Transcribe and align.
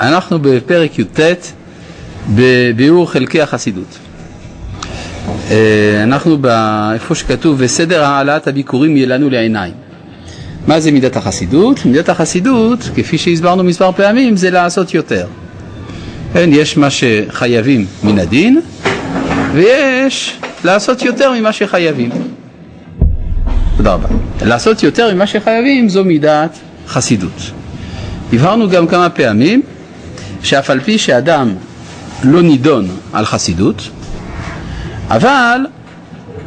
אנחנו 0.00 0.38
בפרק 0.42 0.98
י"ט 0.98 1.20
בביאור 2.34 3.10
חלקי 3.10 3.40
החסידות. 3.40 3.98
אה, 5.50 6.00
אנחנו 6.02 6.38
איפה 6.94 7.14
שכתוב 7.14 7.56
וסדר 7.58 8.04
העלאת 8.04 8.48
הביקורים 8.48 8.96
יהיה 8.96 9.06
לנו 9.06 9.30
לעיניים. 9.30 9.72
מה 10.66 10.80
זה 10.80 10.90
מידת 10.90 11.16
החסידות? 11.16 11.84
מידת 11.84 12.08
החסידות, 12.08 12.90
כפי 12.96 13.18
שהסברנו 13.18 13.64
מספר 13.64 13.92
פעמים, 13.92 14.36
זה 14.36 14.50
לעשות 14.50 14.94
יותר. 14.94 15.26
כן, 16.32 16.50
יש 16.52 16.76
מה 16.76 16.88
שחייבים 16.90 17.86
מן 18.02 18.18
הדין 18.18 18.60
ויש 19.52 20.36
לעשות 20.64 21.02
יותר 21.02 21.32
ממה 21.32 21.52
שחייבים. 21.52 22.10
תודה 23.76 23.92
רבה. 23.92 24.08
לעשות 24.42 24.82
יותר 24.82 25.14
ממה 25.14 25.26
שחייבים 25.26 25.88
זו 25.88 26.04
מידת 26.04 26.58
חסידות. 26.88 27.50
הבהרנו 28.32 28.68
גם 28.68 28.86
כמה 28.86 29.10
פעמים 29.10 29.62
שאף 30.42 30.70
על 30.70 30.80
פי 30.80 30.98
שאדם 30.98 31.54
לא 32.24 32.42
נידון 32.42 32.88
על 33.12 33.24
חסידות, 33.24 33.88
אבל 35.08 35.60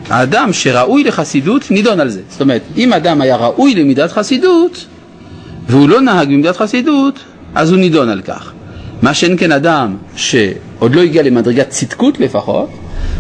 האדם 0.10 0.54
שראוי 0.54 1.04
לחסידות 1.04 1.72
נידון 1.72 2.00
על 2.00 2.10
זה. 2.10 2.22
זאת 2.30 2.42
אומרת, 2.42 2.62
אם 2.78 2.94
אדם 2.94 3.22
היה 3.22 3.36
ראוי 3.36 3.76
למידת 3.76 4.12
חסידות 4.12 4.86
והוא 5.68 5.90
לא 5.90 6.02
נהג 6.02 6.28
במידת 6.28 6.58
חסידות, 6.58 7.20
אז 7.56 7.72
הוא 7.72 7.80
נידון 7.80 8.10
על 8.10 8.22
כך. 8.22 8.52
מה 9.02 9.14
שאין 9.14 9.38
כן 9.38 9.52
אדם 9.52 9.98
שעוד 10.16 10.96
לא 10.96 11.02
הגיע 11.02 11.24
למדרגת 11.24 11.70
צדקות 11.70 12.20
לפחות, 12.20 12.70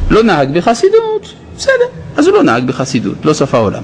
לא 0.10 0.24
נהג 0.24 0.54
בחסידות, 0.54 1.34
בסדר, 1.58 1.72
אז 2.18 2.28
הוא 2.28 2.36
לא 2.36 2.44
נהג 2.44 2.64
בחסידות, 2.64 3.26
לא 3.26 3.34
סוף 3.34 3.56
העולם. 3.56 3.84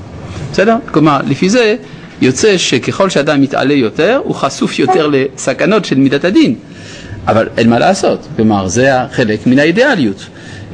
בסדר? 0.51 0.75
כלומר, 0.91 1.19
לפי 1.27 1.49
זה 1.49 1.75
יוצא 2.21 2.57
שככל 2.57 3.09
שאדם 3.09 3.41
מתעלה 3.41 3.73
יותר, 3.73 4.21
הוא 4.23 4.35
חשוף 4.35 4.79
יותר 4.79 5.09
לסכנות 5.11 5.85
של 5.85 5.97
מידת 5.97 6.25
הדין. 6.25 6.55
אבל 7.27 7.47
אין 7.57 7.69
מה 7.69 7.79
לעשות, 7.79 8.27
כלומר 8.35 8.67
זה 8.67 8.91
חלק 9.11 9.47
מן 9.47 9.59
האידיאליות. 9.59 10.25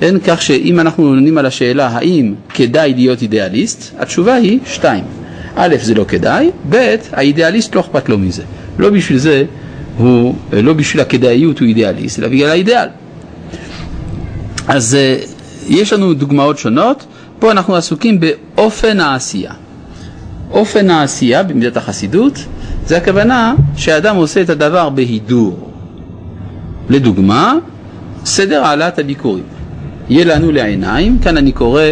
אין 0.02 0.20
כך 0.28 0.42
שאם 0.42 0.80
אנחנו 0.80 1.04
עונים 1.04 1.38
על 1.38 1.46
השאלה 1.46 1.88
האם 1.88 2.34
כדאי 2.54 2.94
להיות 2.94 3.22
אידיאליסט, 3.22 3.96
התשובה 4.00 4.34
היא 4.34 4.60
שתיים. 4.66 5.04
א', 5.56 5.76
זה 5.82 5.94
לא 5.94 6.06
כדאי, 6.08 6.50
ב', 6.70 6.96
האידיאליסט 7.14 7.76
לא 7.76 7.82
אכפת 7.82 8.10
לו 8.10 8.18
מזה. 8.18 8.44
לא 8.80 8.90
בשביל 8.90 9.18
זה 9.18 9.44
הוא, 9.98 10.36
לא 10.54 10.74
בשביל 10.74 11.02
הכדאיות 11.02 11.60
הוא 11.60 11.68
אידיאליסט, 11.68 12.20
אלא 12.20 12.28
בגלל 12.28 12.50
האידיאל. 12.50 12.88
אז 14.68 14.96
אה, 14.96 15.18
יש 15.68 15.94
לנו 15.94 16.14
דוגמאות 16.14 16.58
שונות, 16.58 17.06
פה 17.40 17.52
אנחנו 17.52 17.76
עסוקים 17.76 18.20
באופן 18.20 19.00
העשייה. 19.00 19.54
אופן 20.52 20.90
העשייה 20.90 21.44
במידת 21.44 21.78
החסידות 21.78 22.40
זה 22.86 22.98
הכוונה 22.98 23.54
שהאדם 23.76 24.16
עושה 24.16 24.42
את 24.42 24.50
הדבר 24.50 24.90
בהידור. 24.90 25.73
לדוגמה, 26.90 27.54
סדר 28.26 28.64
העלאת 28.64 29.00
הביקורים. 29.00 29.44
יהיה 30.10 30.26
לנו 30.26 30.52
לעיניים, 30.52 31.20
כאן 31.20 31.38
אני 31.38 31.52
קורא 31.52 31.84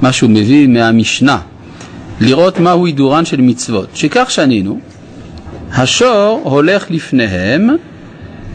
מה 0.00 0.12
שהוא 0.12 0.30
מביא 0.30 0.68
מהמשנה, 0.68 1.38
לראות 2.20 2.60
מהו 2.60 2.86
הידורן 2.86 3.24
של 3.24 3.40
מצוות, 3.40 3.88
שכך 3.94 4.30
שנינו, 4.30 4.78
השור 5.72 6.40
הולך 6.44 6.90
לפניהם 6.90 7.70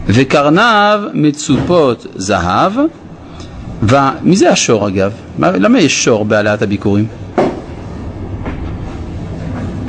וקרניו 0.06 1.02
מצופות 1.14 2.06
זהב, 2.14 2.72
ומי 3.82 4.36
זה 4.36 4.50
השור 4.50 4.88
אגב? 4.88 5.12
למה 5.38 5.80
יש 5.80 6.04
שור 6.04 6.24
בהעלאת 6.24 6.62
הביקורים? 6.62 7.06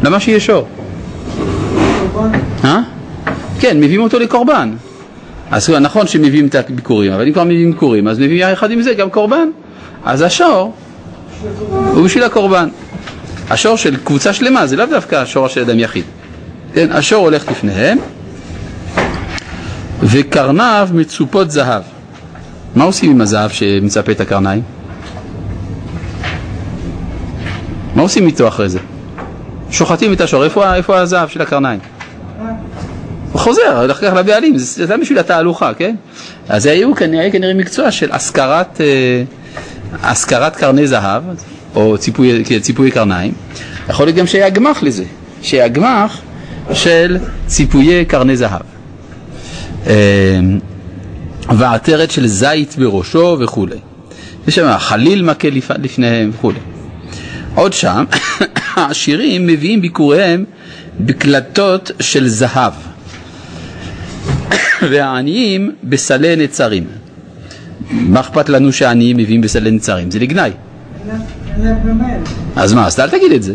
למה 0.04 0.20
שיהיה 0.20 0.40
שור? 0.40 0.68
אה? 2.64 2.80
כן, 3.60 3.78
מביאים 3.80 4.02
אותו 4.02 4.20
לקורבן. 4.20 4.74
אז 5.52 5.70
נכון 5.70 6.08
שמביאים 6.08 6.48
את 6.48 6.56
הביקורים, 6.56 7.12
אבל 7.12 7.28
אם 7.28 7.34
כבר 7.34 7.44
מביאים 7.44 7.72
ביקורים, 7.72 8.08
אז 8.08 8.20
מביאים 8.20 8.50
יחד 8.52 8.72
עם 8.72 8.82
זה 8.82 8.94
גם 8.94 9.10
קורבן. 9.10 9.48
אז 10.06 10.22
השור 10.22 10.74
הוא 11.94 12.06
בשביל 12.06 12.24
הקורבן. 12.24 12.70
השור 13.50 13.78
של 13.78 13.98
קבוצה 14.04 14.34
שלמה, 14.34 14.68
זה 14.68 14.76
לאו 14.76 14.86
דווקא 14.86 15.16
השור 15.16 15.48
של 15.48 15.62
אדם 15.62 15.80
יחיד. 15.80 16.04
כן, 16.74 16.92
השור 16.92 17.26
הולך 17.26 17.52
לפניהם, 17.52 17.98
וקרניו 20.02 20.90
מצופות 20.94 21.52
זהב. 21.52 21.84
מה 22.76 22.84
עושים 22.84 23.12
עם 23.12 23.22
הזהב 23.22 23.52
שמצפה 23.52 24.12
את 24.12 24.22
הקרניים? 24.22 24.62
מה 27.96 28.02
עושים 28.02 28.28
איתו 28.28 28.48
אחרי 28.48 28.70
זה? 28.70 28.80
שוחטים 29.72 30.14
את 30.14 30.22
השור, 30.22 30.44
איפה, 30.44 30.76
איפה 30.76 31.00
הזהב 31.00 31.30
של 31.30 31.42
הקרניים? 31.42 31.80
חוזר, 33.34 33.82
הולך 33.82 33.98
כך 33.98 34.14
לבעלים, 34.14 34.58
זה 34.58 34.86
היה 34.90 34.98
בשביל 34.98 35.20
התהלוכה, 35.20 35.74
כן? 35.74 35.96
אז 36.50 36.64
זה 36.64 36.72
היו 36.72 36.96
כנראה, 36.96 37.32
כנראה 37.32 37.54
מקצוע 37.54 37.92
של 37.92 38.12
השכרת, 38.12 38.82
אה, 38.82 39.24
השכרת 40.04 40.56
קרני 40.56 40.88
זהב, 40.88 41.24
או 41.76 41.98
ציפוי, 41.98 42.44
ציפוי 42.62 42.92
קרניים. 42.92 43.34
יכול 43.90 44.06
להיות 44.06 44.18
גם 44.18 44.28
שהיה 44.28 44.50
גמח 44.50 44.84
לזה, 44.84 45.04
שהיה 45.42 45.68
גמח 45.68 46.22
של 46.74 47.18
ציפויי 47.48 48.06
קרני 48.06 48.38
זהב. 48.38 48.62
אה, 49.88 50.40
ועטרת 51.50 52.12
של 52.12 52.28
זית 52.28 52.76
בראשו 52.78 53.38
וכולי. 53.40 53.78
יש 54.48 54.56
שם 54.56 54.78
חליל 54.78 55.24
מכה 55.24 55.48
לפניהם 55.82 56.32
וכולי. 56.34 56.60
עוד 57.56 57.74
שם, 57.74 58.04
העשירים 58.76 59.48
מביאים 59.48 59.82
ביקוריהם 59.82 60.46
בקלטות 61.00 61.92
של 62.00 62.28
זהב. 62.28 62.74
והעניים 64.92 65.72
בסלי 65.84 66.36
נצרים. 66.36 66.84
מה 67.92 68.20
אכפת 68.20 68.50
לנו 68.50 68.74
שהעניים 68.74 69.18
מביאים 69.18 69.42
בסלי 69.42 69.72
נצרים? 69.72 70.12
זה 70.12 70.20
לגנאי. 70.20 70.52
אז 72.56 72.74
מה, 72.74 72.88
אז 72.88 73.00
אל 73.00 73.10
תגיד 73.10 73.32
את 73.32 73.44
זה. 73.44 73.54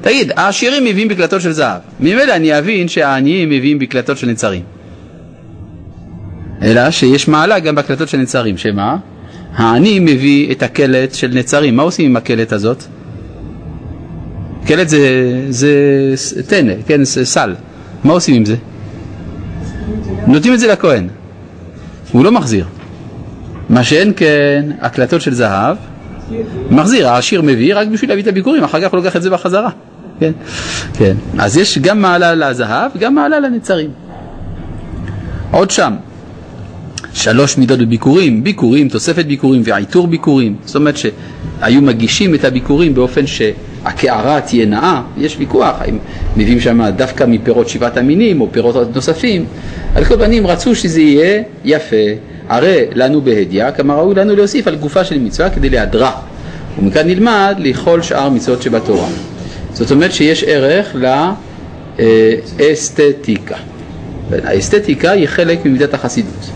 תגיד, 0.00 0.32
העשירים 0.36 0.84
מביאים 0.84 1.08
בקלטות 1.08 1.40
של 1.40 1.52
זהב. 1.52 1.80
ממילא 2.00 2.36
אני 2.36 2.58
אבין 2.58 2.88
שהעניים 2.88 3.50
מביאים 3.50 3.78
בקלטות 3.78 4.18
של 4.18 4.26
נצרים. 4.26 4.62
אלא 6.62 6.90
שיש 6.90 7.28
מעלה 7.28 7.58
גם 7.58 7.74
בהקלטות 7.74 8.08
של 8.08 8.18
נצרים, 8.18 8.58
שמה? 8.58 8.96
העני 9.54 9.98
מביא 10.00 10.52
את 10.52 10.62
הקלט 10.62 11.14
של 11.14 11.30
נצרים. 11.34 11.76
מה 11.76 11.82
עושים 11.82 12.06
עם 12.06 12.16
הקלט 12.16 12.52
הזאת? 12.52 12.84
קלט 14.66 14.88
זה, 14.88 15.00
זה 15.48 16.42
טנא, 16.46 16.72
כן, 16.86 17.04
סל. 17.04 17.54
מה 18.04 18.12
עושים 18.12 18.34
עם 18.34 18.44
זה? 18.44 18.56
נותנים 20.26 20.54
את 20.54 20.60
זה 20.60 20.66
לכהן, 20.72 21.08
הוא 22.12 22.24
לא 22.24 22.32
מחזיר. 22.32 22.66
מה 23.68 23.84
שאין 23.84 24.12
כן, 24.16 24.64
הקלטות 24.80 25.20
של 25.20 25.34
זהב, 25.34 25.76
מחזיר, 26.70 27.08
העשיר 27.08 27.42
מביא 27.42 27.74
רק 27.74 27.88
בשביל 27.88 28.10
להביא 28.10 28.22
את 28.22 28.28
הביקורים, 28.28 28.64
אחר 28.64 28.80
כך 28.80 28.92
הוא 28.92 28.98
לוקח 28.98 29.16
את 29.16 29.22
זה 29.22 29.30
בחזרה. 29.30 29.70
כן, 30.20 30.32
כן. 30.94 31.16
אז 31.38 31.56
יש 31.56 31.78
גם 31.78 32.02
מעלה 32.02 32.34
לזהב, 32.34 32.90
גם 32.98 33.14
מעלה 33.14 33.40
לנצרים. 33.40 33.90
עוד 35.50 35.70
שם, 35.70 35.92
שלוש 37.12 37.58
מידות 37.58 37.78
בביקורים, 37.78 38.44
ביקורים, 38.44 38.88
תוספת 38.88 39.26
ביקורים 39.26 39.62
ועיטור 39.64 40.06
ביקורים. 40.06 40.56
זאת 40.64 40.76
אומרת 40.76 40.96
שהיו 40.96 41.82
מגישים 41.82 42.34
את 42.34 42.44
הביקורים 42.44 42.94
באופן 42.94 43.26
שהקערה 43.88 44.40
תהיה 44.40 44.66
נאה. 44.66 45.02
יש 45.16 45.36
ויכוח 45.38 45.76
האם 45.80 45.98
מביאים 46.36 46.60
שם 46.60 46.80
דווקא 46.96 47.24
מפירות 47.28 47.68
שבעת 47.68 47.96
המינים 47.96 48.40
או 48.40 48.48
פירות 48.52 48.96
נוספים. 48.96 49.44
על 49.94 50.04
כל 50.04 50.18
פנים 50.18 50.46
רצו 50.46 50.74
שזה 50.74 51.00
יהיה 51.00 51.42
יפה. 51.64 51.96
הרי 52.48 52.84
לנו 52.94 53.20
בהדיא, 53.20 53.70
כמה 53.70 53.94
ראוי 53.94 54.14
לנו 54.14 54.36
להוסיף 54.36 54.68
על 54.68 54.76
גופה 54.76 55.04
של 55.04 55.18
מצווה 55.18 55.50
כדי 55.50 55.70
להדרה. 55.70 56.12
ומכאן 56.78 57.06
נלמד 57.06 57.54
לאכול 57.58 58.02
שאר 58.02 58.28
מצוות 58.28 58.62
שבתורה. 58.62 59.08
זאת 59.72 59.90
אומרת 59.90 60.12
שיש 60.12 60.44
ערך 60.44 60.96
לאסתטיקה. 62.58 63.56
האסתטיקה 64.44 65.10
היא 65.10 65.26
חלק 65.26 65.64
ממידת 65.64 65.94
החסידות. 65.94 66.50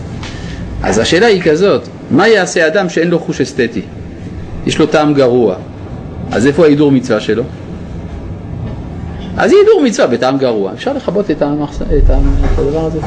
אז 0.83 0.99
השאלה 0.99 1.25
היא 1.25 1.41
כזאת, 1.41 1.87
מה 2.11 2.27
יעשה 2.27 2.67
אדם 2.67 2.89
שאין 2.89 3.07
לו 3.07 3.19
חוש 3.19 3.41
אסתטי? 3.41 3.81
יש 4.65 4.79
לו 4.79 4.85
טעם 4.85 5.13
גרוע. 5.13 5.55
אז 6.33 6.47
איפה 6.47 6.63
ההידור 6.65 6.91
מצווה 6.91 7.19
שלו? 7.19 7.43
אז 9.37 9.51
הידור 9.51 9.81
מצווה 9.83 10.07
בטעם 10.07 10.37
גרוע. 10.37 10.73
אפשר 10.73 10.93
לכבות 10.93 11.31
את, 11.31 11.41
המחס... 11.41 11.81
את 11.81 12.09
הדבר 12.57 12.85
הזה? 12.85 12.99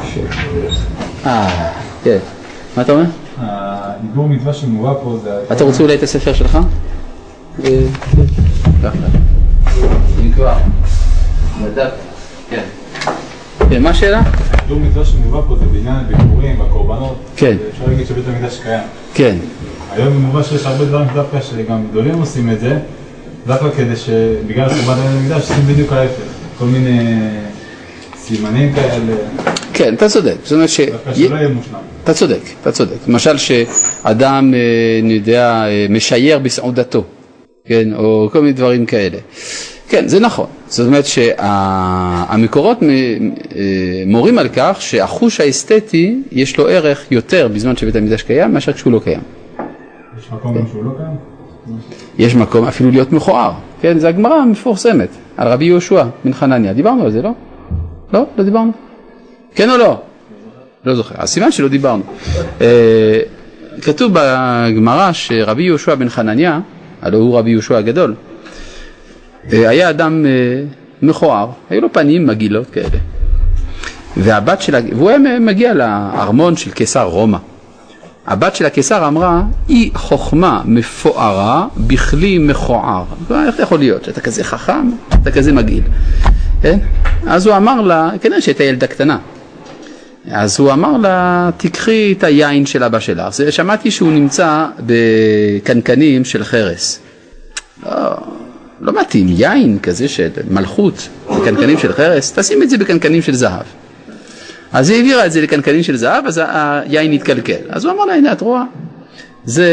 אה, 1.25 1.71
כן. 2.03 2.17
מה 2.77 2.83
אתה 2.83 2.91
אומר? 2.91 3.03
ההידור 3.37 4.27
מצווה 4.27 4.53
שמובא 4.53 4.93
פה 5.03 5.19
זה... 5.23 5.41
אתה 5.51 5.63
רוצה 5.63 5.83
אולי 5.83 5.95
את 5.95 6.03
הספר 6.03 6.33
שלך? 6.33 6.55
אה, 7.63 7.69
כן. 8.11 8.91
אם 10.21 10.31
כבר. 10.31 10.53
כן. 12.49 12.63
כן, 13.69 13.83
מה 13.83 13.89
השאלה? 13.89 14.21
שיעור 14.67 14.81
מצווה 14.81 15.05
שמובא 15.05 15.41
פה 15.47 15.55
זה 15.55 15.65
בעניין 15.65 15.95
הביקורים 15.95 16.59
והקורבנות. 16.59 17.15
כן. 17.35 17.57
אפשר 17.71 17.83
להגיד 17.87 18.07
שבית 18.07 18.23
המקדש 18.27 18.59
קיים. 18.59 18.83
כן. 19.13 19.37
היום 19.91 20.17
מובא 20.17 20.43
שיש 20.43 20.65
הרבה 20.65 20.85
דברים 20.85 21.07
דווקא 21.13 21.41
שגם 21.41 21.83
גדולים 21.91 22.19
עושים 22.19 22.49
את 22.51 22.59
זה, 22.59 22.79
דווקא 23.47 23.69
כדי 23.77 23.95
שבגלל 23.95 24.69
חורבן 24.69 25.01
המקדש 25.01 25.41
עושים 25.41 25.63
בדיוק 25.67 25.93
ההפך. 25.93 26.21
כל 26.59 26.65
מיני 26.65 27.19
סימנים 28.17 28.73
כאלה, 28.73 29.15
כן, 29.73 29.93
אתה 29.93 30.09
צודק. 30.09 30.35
זאת 30.43 30.51
אומרת 30.51 30.69
ש... 30.69 30.79
דווקא 30.79 31.13
שלא 31.13 31.35
יהיה 31.35 31.49
מושלם. 31.49 31.79
אתה 32.03 32.13
צודק, 32.13 32.39
אתה 32.61 32.71
צודק. 32.71 32.95
למשל 33.07 33.37
שאדם, 33.37 34.53
אה, 34.53 34.99
אני 35.03 35.13
יודע, 35.13 35.65
אה, 35.67 35.85
משייר 35.89 36.39
בסעודתו, 36.39 37.03
כן, 37.65 37.93
או 37.93 38.29
כל 38.31 38.39
מיני 38.39 38.53
דברים 38.53 38.85
כאלה. 38.85 39.17
כן, 39.89 40.07
זה 40.07 40.19
נכון. 40.19 40.47
זאת 40.67 40.87
אומרת 40.87 41.05
שהמקורות 41.05 42.77
מורים 44.05 44.37
על 44.37 44.49
כך 44.55 44.77
שהחוש 44.79 45.39
האסתטי 45.39 46.15
יש 46.31 46.57
לו 46.57 46.67
ערך 46.67 47.05
יותר 47.11 47.47
בזמן 47.47 47.77
שבית 47.77 47.95
המקדש 47.95 48.21
קיים 48.21 48.53
מאשר 48.53 48.73
כשהוא 48.73 48.93
לא 48.93 48.99
קיים. 49.03 49.21
יש 50.19 50.31
מקום 50.31 50.57
גם 50.57 50.67
שהוא 50.71 50.83
לא 50.83 50.91
קיים? 50.97 51.77
יש 52.17 52.35
מקום 52.35 52.67
אפילו 52.67 52.91
להיות 52.91 53.11
מכוער, 53.11 53.51
כן, 53.81 53.99
זה 53.99 54.07
הגמרא 54.07 54.35
המפורסמת 54.35 55.09
על 55.37 55.47
רבי 55.47 55.65
יהושע 55.65 56.03
בן 56.25 56.33
חנניה, 56.33 56.73
דיברנו 56.73 57.03
על 57.03 57.11
זה, 57.11 57.21
לא? 57.21 57.31
לא? 58.13 58.25
לא 58.37 58.43
דיברנו? 58.43 58.71
כן 59.55 59.69
או 59.69 59.77
לא? 59.77 60.01
לא 60.85 60.95
זוכר, 60.95 61.15
אז 61.17 61.29
סימן 61.29 61.51
שלא 61.51 61.67
דיברנו. 61.67 62.03
אה, 62.61 63.19
כתוב 63.81 64.11
בגמרא 64.13 65.11
שרבי 65.13 65.63
יהושע 65.63 65.95
בן 65.95 66.09
חנניה, 66.09 66.59
הלוא 67.01 67.19
הוא 67.19 67.37
רבי 67.37 67.49
יהושע 67.49 67.77
הגדול, 67.77 68.15
אה, 69.53 69.69
היה 69.69 69.89
אדם 69.89 70.25
אה, 70.25 70.31
מכוער, 71.01 71.49
היו 71.69 71.81
לו 71.81 71.93
פנים 71.93 72.25
מגעילות 72.25 72.69
כאלה. 72.69 72.97
והבת 74.17 74.61
של, 74.61 74.75
והוא 74.95 75.09
היה 75.09 75.39
מגיע 75.39 75.73
לארמון 75.73 76.55
של 76.55 76.71
קיסר 76.71 77.03
רומא. 77.03 77.37
הבת 78.27 78.55
של 78.55 78.65
הקיסר 78.65 79.07
אמרה, 79.07 79.41
היא 79.67 79.91
חוכמה 79.95 80.61
מפוארה 80.65 81.67
בכלי 81.77 82.37
מכוער. 82.37 83.03
איך 83.31 83.55
זה 83.55 83.63
יכול 83.63 83.79
להיות? 83.79 84.03
שאתה 84.03 84.21
כזה 84.21 84.43
חכם, 84.43 84.89
אתה 85.21 85.31
כזה 85.31 85.53
מגעיל. 85.53 85.83
כן? 86.61 86.79
אז 87.27 87.47
הוא 87.47 87.55
אמר 87.55 87.81
לה, 87.81 88.09
כנראה 88.21 88.41
שהייתה 88.41 88.63
ילדה 88.63 88.87
קטנה. 88.87 89.17
אז 90.31 90.59
הוא 90.59 90.71
אמר 90.71 90.97
לה, 90.97 91.49
תיקחי 91.57 92.13
את 92.17 92.23
היין 92.23 92.65
של 92.65 92.83
אבא 92.83 92.99
שלך. 92.99 93.33
זה, 93.33 93.51
שמעתי 93.51 93.91
שהוא 93.91 94.11
נמצא 94.11 94.65
בקנקנים 94.79 96.25
של 96.25 96.43
חרס. 96.43 96.99
לא, 97.85 97.91
לא 98.81 99.01
מתאים, 99.01 99.27
יין 99.29 99.79
כזה 99.79 100.07
של 100.07 100.29
מלכות, 100.49 101.09
בקנקנים 101.29 101.77
של 101.77 101.93
חרס, 101.93 102.33
תשים 102.33 102.63
את 102.63 102.69
זה 102.69 102.77
בקנקנים 102.77 103.21
של 103.21 103.33
זהב. 103.33 103.65
אז 104.73 104.89
היא 104.89 104.97
העבירה 104.97 105.25
את 105.25 105.31
זה 105.31 105.41
לקנקנים 105.41 105.83
של 105.83 105.95
זהב, 105.95 106.25
אז 106.25 106.41
היין 106.47 107.11
התקלקל. 107.11 107.53
אז 107.69 107.85
הוא 107.85 107.93
אמר 107.93 108.05
לה, 108.05 108.13
הנה 108.13 108.31
את 108.31 108.41
רואה, 108.41 108.63
זה 109.45 109.67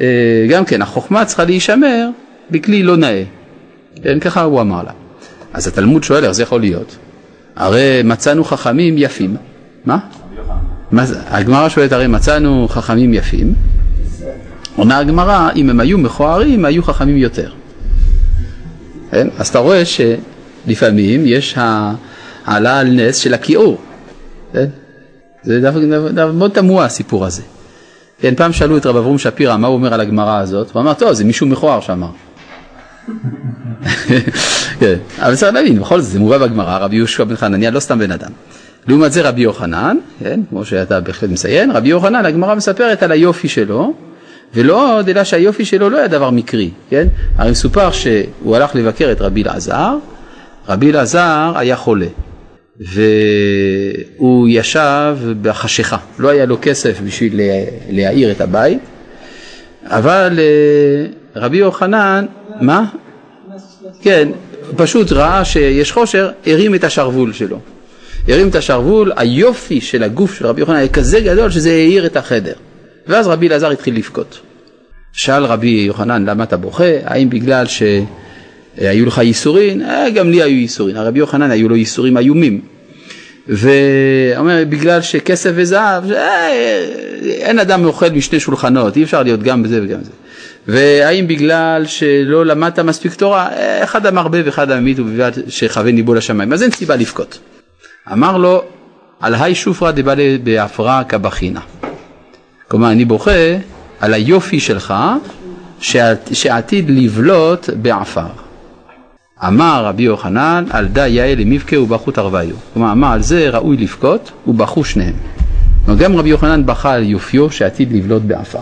אה, 0.00 0.46
גם 0.48 0.64
כן, 0.64 0.82
החוכמה 0.82 1.24
צריכה 1.24 1.44
להישמר 1.44 2.08
בכלי 2.50 2.82
לא 2.82 2.96
נאה. 2.96 3.22
כן, 4.02 4.18
ככה 4.20 4.42
הוא 4.42 4.60
אמר 4.60 4.82
לה. 4.82 4.92
אז 5.52 5.66
התלמוד 5.66 6.04
שואל 6.04 6.24
איך 6.24 6.32
זה 6.32 6.42
יכול 6.42 6.60
להיות? 6.60 6.96
הרי 7.56 8.00
מצאנו 8.04 8.44
חכמים 8.44 8.94
יפים. 8.98 9.36
מה? 9.84 9.98
הגמרא 11.30 11.68
שואלת 11.68 11.92
הרי 11.92 12.06
מצאנו 12.06 12.68
חכמים 12.68 13.14
יפים. 13.14 13.54
עונה 14.76 14.98
הגמרא, 14.98 15.50
אם 15.56 15.70
הם 15.70 15.80
היו 15.80 15.98
מכוערים, 15.98 16.64
היו 16.64 16.82
חכמים 16.82 17.16
יותר. 17.16 17.52
כן? 19.10 19.28
אז 19.38 19.48
אתה 19.48 19.58
רואה 19.58 19.82
שלפעמים 19.84 21.22
יש 21.26 21.54
העלה 22.46 22.80
על 22.80 22.88
נס 22.88 23.16
של 23.16 23.34
הכיעור. 23.34 23.78
כן? 24.52 24.66
זה 25.42 25.70
מאוד 26.32 26.50
תמוה 26.50 26.84
הסיפור 26.84 27.26
הזה. 27.26 27.42
כן, 28.20 28.34
פעם 28.34 28.52
שאלו 28.52 28.76
את 28.76 28.86
רב 28.86 28.96
אברום 28.96 29.18
שפירא 29.18 29.56
מה 29.56 29.66
הוא 29.66 29.74
אומר 29.74 29.94
על 29.94 30.00
הגמרא 30.00 30.38
הזאת, 30.38 30.70
הוא 30.70 30.82
אמר, 30.82 30.94
טוב, 30.94 31.12
זה 31.12 31.24
מישהו 31.24 31.46
מכוער 31.46 31.80
שאמר. 31.80 32.10
כן, 34.80 34.94
אבל 35.18 35.34
צריך 35.36 35.54
להבין, 35.54 35.78
בכל 35.78 36.00
זאת 36.00 36.10
זה 36.10 36.18
מובא 36.18 36.38
בגמרא, 36.38 36.78
רבי 36.78 36.96
יהושע 36.96 37.24
בן 37.24 37.36
חנניה 37.36 37.70
לא 37.70 37.80
סתם 37.80 37.98
בן 37.98 38.10
אדם. 38.10 38.30
לעומת 38.86 39.12
זה 39.12 39.28
רבי 39.28 39.40
יוחנן, 39.40 39.96
כן, 40.20 40.40
כמו 40.50 40.64
שאתה 40.64 41.00
בהחלט 41.00 41.30
מציין, 41.30 41.70
רבי 41.70 41.88
יוחנן, 41.88 42.26
הגמרא 42.26 42.54
מספרת 42.54 43.02
על 43.02 43.12
היופי 43.12 43.48
שלו, 43.48 43.94
ולא 44.54 44.98
עוד 44.98 45.08
אלא 45.08 45.24
שהיופי 45.24 45.64
שלו 45.64 45.90
לא 45.90 45.98
היה 45.98 46.08
דבר 46.08 46.30
מקרי, 46.30 46.70
כן? 46.90 47.06
הרי 47.36 47.50
מסופר 47.50 47.90
שהוא 47.90 48.56
הלך 48.56 48.74
לבקר 48.74 49.12
את 49.12 49.20
רבי 49.20 49.42
אלעזר, 49.42 49.96
רבי 50.68 50.90
אלעזר 50.90 51.52
היה 51.56 51.76
חולה, 51.76 52.06
והוא 52.80 54.48
ישב 54.50 55.16
בחשיכה, 55.42 55.96
לא 56.18 56.28
היה 56.28 56.46
לו 56.46 56.58
כסף 56.62 57.00
בשביל 57.00 57.40
להאיר 57.90 58.30
את 58.30 58.40
הבית, 58.40 58.78
אבל 59.84 60.38
אה, 60.38 61.06
רבי 61.36 61.56
יוחנן, 61.56 62.26
מה? 62.60 62.84
כן, 64.02 64.28
פשוט 64.76 65.12
ראה 65.12 65.44
שיש 65.44 65.92
חושר, 65.92 66.30
הרים 66.46 66.74
את 66.74 66.84
השרוול 66.84 67.32
שלו. 67.32 67.58
הרים 68.28 68.48
את 68.48 68.54
השרוול, 68.54 69.12
היופי 69.16 69.80
של 69.80 70.02
הגוף 70.02 70.34
של 70.34 70.46
רבי 70.46 70.60
יוחנן 70.60 70.76
היה 70.76 70.88
כזה 70.88 71.20
גדול 71.20 71.50
שזה 71.50 71.70
האיר 71.70 72.06
את 72.06 72.16
החדר. 72.16 72.54
ואז 73.06 73.26
רבי 73.26 73.48
אלעזר 73.48 73.70
התחיל 73.70 73.96
לבכות. 73.96 74.40
שאל 75.12 75.44
רבי 75.44 75.68
יוחנן 75.68 76.24
למה 76.24 76.44
אתה 76.44 76.56
בוכה, 76.56 76.92
האם 77.04 77.30
בגלל 77.30 77.66
שהיו 78.80 79.06
לך 79.06 79.18
ייסורים? 79.18 79.82
אה, 79.82 80.10
גם 80.10 80.30
לי 80.30 80.42
היו 80.42 80.56
ייסורים, 80.56 80.96
הרבי 80.96 81.18
יוחנן 81.18 81.50
היו 81.50 81.68
לו 81.68 81.76
ייסורים 81.76 82.18
איומים. 82.18 82.60
ואומר 83.48 84.62
בגלל 84.68 85.02
שכסף 85.02 85.50
וזהב, 85.54 86.12
אה, 86.12 86.48
אין 87.22 87.58
אדם 87.58 87.84
אוכל 87.84 88.08
משני 88.08 88.40
שולחנות, 88.40 88.96
אי 88.96 89.02
אפשר 89.02 89.22
להיות 89.22 89.42
גם 89.42 89.62
בזה 89.62 89.80
וגם 89.82 90.00
בזה. 90.00 90.10
והאם 90.68 91.28
בגלל 91.28 91.86
שלא 91.86 92.46
למדת 92.46 92.78
מספיק 92.78 93.14
תורה, 93.14 93.48
אה, 93.52 93.84
אחד 93.84 94.06
המרבה 94.06 94.38
ואחד 94.44 94.70
הממית 94.70 94.98
ובלבד 95.00 95.32
שכוון 95.48 95.96
ליבו 95.96 96.14
לשמיים, 96.14 96.52
אז 96.52 96.62
אין 96.62 96.70
סיבה 96.70 96.96
לבכות. 96.96 97.38
אמר 98.12 98.36
לו, 98.36 98.64
על 99.20 99.34
היי 99.34 99.54
שופרא 99.54 99.90
דבעלי 99.90 100.38
בהפרעה 100.44 101.04
כבחינה. 101.04 101.60
כלומר, 102.68 102.90
אני 102.90 103.04
בוכה 103.04 103.56
על 104.00 104.14
היופי 104.14 104.60
שלך 104.60 104.94
שעתיד 106.32 106.90
לבלוט 106.90 107.70
בעפר. 107.76 108.41
אמר 109.48 109.82
רבי 109.86 110.02
יוחנן, 110.02 110.64
על 110.70 110.86
די 110.86 111.08
יעל 111.08 111.38
למבכה 111.38 111.80
ובכו 111.80 112.10
תרוויו. 112.10 112.56
כלומר, 112.74 112.92
אמר 112.92 113.12
על 113.12 113.22
זה 113.22 113.50
ראוי 113.50 113.76
לבכות 113.76 114.32
ובכו 114.46 114.84
שניהם. 114.84 115.14
כלומר, 115.84 116.00
גם 116.00 116.16
רבי 116.16 116.28
יוחנן 116.28 116.66
בכה 116.66 116.92
על 116.92 117.02
יופיו 117.02 117.50
שעתיד 117.50 117.92
לבלוט 117.92 118.22
בעפר. 118.22 118.58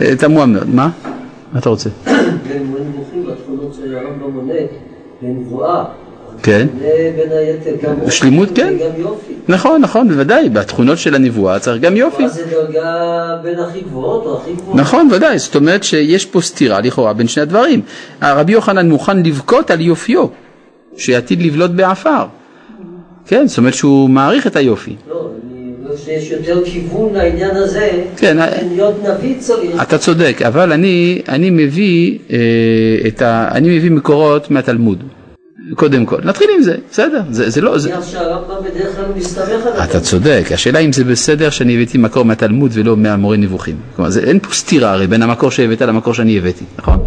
אה, 0.00 0.16
תמוה 0.16 0.46
מאוד, 0.46 0.74
מה? 0.74 0.90
מה 1.52 1.58
אתה 1.58 1.68
רוצה? 1.68 1.90
והם 2.06 2.74
נבוכים 2.88 3.26
בתכונות 3.26 3.74
של 3.74 3.96
הרמב"ם 3.96 4.30
מונה 4.30 4.54
לנבואה. 5.22 5.84
כן. 6.42 6.66
בין 7.16 7.32
היתר 7.32 7.88
גם 7.88 8.10
שלמות, 8.10 8.48
כן. 8.54 8.74
גם 8.80 9.00
יופי. 9.00 9.32
נכון, 9.48 9.80
נכון, 9.80 10.08
בוודאי, 10.08 10.48
בתכונות 10.48 10.98
של 10.98 11.14
הנבואה 11.14 11.58
צריך 11.58 11.82
גם 11.82 11.96
יופי. 11.96 12.28
זה 12.28 12.42
דרגה 12.50 13.36
בין 13.42 13.58
הכי 13.58 13.80
גבוהות 13.80 14.26
או 14.26 14.40
הכי 14.40 14.52
גבוהות? 14.52 14.80
נכון, 14.80 15.08
ודאי, 15.12 15.38
זאת 15.38 15.54
אומרת 15.54 15.84
שיש 15.84 16.26
פה 16.26 16.40
סתירה 16.40 16.80
לכאורה 16.80 17.12
בין 17.12 17.28
שני 17.28 17.42
הדברים. 17.42 17.80
רבי 18.22 18.52
יוחנן 18.52 18.88
מוכן 18.88 19.22
לבכות 19.22 19.70
על 19.70 19.80
יופיו, 19.80 20.26
שעתיד 20.96 21.42
לבלוט 21.42 21.70
בעפר. 21.70 22.24
כן, 23.26 23.46
זאת 23.46 23.58
אומרת 23.58 23.74
שהוא 23.74 24.10
מעריך 24.10 24.46
את 24.46 24.56
היופי. 24.56 24.96
לא, 25.08 25.30
שיש 25.96 26.30
יותר 26.30 26.64
כיוון 26.64 27.14
לעניין 27.14 27.56
הזה, 27.56 27.90
כן, 28.16 28.36
להיות 28.74 28.94
נביא 29.04 29.34
צריך. 29.38 29.82
אתה 29.82 29.98
צודק, 29.98 30.42
אבל 30.46 30.72
אני, 30.72 31.22
אני, 31.28 31.50
מביא, 31.50 32.18
אה, 32.30 33.26
ה, 33.26 33.56
אני 33.56 33.78
מביא 33.78 33.90
מקורות 33.90 34.50
מהתלמוד. 34.50 35.02
קודם 35.74 36.06
כל, 36.06 36.16
נתחיל 36.24 36.48
עם 36.56 36.62
זה, 36.62 36.74
בסדר, 36.90 37.22
זה, 37.30 37.50
זה 37.50 37.60
לא... 37.60 37.78
זה... 37.78 37.88
בגלל 37.88 38.02
שהרמב"ם 38.02 38.54
בדרך 38.64 38.96
כלל 38.96 39.04
מסתמך 39.16 39.66
על 39.66 39.84
אתה 39.84 40.00
צודק, 40.00 40.44
השאלה 40.54 40.78
אם 40.78 40.92
זה 40.92 41.04
בסדר 41.04 41.50
שאני 41.50 41.76
הבאתי 41.76 41.98
מקור 41.98 42.24
מהתלמוד 42.24 42.70
ולא 42.74 42.96
מהמורה 42.96 43.36
נבוכים. 43.36 43.76
כלומר, 43.96 44.10
זה, 44.10 44.20
אין 44.20 44.38
פה 44.38 44.54
סתירה 44.54 44.92
הרי 44.92 45.06
בין 45.06 45.22
המקור 45.22 45.50
שהבאת 45.50 45.82
למקור 45.82 46.14
שאני 46.14 46.38
הבאתי, 46.38 46.64
נכון? 46.78 46.98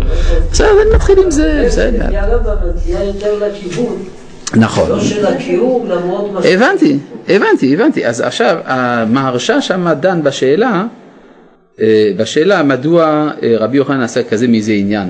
בסדר, 0.52 0.70
נתחיל 0.96 1.20
עם 1.24 1.32
זה, 1.32 1.64
בסדר. 1.68 2.10
כי 2.10 2.18
הרמב"ם 2.18 2.56
נטייה 2.76 3.04
יותר 3.04 3.48
לכיוון, 3.48 3.98
נכון. 4.56 4.90
לא 4.90 5.00
של 5.00 5.26
הכיעור 5.26 5.86
למרות 5.90 6.32
מה. 6.34 6.40
הבנתי, 6.44 6.98
הבנתי, 7.30 7.74
הבנתי. 7.74 8.06
אז 8.06 8.22
עכשיו, 8.22 8.58
המהרש"א 8.66 9.62
שם 9.62 9.94
דן 10.00 10.24
בשאלה, 10.24 10.86
אה, 11.82 12.12
בשאלה 12.18 12.64
מדוע 12.64 13.04
אה, 13.44 13.56
רבי 13.60 13.78
יוחנן 13.78 14.02
עשה 14.02 14.24
כזה 14.24 14.48
מזה 14.48 14.72
עניין. 14.72 15.10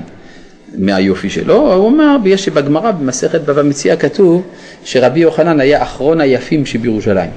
מהיופי 0.78 1.30
שלו, 1.30 1.74
הוא 1.74 1.86
אומר, 1.86 2.16
בגלל 2.24 2.36
שבגמרא 2.36 2.90
במסכת 2.90 3.40
בבא 3.40 3.62
מציאה 3.62 3.96
כתוב 3.96 4.42
שרבי 4.84 5.20
יוחנן 5.20 5.60
היה 5.60 5.82
אחרון 5.82 6.20
היפים 6.20 6.66
שבירושלים. 6.66 7.30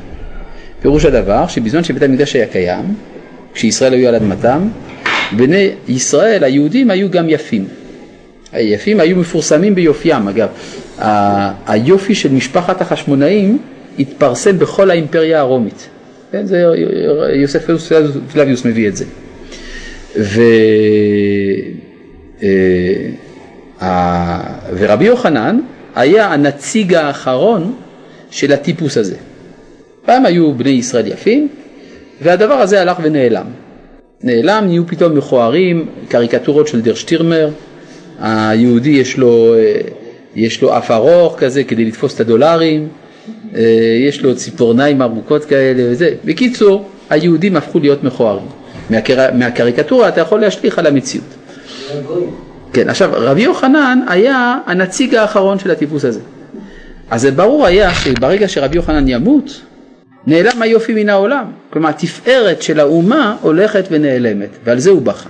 פירוש 0.82 1.06
הדבר 1.06 1.48
שבזמן 1.48 1.84
שבית 1.84 2.04
המקדש 2.04 2.36
היה 2.36 2.46
קיים, 2.46 2.86
כשישראל 3.54 3.94
היו 3.94 4.08
על 4.08 4.16
אדמתם, 4.16 4.68
בני 5.38 5.70
ישראל 5.88 6.44
היהודים 6.44 6.92
היו 6.92 7.10
גם 7.10 7.30
יפים. 7.30 7.68
היפים 8.52 9.00
היו 9.00 9.16
מפורסמים 9.16 9.76
ביופיים, 9.76 10.28
אגב, 10.28 10.50
היופי 11.68 12.16
של 12.16 12.32
משפחת 12.32 12.82
החשמונאים 12.82 13.58
התפרסם 14.00 14.60
בכל 14.60 14.92
האימפריה 14.92 15.40
הרומית. 15.40 15.88
כן, 16.32 16.46
זה 16.46 16.64
יוסף 17.34 17.66
פלביוס 18.34 18.66
מביא 18.66 18.88
את 18.88 18.96
זה. 18.96 19.06
ו... 20.18 20.42
ורבי 24.78 25.06
יוחנן 25.06 25.60
היה 25.96 26.34
הנציג 26.34 26.94
האחרון 26.94 27.74
של 28.32 28.54
הטיפוס 28.54 28.98
הזה. 28.98 29.16
פעם 30.06 30.26
היו 30.26 30.54
בני 30.54 30.70
ישראל 30.70 31.08
יפים, 31.08 31.48
והדבר 32.22 32.54
הזה 32.54 32.82
הלך 32.82 32.98
ונעלם. 33.02 33.46
נעלם, 34.24 34.64
נהיו 34.68 34.88
פתאום 34.88 35.16
מכוערים, 35.18 35.86
קריקטורות 36.10 36.68
של 36.68 36.82
דר 36.82 36.94
שטירמר, 36.94 37.50
היהודי 38.20 38.90
יש 38.90 39.18
לו, 39.18 39.54
אה, 39.54 39.82
יש 40.36 40.62
לו 40.62 40.78
אף 40.78 40.92
ארוך 40.92 41.36
כזה 41.38 41.64
כדי 41.64 41.86
לתפוס 41.86 42.16
את 42.16 42.20
הדולרים, 42.20 42.88
אה, 43.56 43.62
יש 44.08 44.22
לו 44.22 44.36
ציפורניים 44.36 45.02
ארוכות 45.02 45.46
כאלה 45.46 45.84
וזה. 45.92 46.12
בקיצור, 46.26 46.86
היהודים 47.10 47.56
הפכו 47.56 47.80
להיות 47.80 48.04
מכוערים. 48.04 48.46
מהקר... 48.90 49.34
מהקריקטורה 49.34 50.08
אתה 50.08 50.22
יכול 50.22 50.40
להשליך 50.40 50.80
על 50.80 50.88
המציאות. 50.88 51.36
כן, 52.74 52.90
עכשיו 52.90 53.10
רבי 53.14 53.42
יוחנן 53.42 54.00
היה 54.08 54.58
הנציג 54.66 55.16
האחרון 55.16 55.60
של 55.60 55.72
הטיפוס 55.72 56.06
הזה. 56.06 56.20
אז 57.12 57.22
זה 57.22 57.32
ברור 57.32 57.66
היה 57.66 57.94
שברגע 57.94 58.48
שרבי 58.48 58.76
יוחנן 58.76 59.08
ימות, 59.08 59.62
נעלם 60.28 60.62
היופי 60.62 60.94
מן 60.94 61.10
העולם. 61.10 61.46
כלומר, 61.70 61.90
התפארת 61.90 62.62
של 62.62 62.80
האומה 62.80 63.36
הולכת 63.42 63.88
ונעלמת, 63.92 64.50
ועל 64.64 64.80
זה 64.80 64.90
הוא 64.90 65.02
בכה. 65.02 65.30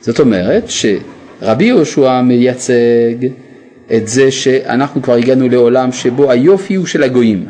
זאת 0.00 0.20
אומרת 0.20 0.64
שרבי 0.68 1.64
יהושע 1.64 2.20
מייצג 2.20 3.26
את 3.96 4.08
זה 4.08 4.30
שאנחנו 4.30 5.02
כבר 5.02 5.14
הגענו 5.14 5.48
לעולם 5.48 5.92
שבו 5.92 6.30
היופי 6.30 6.74
הוא 6.74 6.86
של 6.86 7.02
הגויים. 7.02 7.46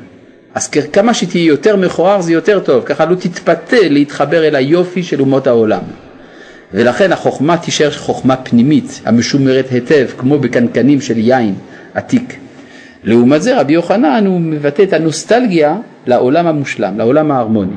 אז 0.55 0.69
כמה 0.69 1.14
שתהיה 1.14 1.45
יותר 1.45 1.76
מכוער 1.76 2.21
זה 2.21 2.33
יותר 2.33 2.61
טוב, 2.61 2.85
ככה 2.85 3.05
לא 3.05 3.14
תתפתה 3.14 3.76
להתחבר 3.83 4.49
אל 4.49 4.55
היופי 4.55 5.02
של 5.02 5.21
אומות 5.21 5.47
העולם. 5.47 5.83
ולכן 6.75 7.12
החוכמה 7.12 7.56
תישאר 7.56 7.90
חוכמה 7.90 8.37
פנימית, 8.37 9.00
המשומרת 9.04 9.70
היטב, 9.70 10.06
כמו 10.18 10.38
בקנקנים 10.38 11.00
של 11.00 11.18
יין 11.18 11.54
עתיק. 11.94 12.37
לעומת 13.04 13.42
זה 13.42 13.60
רבי 13.60 13.72
יוחנן 13.72 14.26
הוא 14.26 14.40
מבטא 14.40 14.82
את 14.82 14.92
הנוסטלגיה 14.92 15.76
לעולם 16.06 16.46
המושלם, 16.46 16.98
לעולם 16.98 17.30
ההרמוני. 17.30 17.75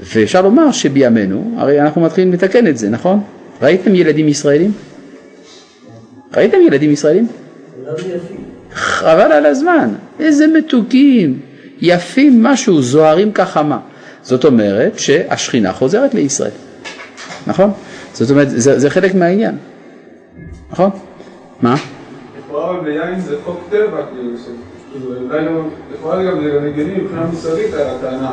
ואפשר 0.00 0.42
לומר 0.42 0.72
שבימינו, 0.72 1.54
הרי 1.56 1.80
אנחנו 1.80 2.00
מתחילים 2.00 2.32
לתקן 2.32 2.66
את 2.66 2.78
זה, 2.78 2.90
נכון? 2.90 3.20
ראיתם 3.62 3.94
ילדים 3.94 4.28
ישראלים? 4.28 4.72
ראיתם 6.36 6.58
ילדים 6.66 6.90
ישראלים? 6.92 7.26
חבל 8.72 9.32
על 9.32 9.46
הזמן, 9.46 9.88
איזה 10.20 10.46
מתוקים, 10.46 11.40
יפים 11.80 12.42
משהו, 12.42 12.82
זוהרים 12.82 13.32
כחמה. 13.32 13.78
זאת 14.22 14.44
אומרת 14.44 14.98
שהשכינה 14.98 15.72
חוזרת 15.72 16.14
לישראל, 16.14 16.50
נכון? 17.46 17.72
זאת 18.14 18.30
אומרת, 18.30 18.50
זה, 18.50 18.78
זה 18.78 18.90
חלק 18.90 19.14
מהעניין, 19.14 19.56
נכון? 20.70 20.90
מה? 21.62 21.74
לכאורה 22.38 22.80
ביין 22.80 23.20
זה 23.20 23.36
חוק 23.44 23.60
טבע, 23.70 24.02
כאילו, 24.12 24.30
אולי 25.30 25.44
לא, 25.44 25.62
לכאורה 25.94 26.24
גם 26.24 26.40
זה 26.42 26.50
גם 26.50 26.64
הגיוני 26.66 26.94
מבחינה 27.00 27.26
מוסרית 27.26 27.74
הטענה, 27.74 28.30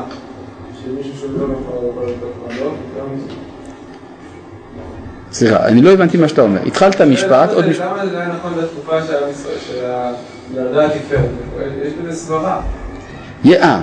שמישהו 0.84 1.14
שלא 1.20 1.44
יכול 1.44 2.04
לתת 2.04 2.62
לא? 2.62 2.72
סליחה, 5.32 5.66
אני 5.68 5.82
לא 5.82 5.90
הבנתי 5.92 6.18
מה 6.18 6.28
שאתה 6.28 6.42
אומר. 6.42 6.60
התחלת 6.66 7.02
משפט, 7.02 7.50
עוד 7.54 7.68
משפט. 7.68 7.86
למה 7.86 8.06
זה 8.08 8.20
היה 8.20 8.30
נכון 8.30 8.54
בתקופה 8.54 9.02
של 9.02 9.14
התפארת? 9.24 10.16
יש 11.86 11.94
בזה 11.94 12.16
סברה. 12.16 12.62
אה, 13.46 13.82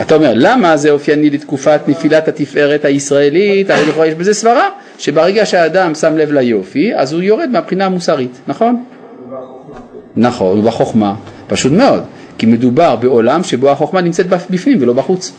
אתה 0.00 0.14
אומר, 0.14 0.32
למה 0.34 0.76
זה 0.76 0.90
אופייני 0.90 1.30
לתקופת 1.30 1.80
נפילת 1.86 2.28
התפארת 2.28 2.84
הישראלית? 2.84 3.70
הרי 3.70 3.86
לכאורה 3.86 4.06
יש 4.06 4.14
בזה 4.14 4.34
סברה, 4.34 4.68
שברגע 4.98 5.46
שהאדם 5.46 5.94
שם 5.94 6.16
לב 6.16 6.32
ליופי, 6.32 6.94
אז 6.94 7.12
הוא 7.12 7.22
יורד 7.22 7.50
מהבחינה 7.52 7.86
המוסרית, 7.86 8.40
נכון? 8.46 8.84
נכון, 10.16 10.58
ובחוכמה, 10.58 11.14
פשוט 11.46 11.72
מאוד, 11.72 12.02
כי 12.38 12.46
מדובר 12.46 12.96
בעולם 12.96 13.42
שבו 13.42 13.70
החוכמה 13.70 14.00
נמצאת 14.00 14.26
בפנים 14.26 14.78
ולא 14.80 14.92
בחוץ. 14.92 15.32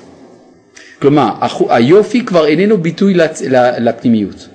כלומר, 1.01 1.29
היופי 1.69 2.25
כבר 2.25 2.45
איננו 2.45 2.77
ביטוי 2.77 3.13
לפנימיות. 3.79 4.47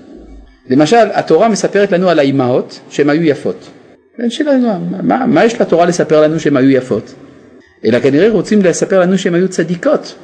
למשל, 0.70 1.06
התורה 1.12 1.48
מספרת 1.48 1.92
לנו 1.92 2.08
על 2.08 2.18
האימהות 2.18 2.80
שהן 2.90 3.10
היו 3.10 3.22
יפות. 3.22 3.70
אין 4.18 4.30
שאלה, 4.30 4.78
מה, 5.02 5.26
מה 5.26 5.44
יש 5.44 5.60
לתורה 5.60 5.86
לספר 5.86 6.22
לנו 6.22 6.40
שהן 6.40 6.56
היו 6.56 6.70
יפות? 6.70 7.14
אלא 7.84 8.00
כנראה 8.00 8.30
רוצים 8.30 8.62
לספר 8.62 9.00
לנו 9.00 9.18
שהן 9.18 9.34
היו 9.34 9.48
צדיקות. 9.48 10.14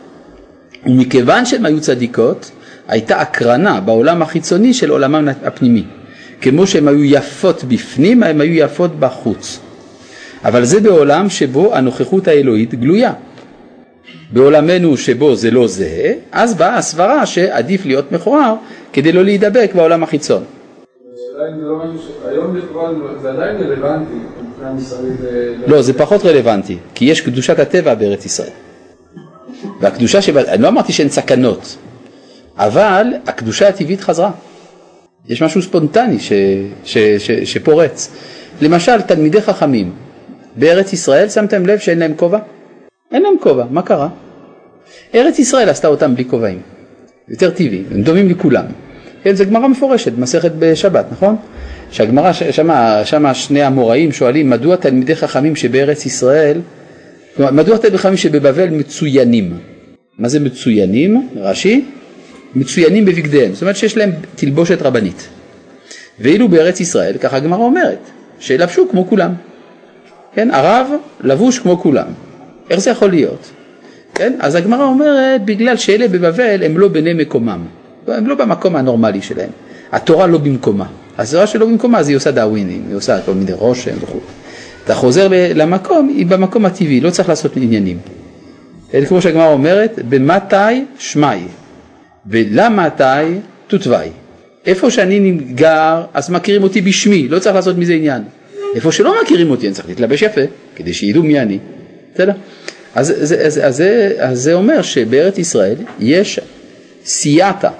ומכיוון 0.86 1.46
שהן 1.46 1.66
היו 1.66 1.80
צדיקות, 1.80 2.50
הייתה 2.88 3.20
הקרנה 3.20 3.80
בעולם 3.80 4.22
החיצוני 4.22 4.74
של 4.74 4.90
עולמם 4.90 5.28
הפנימי. 5.44 5.84
כמו 6.40 6.66
שהן 6.66 6.88
היו 6.88 7.04
יפות 7.04 7.64
בפנים, 7.64 8.22
הן 8.22 8.40
היו 8.40 8.54
יפות 8.64 9.00
בחוץ. 9.00 9.58
אבל 10.44 10.64
זה 10.64 10.80
בעולם 10.80 11.30
שבו 11.30 11.74
הנוכחות 11.74 12.28
האלוהית 12.28 12.74
גלויה. 12.74 13.12
בעולמנו 14.32 14.96
שבו 14.96 15.36
זה 15.36 15.50
לא 15.50 15.68
זהה, 15.68 16.12
אז 16.32 16.54
באה 16.54 16.76
הסברה 16.76 17.26
שעדיף 17.26 17.86
להיות 17.86 18.12
מכוער 18.12 18.54
כדי 18.92 19.12
לא 19.12 19.24
להידבק 19.24 19.70
בעולם 19.74 20.02
החיצון. 20.02 20.44
לא, 25.66 25.82
זה 25.82 25.92
פחות 25.98 26.24
רלוונטי, 26.24 26.78
כי 26.94 27.04
יש 27.04 27.20
קדושת 27.20 27.58
הטבע 27.58 27.94
בארץ 27.94 28.24
ישראל. 28.24 28.50
והקדושה 29.80 30.22
שבה, 30.22 30.40
אני 30.40 30.62
לא 30.62 30.68
אמרתי 30.68 30.92
שאין 30.92 31.08
סכנות, 31.08 31.76
אבל 32.56 33.06
הקדושה 33.26 33.68
הטבעית 33.68 34.00
חזרה. 34.00 34.30
יש 35.26 35.42
משהו 35.42 35.62
ספונטני 35.62 36.18
ש, 36.20 36.32
ש, 36.84 36.98
ש, 36.98 37.30
שפורץ. 37.30 38.10
למשל, 38.60 39.00
תלמידי 39.00 39.40
חכמים 39.40 39.92
בארץ 40.56 40.92
ישראל, 40.92 41.28
שמתם 41.28 41.66
לב 41.66 41.78
שאין 41.78 41.98
להם 41.98 42.14
כובע? 42.16 42.38
אין 43.12 43.22
להם 43.22 43.34
כובע, 43.40 43.64
מה 43.70 43.82
קרה? 43.82 44.08
ארץ 45.14 45.38
ישראל 45.38 45.68
עשתה 45.68 45.88
אותם 45.88 46.14
בלי 46.14 46.24
כובעים, 46.24 46.60
יותר 47.28 47.50
טבעי, 47.50 47.84
הם 47.90 48.02
דומים 48.02 48.28
לכולם. 48.28 48.64
כן, 49.26 49.34
זה 49.34 49.44
גמרא 49.44 49.68
מפורשת, 49.68 50.12
מסכת 50.18 50.52
בשבת, 50.58 51.06
נכון? 51.12 51.36
שהגמרא, 51.90 52.32
שמה, 52.32 53.00
שמה 53.04 53.34
שני 53.34 53.62
המוראים 53.62 54.12
שואלים 54.12 54.50
מדוע 54.50 54.76
תלמידי 54.76 55.16
חכמים 55.16 55.56
שבארץ 55.56 56.06
ישראל, 56.06 56.60
כלומר, 57.36 57.52
מדוע 57.52 57.76
תלמידי 57.78 57.98
חכמים 57.98 58.16
שבבבל 58.16 58.68
מצוינים? 58.68 59.58
מה 60.18 60.28
זה 60.28 60.40
מצוינים? 60.40 61.28
רש"י? 61.36 61.84
מצוינים 62.54 63.04
בבגדיהם, 63.04 63.52
זאת 63.52 63.62
אומרת 63.62 63.76
שיש 63.76 63.96
להם 63.96 64.10
תלבושת 64.34 64.82
רבנית. 64.82 65.28
ואילו 66.20 66.48
בארץ 66.48 66.80
ישראל, 66.80 67.18
ככה 67.18 67.36
הגמרא 67.36 67.62
אומרת, 67.62 68.10
שלבשו 68.38 68.88
כמו 68.90 69.06
כולם. 69.08 69.32
כן, 70.34 70.50
הרב 70.50 70.86
לבוש 71.20 71.58
כמו 71.58 71.78
כולם. 71.78 72.08
איך 72.70 72.80
זה 72.80 72.90
יכול 72.90 73.10
להיות? 73.10 73.50
כן, 74.14 74.32
אז 74.38 74.54
הגמרא 74.54 74.84
אומרת, 74.84 75.44
בגלל 75.44 75.76
שאלה 75.76 76.08
בבבל 76.08 76.62
הם 76.62 76.78
לא 76.78 76.88
בני 76.88 77.12
מקומם. 77.12 77.60
הם 78.14 78.26
לא 78.26 78.34
במקום 78.34 78.76
הנורמלי 78.76 79.22
שלהם. 79.22 79.50
התורה 79.92 80.26
לא 80.26 80.38
במקומה. 80.38 80.86
התורה 81.18 81.46
שלא 81.46 81.66
במקומה 81.66 81.98
אז 81.98 82.08
היא 82.08 82.16
עושה 82.16 82.30
דאווינים, 82.30 82.84
היא 82.88 82.96
עושה 82.96 83.20
כל 83.20 83.34
מיני 83.34 83.52
רושם 83.52 83.94
וכו'. 84.02 84.20
אתה 84.84 84.94
חוזר 84.94 85.28
למקום, 85.30 86.08
היא 86.08 86.26
במקום 86.26 86.64
הטבעי, 86.64 87.00
לא 87.00 87.10
צריך 87.10 87.28
לעשות 87.28 87.56
עניינים. 87.56 87.98
כמו 89.08 89.22
שהגמרא 89.22 89.52
אומרת, 89.52 89.98
במתי 90.08 90.84
שמאי, 90.98 91.40
ולמתי 92.26 93.04
תותווי. 93.66 94.08
איפה 94.66 94.90
שאני 94.90 95.30
גר, 95.54 96.02
אז 96.14 96.30
מכירים 96.30 96.62
אותי 96.62 96.80
בשמי, 96.80 97.28
לא 97.28 97.38
צריך 97.38 97.56
לעשות 97.56 97.78
מזה 97.78 97.94
עניין. 97.94 98.22
איפה 98.74 98.92
שלא 98.92 99.14
מכירים 99.22 99.50
אותי, 99.50 99.66
אני 99.66 99.74
צריך 99.74 99.88
להתלבש 99.88 100.22
יפה, 100.22 100.40
כדי 100.76 100.94
שידעו 100.94 101.22
מי 101.22 101.40
אני. 101.40 101.58
בסדר? 102.14 102.32
אז, 102.94 103.10
אז, 103.10 103.34
אז, 103.46 103.60
אז, 103.64 103.82
אז 104.18 104.40
זה 104.40 104.54
אומר 104.54 104.82
שבארץ 104.82 105.38
ישראל 105.38 105.76
יש 106.00 106.40
סייעתא, 107.04 107.70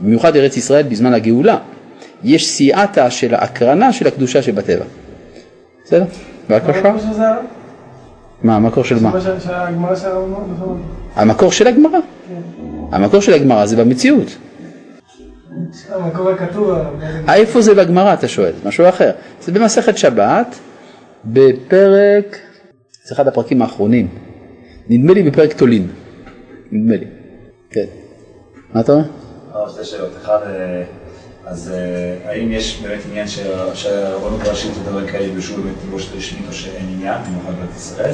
במיוחד 0.00 0.36
ארץ 0.36 0.56
ישראל 0.56 0.82
בזמן 0.82 1.14
הגאולה, 1.14 1.58
יש 2.24 2.48
סייעתא 2.48 3.10
של 3.10 3.34
ההקרנה 3.34 3.92
של 3.92 4.06
הקדושה 4.06 4.42
שבטבע. 4.42 4.84
בסדר? 5.84 6.04
בבקשה. 6.50 6.92
מה 8.42 8.56
המקור 8.56 8.84
של 8.84 9.02
מה? 9.02 9.12
המקור 11.14 11.52
של 11.52 11.66
הגמרא. 11.66 11.98
המקור 12.92 13.20
של 13.20 13.32
הגמרא 13.34 13.66
זה 13.66 13.76
במציאות. 13.76 14.36
המקור 15.90 16.30
הכתוב. 16.30 16.70
איפה 17.28 17.60
זה 17.60 17.74
בגמרא 17.74 18.14
אתה 18.14 18.28
שואל? 18.28 18.52
משהו 18.64 18.88
אחר. 18.88 19.10
זה 19.42 19.52
במסכת 19.52 19.98
שבת, 19.98 20.58
בפרק, 21.24 22.38
זה 23.04 23.14
אחד 23.14 23.28
הפרקים 23.28 23.62
האחרונים. 23.62 24.08
נדמה 24.88 25.12
לי 25.12 25.22
בפרק 25.22 25.52
תולין. 25.52 25.88
נדמה 26.72 26.96
לי. 26.96 27.06
כן. 27.70 27.84
מה 28.74 28.80
אתה 28.80 28.92
אומר? 28.92 29.04
לא, 29.54 29.68
שתי 29.68 29.84
שאלות. 29.84 30.10
אחד, 30.22 30.38
אה, 30.46 30.82
אז 31.46 31.72
אה, 31.74 32.30
האם 32.30 32.52
יש 32.52 32.80
באמת 32.82 33.00
עניין 33.10 33.26
שהרבנות 33.74 34.40
הראשית 34.46 34.70
ודברים 34.76 35.06
כאלה 35.06 35.24
יבשו 35.24 35.56
באמת 35.56 35.74
תלבושת 35.80 36.16
רשמית 36.16 36.42
או 36.48 36.52
שאין 36.52 36.86
עניין, 36.96 37.18
במיוחד 37.26 37.52
בארץ 37.58 37.76
ישראל? 37.76 38.12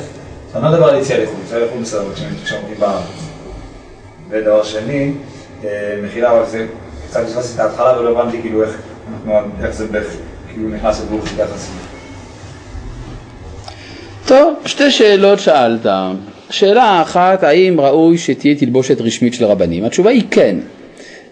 אני 0.55 0.65
לא 0.65 0.71
מדבר 0.71 0.85
על 0.85 1.01
יציאה 1.01 1.25
לחו"ל, 1.25 1.37
יציאה 1.45 1.61
לחו"ל 1.61 1.83
בסדר, 1.83 2.03
כשעומדים 2.45 2.77
בארץ. 2.79 3.05
ודבר 4.29 4.65
שני, 4.65 5.13
אה, 5.65 6.01
מחילה, 6.05 6.33
אבל 6.33 6.47
זה 6.47 6.67
קצת 7.09 7.21
נכנסתי 7.21 7.55
את 7.55 7.61
ההתחלה 7.61 8.01
ולא 8.01 8.21
הבנתי 8.21 8.43
כאילו 8.43 8.63
איך 8.63 9.71
זה 9.71 9.87
כאילו 10.49 10.69
נכנס 10.69 11.01
לגבול 11.01 11.21
חסידית. 11.21 11.81
טוב, 14.27 14.55
שתי 14.65 14.91
שאלות 14.91 15.41
שאלת. 15.41 15.87
שאלה 16.51 17.03
אחת, 17.03 17.43
האם 17.43 17.81
ראוי 17.81 18.19
שתהיה 18.19 18.55
תלבושת 18.55 19.01
רשמית 19.01 19.35
של 19.35 19.45
רבנים? 19.45 19.85
התשובה 19.85 20.11
היא 20.11 20.23
כן. 20.31 20.57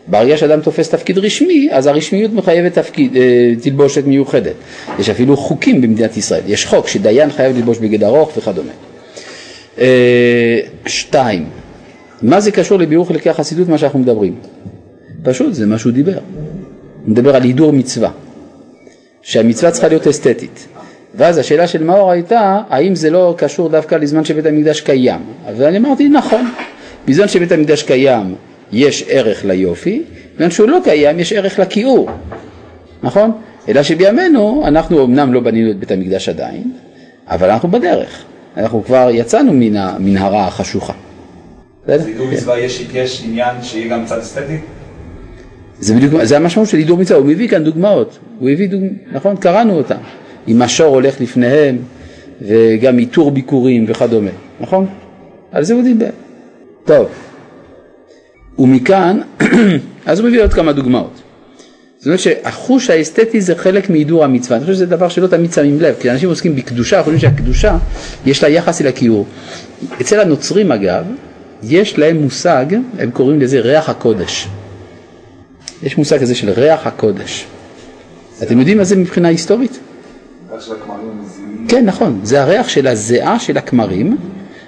ברגע 0.07 0.37
שאדם 0.37 0.61
תופס 0.61 0.91
תפקיד 0.91 1.19
רשמי, 1.19 1.69
אז 1.71 1.87
הרשמיות 1.87 2.33
מחייבת 2.33 2.73
תפקיד, 2.73 3.17
אה, 3.17 3.23
תלבושת 3.61 4.07
מיוחדת. 4.07 4.55
יש 4.99 5.09
אפילו 5.09 5.37
חוקים 5.37 5.81
במדינת 5.81 6.17
ישראל, 6.17 6.43
יש 6.47 6.67
חוק 6.67 6.89
שדיין 6.89 7.31
חייב 7.31 7.57
ללבוש 7.57 7.79
בגד 7.79 8.05
ארוך 8.05 8.37
וכדומה. 8.37 8.73
אה, 9.79 10.61
שתיים, 10.87 11.45
מה 12.23 12.41
זה 12.41 12.51
קשור 12.51 12.79
לביאור 12.79 13.09
חלקי 13.09 13.31
החסידות 13.31 13.69
מה 13.69 13.79
שאנחנו 13.79 13.99
מדברים? 13.99 14.35
פשוט, 15.23 15.55
זה 15.55 15.67
מה 15.67 15.79
שהוא 15.79 15.93
דיבר. 15.93 16.13
הוא 16.13 17.11
מדבר 17.11 17.37
על 17.37 17.43
הידור 17.43 17.73
מצווה, 17.73 18.11
שהמצווה 19.23 19.71
צריכה 19.71 19.89
להיות 19.89 20.07
אסתטית. 20.07 20.67
ואז 21.15 21.39
השאלה 21.39 21.67
של 21.67 21.85
מאור 21.85 22.11
הייתה, 22.11 22.61
האם 22.69 22.95
זה 22.95 23.11
לא 23.11 23.35
קשור 23.39 23.69
דווקא 23.69 23.95
לזמן 23.95 24.25
שבית 24.25 24.47
המקדש 24.47 24.81
קיים? 24.81 25.21
ואני 25.57 25.77
אמרתי, 25.77 26.09
נכון. 26.09 26.51
בזמן 27.09 27.29
שבית 27.29 27.53
המקדש 27.53 27.83
קיים 27.83 28.35
יש 28.73 29.05
ערך 29.09 29.45
ליופי, 29.45 30.03
בזמן 30.35 30.51
שהוא 30.51 30.69
לא 30.69 30.79
קיים 30.85 31.21
יש 31.21 31.33
ערך 31.33 31.59
לכיעור, 31.59 32.11
נכון? 33.03 33.33
אלא 33.69 33.83
שבימינו 33.83 34.65
אנחנו 34.67 35.05
אמנם 35.05 35.33
לא 35.33 35.41
בנינו 35.41 35.71
את 35.71 35.79
בית 35.79 35.91
המקדש 35.91 36.29
עדיין, 36.29 36.73
אבל 37.29 37.51
אנחנו 37.51 37.69
בדרך. 37.69 38.25
אנחנו 38.57 38.85
כבר 38.85 39.09
יצאנו 39.13 39.53
מן 39.53 39.77
המנהרה 39.77 40.47
החשוכה. 40.47 40.93
בסדר? 41.85 42.05
בהידור 42.05 42.27
מצווה 42.27 42.59
יש 42.59 42.87
יש 42.95 43.23
עניין 43.27 43.63
שיהיה 43.63 43.89
גם 43.89 44.05
צד 44.07 44.19
אסתטי? 44.19 44.57
זה 45.79 45.95
בדיוק, 45.95 46.25
זה 46.25 46.37
המשמעות 46.37 46.69
של 46.69 46.77
הידור 46.77 46.99
מצווה, 46.99 47.19
הוא 47.19 47.27
מביא 47.27 47.49
כאן 47.49 47.65
דוגמאות, 47.65 48.19
הוא 48.39 48.51
הביא 48.51 48.69
דוגמאות, 48.69 48.93
נכון? 49.13 49.37
קראנו 49.37 49.77
אותן. 49.77 49.97
אם 50.49 50.63
השור 50.63 50.87
הולך 50.87 51.21
לפניהם, 51.21 51.79
וגם 52.43 52.99
עיטור 52.99 53.31
ביקורים 53.31 53.85
וכדומה, 53.89 54.31
נכון? 54.61 54.87
על 55.53 55.65
זה 55.65 55.75
הוא 55.75 55.83
דיבר. 55.83 56.11
טוב, 56.85 57.07
ומכאן, 58.59 59.21
אז 60.07 60.21
הוא 60.21 60.29
מביא 60.29 60.43
עוד 60.43 60.55
כמה 60.55 60.73
דוגמאות. 60.73 61.23
זאת 61.99 62.07
אומרת 62.07 62.21
שהחוש 62.21 62.91
האסתטי 62.91 63.41
זה 63.41 63.55
חלק 63.55 63.91
מהידור 63.91 64.25
המצווה, 64.25 64.57
אני 64.57 64.65
חושב 64.65 64.75
שזה 64.75 64.87
דבר 64.87 65.09
שלא 65.09 65.27
תמיד 65.27 65.53
שמים 65.53 65.81
לב, 65.81 65.95
כי 66.01 66.11
אנשים 66.11 66.29
עוסקים 66.29 66.57
בקדושה, 66.57 67.03
חושבים 67.03 67.21
שהקדושה 67.21 67.77
יש 68.27 68.43
לה 68.43 68.49
יחס 68.49 68.81
אל 68.81 68.87
הכיעור. 68.87 69.27
אצל 70.01 70.21
הנוצרים 70.21 70.73
אגב, 70.73 71.05
יש 71.63 71.99
להם 71.99 72.17
מושג, 72.17 72.67
הם 72.99 73.11
קוראים 73.11 73.41
לזה 73.41 73.61
ריח 73.61 73.89
הקודש. 73.89 74.49
יש 75.83 75.99
מושג 75.99 76.21
כזה 76.21 76.35
של 76.35 76.51
ריח 76.51 76.87
הקודש. 76.87 77.47
אתם 78.43 78.59
יודעים 78.59 78.79
מה 78.79 78.85
זה 78.85 78.97
מבחינה 78.97 79.29
היסטורית? 79.29 79.79
כן, 81.69 81.85
נכון, 81.85 82.21
זה 82.23 82.43
הריח 82.43 82.69
של 82.69 82.87
הזיעה 82.87 83.39
של 83.39 83.59
הכמרים 83.59 84.17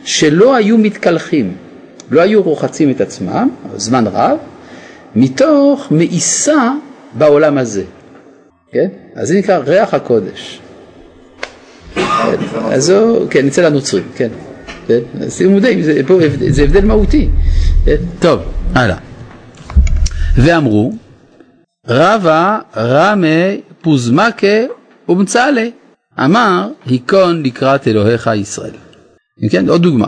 שלא 0.04 0.54
היו 0.54 0.78
מתקלחים, 0.78 1.52
לא 2.10 2.20
היו 2.20 2.42
רוחצים 2.42 2.90
את 2.90 3.00
עצמם 3.00 3.48
זמן 3.76 4.06
רב, 4.06 4.38
מתוך 5.16 5.86
מאיסה 5.90 6.72
בעולם 7.12 7.58
הזה, 7.58 7.84
כן? 8.72 8.88
אז 9.14 9.28
זה 9.28 9.38
נקרא 9.38 9.56
ריח 9.56 9.94
הקודש. 9.94 10.60
כן, 11.94 12.36
אז 12.70 12.84
זו, 12.84 13.26
כן, 13.30 13.46
אצל 13.46 13.64
הנוצרים, 13.64 14.04
כן. 14.16 14.28
כן? 14.86 14.98
אז 15.20 15.36
תהיו 15.36 15.50
מודעים, 15.50 15.82
זה, 15.82 16.62
הבדל 16.62 16.84
מהותי. 16.84 17.28
כן? 17.84 17.96
טוב, 18.18 18.40
הלאה. 18.74 18.96
ואמרו, 20.36 20.92
רבה 21.88 22.58
רמי 22.76 23.60
פוזמקה 23.82 24.56
ומצאלה, 25.08 25.68
אמר, 26.24 26.68
היכון 26.86 27.42
לקראת 27.42 27.88
אלוהיך 27.88 28.30
ישראל. 28.36 28.74
כן, 29.50 29.68
עוד 29.68 29.82
דוגמה, 29.82 30.06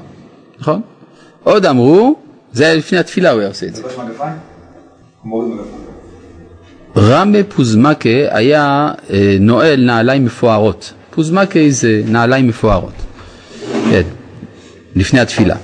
נכון? 0.61 0.83
עוד 1.49 1.67
אמרו, 1.67 2.17
זה 2.53 2.65
היה 2.65 2.75
לפני 2.75 2.99
התפילה 2.99 3.31
הוא 3.31 3.41
היה 3.41 3.49
עושה 3.49 3.67
את 3.67 3.75
זה. 3.75 3.83
רמה 6.97 7.39
פוזמקה 7.49 8.09
היה 8.31 8.93
אה, 9.11 9.37
נועל 9.41 9.85
נעליים 9.85 10.25
מפוארות. 10.25 10.93
פוזמקה 11.11 11.61
זה 11.69 12.03
נעליים 12.07 12.47
מפוארות. 12.49 12.93
כן, 13.91 14.03
לפני 14.97 15.21
התפילה. 15.21 15.57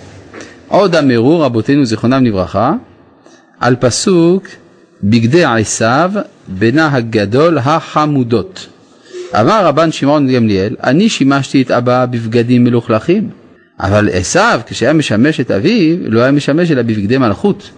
עוד 0.69 0.97
אמרו 0.97 1.41
רבותינו 1.41 1.85
זיכרונם 1.85 2.25
לברכה 2.25 2.73
על 3.61 3.77
פסוק 3.81 4.47
בגדי 5.03 5.45
עשיו 5.45 6.13
בנה 6.49 6.95
הגדול 6.95 7.59
החמודות. 7.59 8.67
אמר 9.41 9.67
רבן 9.67 9.93
שמעון 9.93 10.33
גמליאל, 10.33 10.77
אני 10.85 11.09
שימשתי 11.09 11.63
את 11.63 11.71
אבא 11.71 12.07
בבגדים 12.07 12.65
מלוכלכים, 12.65 13.44
אבל 13.81 14.09
עשיו, 14.13 14.61
כשהיה 14.67 14.93
משמש 14.93 15.41
את 15.41 15.51
אביו, 15.51 15.97
לא 16.09 16.21
היה 16.21 16.31
משמש 16.31 16.71
אלא 16.71 16.83
בבגדי 16.83 17.19
מלכות. 17.19 17.71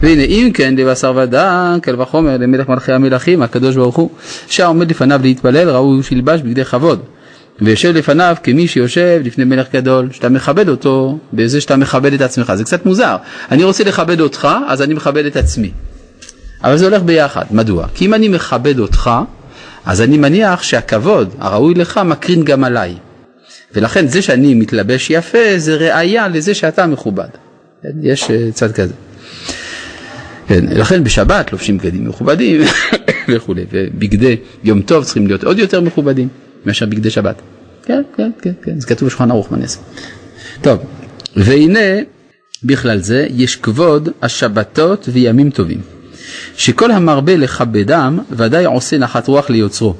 והנה 0.00 0.22
אם 0.22 0.50
כן 0.54 0.74
לבשר 0.76 1.12
ודם, 1.16 1.78
קל 1.82 2.00
וחומר 2.00 2.36
למלך 2.36 2.68
מלכי 2.68 2.92
המלכים, 2.92 3.42
הקדוש 3.42 3.76
ברוך 3.76 3.96
הוא, 3.96 4.10
שעומד 4.48 4.90
לפניו 4.90 5.20
להתפלל, 5.22 5.70
ראוי 5.70 6.02
שילבש 6.02 6.40
בגדי 6.40 6.64
כבוד. 6.64 7.00
ויושב 7.60 7.96
לפניו 7.96 8.36
כמי 8.42 8.68
שיושב 8.68 9.20
לפני 9.24 9.44
מלך 9.44 9.66
גדול, 9.72 10.08
שאתה 10.12 10.28
מכבד 10.28 10.68
אותו 10.68 11.18
בזה 11.32 11.60
שאתה 11.60 11.76
מכבד 11.76 12.12
את 12.12 12.20
עצמך. 12.20 12.52
זה 12.54 12.64
קצת 12.64 12.86
מוזר. 12.86 13.16
אני 13.50 13.64
רוצה 13.64 13.84
לכבד 13.84 14.20
אותך, 14.20 14.48
אז 14.66 14.82
אני 14.82 14.94
מכבד 14.94 15.26
את 15.26 15.36
עצמי. 15.36 15.70
אבל 16.64 16.76
זה 16.76 16.84
הולך 16.84 17.02
ביחד. 17.02 17.44
מדוע? 17.50 17.86
כי 17.94 18.06
אם 18.06 18.14
אני 18.14 18.28
מכבד 18.28 18.78
אותך, 18.78 19.10
אז 19.86 20.00
אני 20.00 20.18
מניח 20.18 20.62
שהכבוד 20.62 21.34
הראוי 21.38 21.74
לך 21.74 22.00
מקרין 22.04 22.44
גם 22.44 22.64
עליי. 22.64 22.94
ולכן 23.74 24.06
זה 24.06 24.22
שאני 24.22 24.54
מתלבש 24.54 25.10
יפה 25.10 25.38
זה 25.56 25.76
ראייה 25.76 26.28
לזה 26.28 26.54
שאתה 26.54 26.86
מכובד. 26.86 27.28
יש 28.02 28.30
אה, 28.30 28.52
צד 28.52 28.72
כזה. 28.72 28.94
כן, 30.48 30.64
לכן 30.70 31.04
בשבת 31.04 31.52
לובשים 31.52 31.78
בגדים 31.78 32.08
מכובדים 32.08 32.60
וכולי, 33.28 33.64
ובגדי 33.72 34.36
יום 34.64 34.82
טוב 34.82 35.04
צריכים 35.04 35.26
להיות 35.26 35.44
עוד 35.44 35.58
יותר 35.58 35.80
מכובדים 35.80 36.28
מאשר 36.66 36.86
בגדי 36.86 37.10
שבת. 37.10 37.42
כן, 37.84 38.02
כן, 38.16 38.30
כן, 38.42 38.52
כן, 38.62 38.80
זה 38.80 38.86
כתוב 38.86 39.08
בשולחן 39.08 39.30
ערוך 39.30 39.50
בנס. 39.50 39.78
טוב, 40.62 40.78
והנה 41.36 42.00
בכלל 42.64 42.98
זה 42.98 43.26
יש 43.30 43.56
כבוד 43.56 44.08
השבתות 44.22 45.08
וימים 45.12 45.50
טובים. 45.50 45.80
שכל 46.56 46.90
המרבה 46.90 47.36
לכבדם 47.36 48.18
ודאי 48.30 48.64
עושה 48.64 48.98
נחת 48.98 49.28
רוח 49.28 49.50
ליוצרו. 49.50 49.94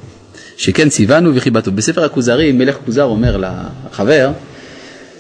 שכן 0.58 0.88
ציוונו 0.88 1.30
וחיבתו. 1.34 1.72
בספר 1.72 2.04
הכוזרים 2.04 2.58
מלך 2.58 2.76
כוזר 2.84 3.04
אומר 3.04 3.36
לחבר 3.36 4.30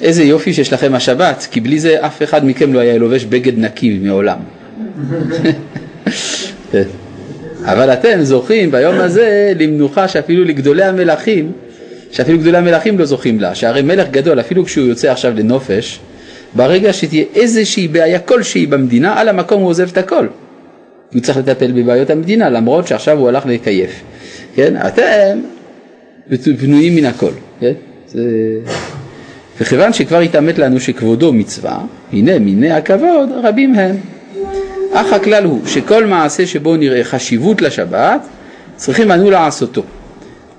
איזה 0.00 0.22
יופי 0.22 0.52
שיש 0.52 0.72
לכם 0.72 0.94
השבת 0.94 1.46
כי 1.50 1.60
בלי 1.60 1.78
זה 1.78 2.06
אף 2.06 2.22
אחד 2.22 2.46
מכם 2.46 2.72
לא 2.72 2.78
היה 2.78 2.98
לובש 2.98 3.24
בגד 3.24 3.58
נקי 3.58 3.98
מעולם. 4.02 4.38
כן. 6.72 6.82
אבל 7.64 7.92
אתם 7.92 8.18
זוכים 8.22 8.70
ביום 8.70 8.94
הזה 8.94 9.52
למנוחה 9.58 10.08
שאפילו 10.08 10.44
לגדולי 10.44 10.84
המלכים, 10.84 11.52
שאפילו 12.10 12.38
גדולי 12.38 12.58
המלכים 12.58 12.98
לא 12.98 13.04
זוכים 13.04 13.40
לה, 13.40 13.54
שהרי 13.54 13.82
מלך 13.82 14.08
גדול 14.10 14.40
אפילו 14.40 14.64
כשהוא 14.64 14.86
יוצא 14.86 15.10
עכשיו 15.10 15.32
לנופש, 15.36 16.00
ברגע 16.54 16.92
שתהיה 16.92 17.24
איזושהי 17.34 17.88
בעיה 17.88 18.18
כלשהי 18.18 18.66
במדינה, 18.66 19.20
על 19.20 19.28
המקום 19.28 19.62
הוא 19.62 19.68
עוזב 19.68 19.88
את 19.92 19.98
הכל. 19.98 20.26
הוא 21.12 21.22
צריך 21.22 21.38
לטפל 21.38 21.72
בבעיות 21.72 22.10
המדינה, 22.10 22.50
למרות 22.50 22.86
שעכשיו 22.86 23.18
הוא 23.18 23.28
הלך 23.28 23.46
לקייף. 23.46 23.90
כן? 24.54 24.74
אתם 24.86 25.38
פנויים 26.60 26.96
מן 26.96 27.04
הכל. 27.04 27.30
כן? 27.60 27.72
זה... 28.06 28.20
וכיוון 29.60 29.92
שכבר 29.92 30.18
התעמת 30.20 30.58
לנו 30.58 30.80
שכבודו 30.80 31.32
מצווה, 31.32 31.78
הנה 32.12 32.38
מיני 32.38 32.70
הכבוד 32.70 33.28
רבים 33.42 33.74
הם. 33.74 33.96
אך 34.92 35.12
הכלל 35.12 35.44
הוא 35.44 35.66
שכל 35.66 36.06
מעשה 36.06 36.46
שבו 36.46 36.76
נראה 36.76 37.04
חשיבות 37.04 37.62
לשבת, 37.62 38.20
צריכים 38.76 39.12
אנו 39.12 39.30
לעשותו. 39.30 39.82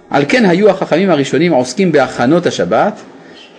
על 0.09 0.23
כן 0.27 0.45
היו 0.45 0.69
החכמים 0.69 1.09
הראשונים 1.09 1.51
עוסקים 1.51 1.91
בהכנות 1.91 2.45
השבת, 2.45 2.99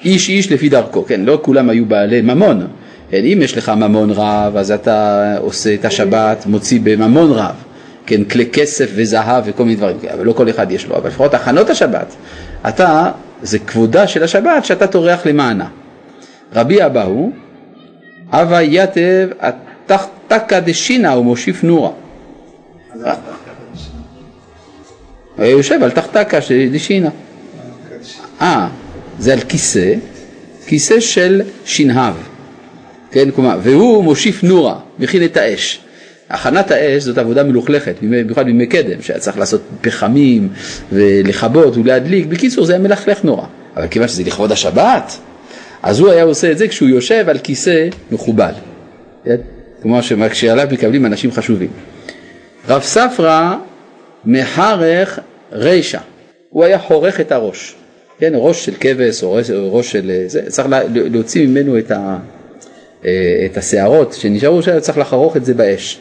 איש 0.04 0.28
איש 0.28 0.52
לפי 0.52 0.68
דרכו, 0.68 1.04
כן, 1.04 1.20
לא 1.20 1.38
כולם 1.42 1.70
היו 1.70 1.86
בעלי 1.86 2.20
ממון, 2.20 2.66
כן, 3.10 3.24
אם 3.24 3.38
יש 3.42 3.58
לך 3.58 3.68
ממון 3.68 4.10
רב 4.10 4.56
אז 4.56 4.70
אתה 4.70 5.36
עושה 5.38 5.74
את 5.74 5.84
השבת, 5.84 6.46
מוציא 6.46 6.80
בממון 6.82 7.30
רב, 7.30 7.54
כן, 8.10 8.24
כלי 8.24 8.46
כסף 8.46 8.90
וזהב 8.94 9.44
וכל 9.46 9.64
מיני 9.64 9.76
דברים, 9.76 9.96
אבל 10.14 10.24
לא 10.24 10.32
כל 10.32 10.50
אחד 10.50 10.70
יש 10.70 10.86
לו, 10.86 10.96
אבל 10.96 11.08
לפחות 11.08 11.34
הכנות 11.34 11.70
השבת, 11.70 12.14
אתה, 12.68 13.10
זה 13.42 13.58
כבודה 13.58 14.06
של 14.06 14.22
השבת 14.22 14.64
שאתה 14.64 14.86
טורח 14.86 15.26
למענה. 15.26 15.68
רבי 16.54 16.86
אבאו, 16.86 17.30
הווה 18.32 18.62
יתב 18.62 19.28
תחתקא 19.86 20.60
דשינא 20.60 21.08
ומושיף 21.08 21.64
נורא. 21.64 21.90
הוא 25.36 25.44
יושב 25.44 25.82
על 25.82 25.90
תחתקא 25.90 26.38
דשינא. 26.72 27.08
אה, 28.40 28.68
זה 29.18 29.32
על 29.32 29.40
כיסא, 29.40 29.94
כיסא 30.66 31.00
של 31.00 31.42
שנהב, 31.64 32.14
כן, 33.10 33.30
כלומר, 33.30 33.58
והוא 33.62 34.04
מושיף 34.04 34.44
נורה, 34.44 34.78
מכין 34.98 35.24
את 35.24 35.36
האש. 35.36 35.80
הכנת 36.30 36.70
האש 36.70 37.02
זאת 37.02 37.18
עבודה 37.18 37.44
מלוכלכת, 37.44 37.94
במיוחד 38.02 38.44
בימי 38.44 38.66
קדם, 38.66 39.02
שהיה 39.02 39.18
צריך 39.18 39.38
לעשות 39.38 39.62
פחמים 39.80 40.48
ולכבות 40.92 41.76
ולהדליק, 41.76 42.26
בקיצור 42.26 42.64
זה 42.64 42.72
היה 42.72 42.82
מלכלך 42.82 43.24
נורא. 43.24 43.46
אבל 43.76 43.88
כיוון 43.88 44.08
שזה 44.08 44.22
לכבוד 44.24 44.52
השבת, 44.52 45.18
אז 45.82 46.00
הוא 46.00 46.10
היה 46.10 46.22
עושה 46.22 46.52
את 46.52 46.58
זה 46.58 46.68
כשהוא 46.68 46.88
יושב 46.88 47.24
על 47.28 47.38
כיסא 47.38 47.88
מכובד? 48.10 48.52
כמו 49.82 50.00
שעליו 50.32 50.68
מקבלים 50.72 51.06
אנשים 51.06 51.32
חשובים. 51.32 51.70
רב 52.68 52.82
ספרא 52.82 53.56
מחרך 54.24 55.18
רישא, 55.52 55.98
הוא 56.50 56.64
היה 56.64 56.78
חורך 56.78 57.20
את 57.20 57.32
הראש, 57.32 57.74
כן, 58.18 58.32
ראש 58.34 58.64
של 58.64 58.72
כבש 58.80 59.22
או 59.22 59.32
ראש, 59.32 59.50
ראש 59.50 59.92
של 59.92 60.10
זה, 60.26 60.42
צריך 60.48 60.68
להוציא 60.94 61.46
ממנו 61.46 61.78
את, 61.78 61.90
ה, 61.90 62.18
אה, 63.04 63.46
את 63.46 63.56
השערות 63.56 64.12
שנשארו, 64.12 64.60
צריך 64.80 64.98
לחרוך 64.98 65.36
את 65.36 65.44
זה 65.44 65.54
באש, 65.54 66.00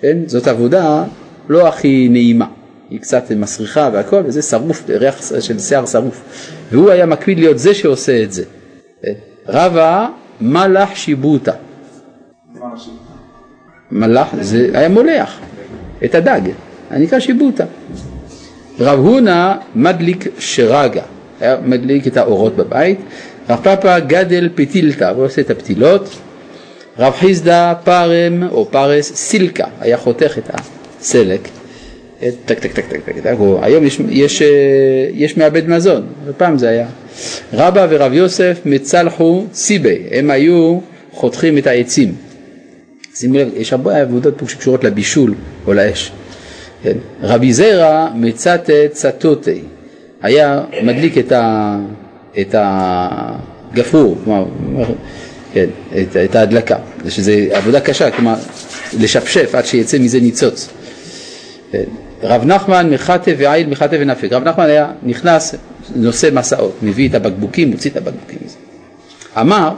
כן, 0.00 0.18
זאת 0.26 0.46
עבודה 0.46 1.04
לא 1.48 1.68
הכי 1.68 2.08
נעימה, 2.10 2.46
היא 2.90 3.00
קצת 3.00 3.32
מסריחה 3.32 3.90
והכל, 3.92 4.22
וזה 4.24 4.42
שרוף, 4.42 4.82
ריח 4.88 5.40
של 5.40 5.58
שיער 5.58 5.86
שרוף, 5.86 6.22
והוא 6.72 6.90
היה 6.90 7.06
מקפיד 7.06 7.38
להיות 7.38 7.58
זה 7.58 7.74
שעושה 7.74 8.22
את 8.22 8.32
זה. 8.32 8.44
כן? 9.02 9.12
רבה 9.48 10.08
מלאך 10.40 10.96
שיבוטה. 10.96 11.52
מלאך 13.90 14.28
זה 14.40 14.70
היה 14.74 14.88
מולח 14.88 15.38
את 16.04 16.14
הדג, 16.14 16.40
הנקרא 16.90 17.20
שיבוטה. 17.20 17.64
רב 18.80 18.98
הונא 18.98 19.54
מדליק 19.74 20.24
שרגא, 20.38 21.02
היה 21.40 21.56
מדליק 21.64 22.06
את 22.06 22.16
האורות 22.16 22.56
בבית, 22.56 22.98
רב 23.50 23.60
פאפא 23.62 23.98
גדל 23.98 24.48
פתילתא, 24.54 25.04
הוא 25.04 25.24
עושה 25.24 25.40
את 25.40 25.50
הפתילות, 25.50 26.18
רב 26.98 27.12
חיסדא 27.12 27.74
פרים 27.84 28.42
או 28.50 28.66
פרס 28.70 29.12
סילקא, 29.14 29.66
היה 29.80 29.96
חותך 29.96 30.38
את 30.38 30.50
הסלק, 31.00 31.48
טק 32.20 32.58
טק 32.58 32.72
טק 32.72 32.86
טק 32.86 33.02
טק, 33.06 33.18
טק, 33.22 33.36
היום 33.62 33.84
יש, 33.84 34.00
יש, 34.08 34.42
יש 35.12 35.36
מעבד 35.36 35.68
מזון, 35.68 36.06
ופעם 36.26 36.58
זה 36.58 36.68
היה. 36.68 36.86
רבה 37.52 37.86
ורב 37.90 38.12
יוסף 38.12 38.58
מצלחי 38.64 39.44
ציבי, 39.54 40.02
הם 40.10 40.30
היו 40.30 40.78
חותכים 41.12 41.58
את 41.58 41.66
העצים. 41.66 42.14
שימו 43.14 43.34
לב, 43.34 43.48
יש 43.56 43.72
הרבה 43.72 43.96
עבודות 43.96 44.34
פה 44.38 44.48
שקשורות 44.48 44.84
לבישול 44.84 45.34
או 45.66 45.72
לאש. 45.74 46.12
כן? 46.82 46.96
רבי 47.22 47.52
זירא 47.52 48.08
מצתת 48.14 48.70
צתותי, 48.90 49.60
היה 50.22 50.62
מדליק 50.82 51.18
את, 51.18 51.32
ה, 51.32 51.76
את 52.40 52.54
הגפרור, 52.58 54.16
כלומר, 54.24 54.44
כן, 55.52 55.66
את, 56.02 56.16
את 56.16 56.36
ההדלקה, 56.36 56.76
שזה 57.08 57.46
עבודה 57.50 57.80
קשה, 57.80 58.10
כלומר 58.10 58.34
לשפשף 59.00 59.54
עד 59.54 59.66
שיצא 59.66 59.98
מזה 59.98 60.20
ניצוץ. 60.20 60.68
כן. 61.72 61.84
רב 62.22 62.44
נחמן 62.44 62.90
מחטא 62.90 63.32
ועיל 63.38 63.68
מחטא 63.68 63.96
ונפק, 64.00 64.32
רב 64.32 64.48
נחמן 64.48 64.64
היה 64.64 64.90
נכנס, 65.02 65.54
נושא 65.96 66.28
מסעות, 66.32 66.74
מביא 66.82 67.08
את 67.08 67.14
הבקבוקים, 67.14 67.70
מוציא 67.70 67.90
את 67.90 67.96
הבקבוקים. 67.96 68.38
אמר 69.40 69.70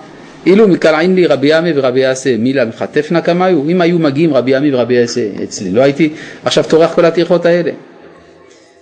אילו 0.47 0.69
מקלעין 0.69 1.15
לי 1.15 1.27
רבי 1.27 1.53
עמי 1.53 1.73
ורבי 1.75 2.01
יעשה 2.01 2.37
מילה 2.37 2.65
מחטפנה 2.65 3.21
כמיו, 3.21 3.69
אם 3.69 3.81
היו 3.81 3.99
מגיעים 3.99 4.35
רבי 4.35 4.55
עמי 4.55 4.75
ורבי 4.75 4.95
יעשה 4.95 5.21
אצלי, 5.43 5.71
לא 5.71 5.83
הייתי 5.83 6.11
עכשיו 6.45 6.65
טורח 6.69 6.95
כל 6.95 7.05
הטרחות 7.05 7.47
האלה. 7.47 7.71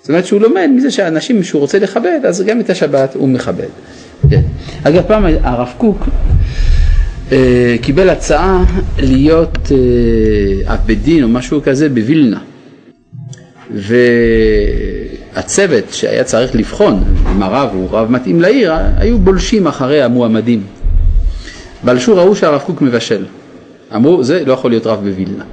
זאת 0.00 0.08
אומרת 0.08 0.26
שהוא 0.26 0.40
לומד 0.40 0.70
מזה 0.74 0.90
שאנשים 0.90 1.42
שהוא 1.42 1.60
רוצה 1.60 1.78
לכבד, 1.78 2.20
אז 2.24 2.42
גם 2.42 2.60
את 2.60 2.70
השבת 2.70 3.14
הוא 3.14 3.28
מכבד. 3.28 3.68
כן. 4.30 4.40
אגב 4.82 5.02
פעם 5.06 5.24
הרב 5.42 5.72
קוק 5.78 6.04
קיבל 7.80 8.10
הצעה 8.10 8.64
להיות 8.98 9.58
אה, 9.72 10.74
אב 10.74 10.80
בית 10.86 11.02
דין 11.02 11.22
או 11.22 11.28
משהו 11.28 11.62
כזה 11.62 11.88
בווילנה. 11.88 12.40
והצוות 15.34 15.84
שהיה 15.92 16.24
צריך 16.24 16.54
לבחון 16.56 17.04
אם 17.32 17.42
הרב 17.42 17.70
הוא 17.72 17.88
רב 17.90 18.10
מתאים 18.10 18.40
לעיר, 18.40 18.72
היו 18.96 19.18
בולשים 19.18 19.66
אחרי 19.66 20.02
המועמדים. 20.02 20.62
בלשו 21.84 22.16
ראו 22.16 22.36
שהרב 22.36 22.60
קוק 22.60 22.82
מבשל. 22.82 23.24
אמרו, 23.94 24.24
זה 24.24 24.44
לא 24.44 24.52
יכול 24.52 24.70
להיות 24.70 24.86
רב 24.86 24.98
בווילנה. 24.98 25.44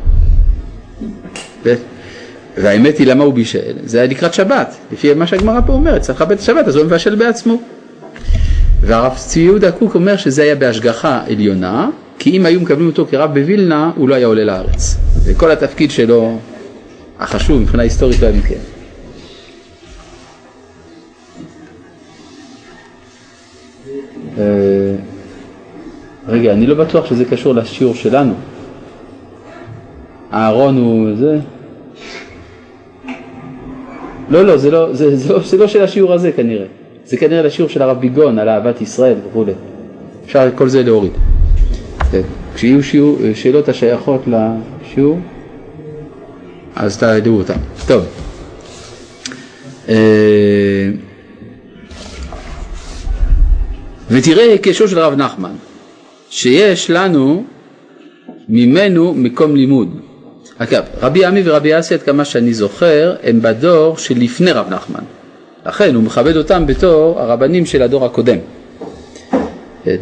והאמת 2.57 2.97
היא 2.97 3.07
למה 3.07 3.23
הוא 3.23 3.33
בישל, 3.33 3.73
זה 3.85 3.97
היה 3.97 4.07
לקראת 4.07 4.33
שבת, 4.33 4.75
לפי 4.91 5.13
מה 5.13 5.27
שהגמרא 5.27 5.59
פה 5.65 5.73
אומרת, 5.73 6.01
צריך 6.01 6.21
לכבד 6.21 6.31
את 6.31 6.39
השבת, 6.39 6.67
אז 6.67 6.75
הוא 6.75 6.85
מבשל 6.85 7.15
בעצמו. 7.15 7.61
והרב 8.81 9.13
צבי 9.15 9.41
יהודה 9.41 9.71
קוק 9.71 9.95
אומר 9.95 10.17
שזה 10.17 10.43
היה 10.43 10.55
בהשגחה 10.55 11.21
עליונה, 11.27 11.89
כי 12.19 12.37
אם 12.37 12.45
היו 12.45 12.61
מקבלים 12.61 12.87
אותו 12.87 13.05
כרב 13.11 13.33
בווילנה, 13.33 13.91
הוא 13.95 14.09
לא 14.09 14.15
היה 14.15 14.27
עולה 14.27 14.43
לארץ. 14.43 14.97
וכל 15.23 15.51
התפקיד 15.51 15.91
שלו, 15.91 16.39
החשוב 17.19 17.61
מבחינה 17.61 17.83
היסטורית, 17.83 18.21
לא 18.21 18.27
היה 18.27 18.37
מתקיים. 18.37 18.59
Uh, 24.35 24.39
רגע, 26.27 26.53
אני 26.53 26.67
לא 26.67 26.75
בטוח 26.75 27.05
שזה 27.05 27.25
קשור 27.25 27.55
לשיעור 27.55 27.95
שלנו. 27.95 28.33
אהרון 30.33 30.77
הוא 30.77 31.15
זה? 31.15 31.39
לא, 34.29 34.45
לא, 34.45 34.57
זה 34.57 34.71
לא, 34.71 34.93
זה, 34.93 35.15
זה, 35.15 35.33
לא, 35.33 35.39
זה 35.39 35.57
לא 35.57 35.67
של 35.67 35.83
השיעור 35.83 36.13
הזה 36.13 36.31
כנראה. 36.31 36.65
זה 37.05 37.17
כנראה 37.17 37.41
לשיעור 37.41 37.69
של 37.69 37.81
הרב 37.81 37.99
ביגון 37.99 38.39
על 38.39 38.49
אהבת 38.49 38.81
ישראל 38.81 39.15
וכולי. 39.29 39.53
אפשר 40.25 40.47
את 40.47 40.53
כל 40.55 40.69
זה 40.69 40.83
להוריד. 40.83 41.11
כן. 42.11 42.21
כשיהיו 42.55 42.83
שיעור, 42.83 43.17
שאלות 43.33 43.69
השייכות 43.69 44.21
לשיעור, 44.27 45.19
אז 46.75 46.97
תעדו 46.97 47.37
אותם. 47.37 47.59
טוב. 47.87 48.05
אה, 49.89 50.89
ותראה 54.09 54.43
היקשו 54.43 54.87
של 54.87 54.99
הרב 54.99 55.13
נחמן. 55.13 55.51
שיש 56.29 56.89
לנו 56.89 57.43
ממנו 58.49 59.13
מקום 59.13 59.55
לימוד. 59.55 59.99
אגב, 60.57 60.83
רבי 61.01 61.25
עמי 61.25 61.41
ורבי 61.45 61.79
אסי, 61.79 61.93
עד 61.93 62.01
כמה 62.01 62.25
שאני 62.25 62.53
זוכר, 62.53 63.15
הם 63.23 63.41
בדור 63.41 63.97
שלפני 63.97 64.51
רב 64.51 64.69
נחמן. 64.69 65.03
לכן 65.65 65.95
הוא 65.95 66.03
מכבד 66.03 66.37
אותם 66.37 66.65
בתור 66.67 67.19
הרבנים 67.19 67.65
של 67.65 67.81
הדור 67.81 68.05
הקודם. 68.05 68.37
כן. 69.83 69.97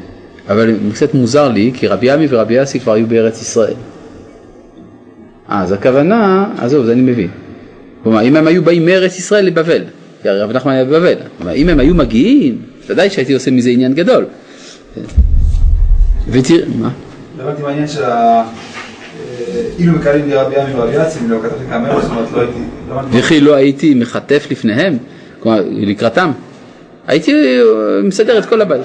אבל 0.49 0.75
קצת 0.93 1.13
מוזר 1.13 1.49
לי, 1.49 1.71
כי 1.73 1.87
רבי 1.87 2.11
עמי 2.11 2.27
ורבי 2.29 2.63
אסי 2.63 2.79
כבר 2.79 2.93
היו 2.93 3.07
בארץ 3.07 3.41
ישראל. 3.41 3.73
אז 5.47 5.71
הכוונה, 5.71 6.49
עזוב, 6.57 6.85
זה 6.85 6.91
אני 6.91 7.01
מבין. 7.01 7.27
כלומר, 8.03 8.21
אם 8.21 8.35
הם 8.35 8.47
היו 8.47 8.63
באים 8.63 8.85
מארץ 8.85 9.17
ישראל 9.17 9.45
לבבל, 9.45 9.81
כי 10.21 10.29
הרב 10.29 10.51
נחמן 10.51 10.71
היה 10.71 10.85
בבבל, 10.85 11.15
כלומר, 11.37 11.53
אם 11.53 11.69
הם 11.69 11.79
היו 11.79 11.95
מגיעים, 11.95 12.61
ודאי 12.87 13.09
שהייתי 13.09 13.33
עושה 13.33 13.51
מזה 13.51 13.69
עניין 13.69 13.93
גדול. 13.93 14.25
כן. 14.95 15.01
ותראה, 16.29 16.65
מה? 16.75 16.89
הבנתי 17.39 17.61
מעניין 17.61 17.87
של 17.87 18.03
ה... 18.03 18.43
אילו 19.79 19.93
מקלים 19.93 20.29
לי 20.29 20.35
רבי 20.35 20.55
עמי 20.55 20.73
ורבי 20.73 21.01
אצי, 21.01 21.19
לא 21.27 21.37
כתבתי 21.43 21.63
כמה 21.69 21.79
מאות, 21.79 22.01
זאת 22.01 22.11
אומרת 22.11 22.31
לא 22.31 22.41
הייתי... 22.41 22.59
וכי 23.17 23.39
לא 23.39 23.55
הייתי 23.55 23.93
מחטף 23.93 24.47
לפניהם, 24.51 24.97
כלומר 25.43 25.63
לקראתם, 25.71 26.31
הייתי 27.07 27.59
מסדר 28.03 28.37
את 28.37 28.45
כל 28.45 28.61
הבית. 28.61 28.81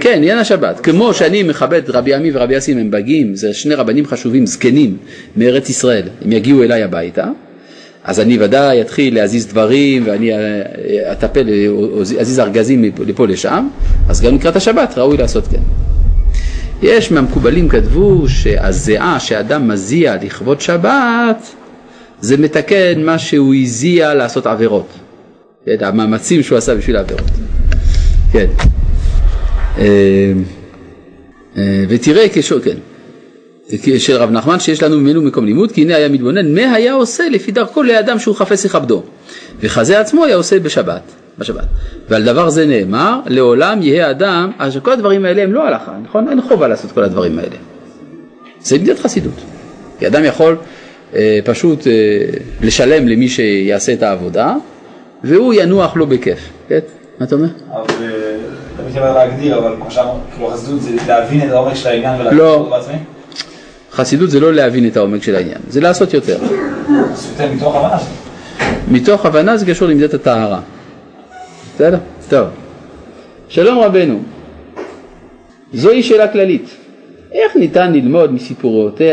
כן, 0.00 0.14
עניין 0.16 0.38
השבת. 0.38 0.80
כמו 0.80 1.14
שאני 1.14 1.42
מכבד 1.42 1.82
רבי 1.88 2.14
עמי 2.14 2.30
ורבי 2.32 2.58
אסי 2.58 2.72
הם 2.72 2.90
בגים, 2.90 3.34
זה 3.34 3.54
שני 3.54 3.74
רבנים 3.74 4.06
חשובים, 4.06 4.46
זקנים, 4.46 4.96
מארץ 5.36 5.70
ישראל, 5.70 6.02
הם 6.24 6.32
יגיעו 6.32 6.62
אליי 6.62 6.82
הביתה, 6.82 7.24
אז 8.04 8.20
אני 8.20 8.38
ודאי 8.40 8.80
אתחיל 8.80 9.14
להזיז 9.14 9.46
דברים 9.46 10.02
ואני 10.06 10.30
אטפל, 11.12 11.46
אזיז 12.20 12.40
ארגזים 12.40 12.84
לפה 13.06 13.26
לשם, 13.26 13.68
אז 14.08 14.20
גם 14.20 14.34
לקראת 14.34 14.56
השבת 14.56 14.98
ראוי 14.98 15.16
לעשות 15.16 15.46
כן. 15.46 15.60
יש 16.82 17.12
מהמקובלים 17.12 17.68
כתבו 17.68 18.28
שהזיעה 18.28 19.20
שאדם 19.20 19.68
מזיע 19.68 20.16
לכבוד 20.22 20.60
שבת 20.60 21.46
זה 22.20 22.36
מתקן 22.36 23.02
מה 23.04 23.18
שהוא 23.18 23.54
הזיע 23.54 24.14
לעשות 24.14 24.46
עבירות, 24.46 24.88
כן, 25.76 25.84
המאמצים 25.84 26.42
שהוא 26.42 26.58
עשה 26.58 26.74
בשביל 26.74 26.96
העבירות. 26.96 27.30
כן. 28.32 28.46
אה, 29.78 30.32
אה, 31.56 31.84
ותראה 31.88 32.26
כשור, 32.32 32.58
כן, 32.60 32.76
של 33.98 34.16
רב 34.16 34.30
נחמן 34.30 34.60
שיש 34.60 34.82
לנו 34.82 34.98
ממנו 34.98 35.22
מקום 35.22 35.44
לימוד 35.44 35.72
כי 35.72 35.82
הנה 35.82 35.96
היה 35.96 36.08
מתבונן 36.08 36.54
מה 36.54 36.72
היה 36.72 36.92
עושה 36.92 37.28
לפי 37.28 37.52
דרכו 37.52 37.82
לאדם 37.82 38.18
שהוא 38.18 38.36
חפש 38.36 38.66
לכבדו 38.66 39.02
וכזה 39.60 40.00
עצמו 40.00 40.24
היה 40.24 40.36
עושה 40.36 40.60
בשבת. 40.60 41.02
בשבת. 41.38 41.64
ועל 42.08 42.24
דבר 42.24 42.50
זה 42.50 42.66
נאמר, 42.66 43.20
לעולם 43.26 43.82
יהא 43.82 44.10
אדם, 44.10 44.50
אז 44.58 44.78
כל 44.82 44.92
הדברים 44.92 45.24
האלה 45.24 45.42
הם 45.42 45.52
לא 45.52 45.66
הלכה, 45.66 45.92
נכון? 46.04 46.28
אין 46.28 46.40
חובה 46.40 46.68
לעשות 46.68 46.92
כל 46.92 47.04
הדברים 47.04 47.38
האלה. 47.38 47.56
זה 48.60 48.78
מדינת 48.78 48.98
חסידות. 48.98 49.40
כי 49.98 50.06
אדם 50.06 50.24
יכול 50.24 50.56
אה, 51.14 51.38
פשוט 51.44 51.86
אה, 51.86 51.92
לשלם 52.62 53.08
למי 53.08 53.28
שיעשה 53.28 53.92
את 53.92 54.02
העבודה, 54.02 54.54
והוא 55.24 55.54
ינוח 55.56 55.96
לו 55.96 56.06
בכיף. 56.06 56.38
כן? 56.68 56.78
מה 57.20 57.26
אתה 57.26 57.34
אומר? 57.34 57.48
אבל 57.72 57.84
לא 57.98 58.84
הייתי 58.84 58.98
אומר 58.98 59.14
להגדיר, 59.14 59.58
אבל 59.58 59.74
כמו 59.80 59.90
שאמרנו, 59.90 60.20
כאילו 60.34 60.48
חסידות 60.50 60.82
זה 60.82 60.90
להבין 61.06 61.48
את 61.48 61.52
העומק 61.52 61.74
של 61.74 61.88
העניין 61.88 62.20
ולהבין 62.20 62.38
לא. 62.38 62.54
אותו 62.54 62.70
בעצמי? 62.70 62.94
חסידות 63.92 64.30
זה 64.30 64.40
לא 64.40 64.52
להבין 64.52 64.86
את 64.86 64.96
העומק 64.96 65.22
של 65.22 65.34
העניין, 65.34 65.58
זה 65.68 65.80
לעשות 65.80 66.14
יותר. 66.14 66.38
מתוך 67.54 67.74
הבנה. 67.76 67.98
מתוך 68.90 69.26
הבנה 69.26 69.56
זה 69.56 69.66
קשור 69.66 69.88
למידת 69.88 70.14
הטהרה. 70.14 70.60
בסדר? 71.74 71.98
טוב. 72.28 72.48
שלום 73.48 73.78
רבנו. 73.78 74.20
זוהי 75.74 76.02
שאלה 76.02 76.28
כללית. 76.28 76.70
איך 77.32 77.56
ניתן 77.56 77.92
ללמוד 77.92 78.32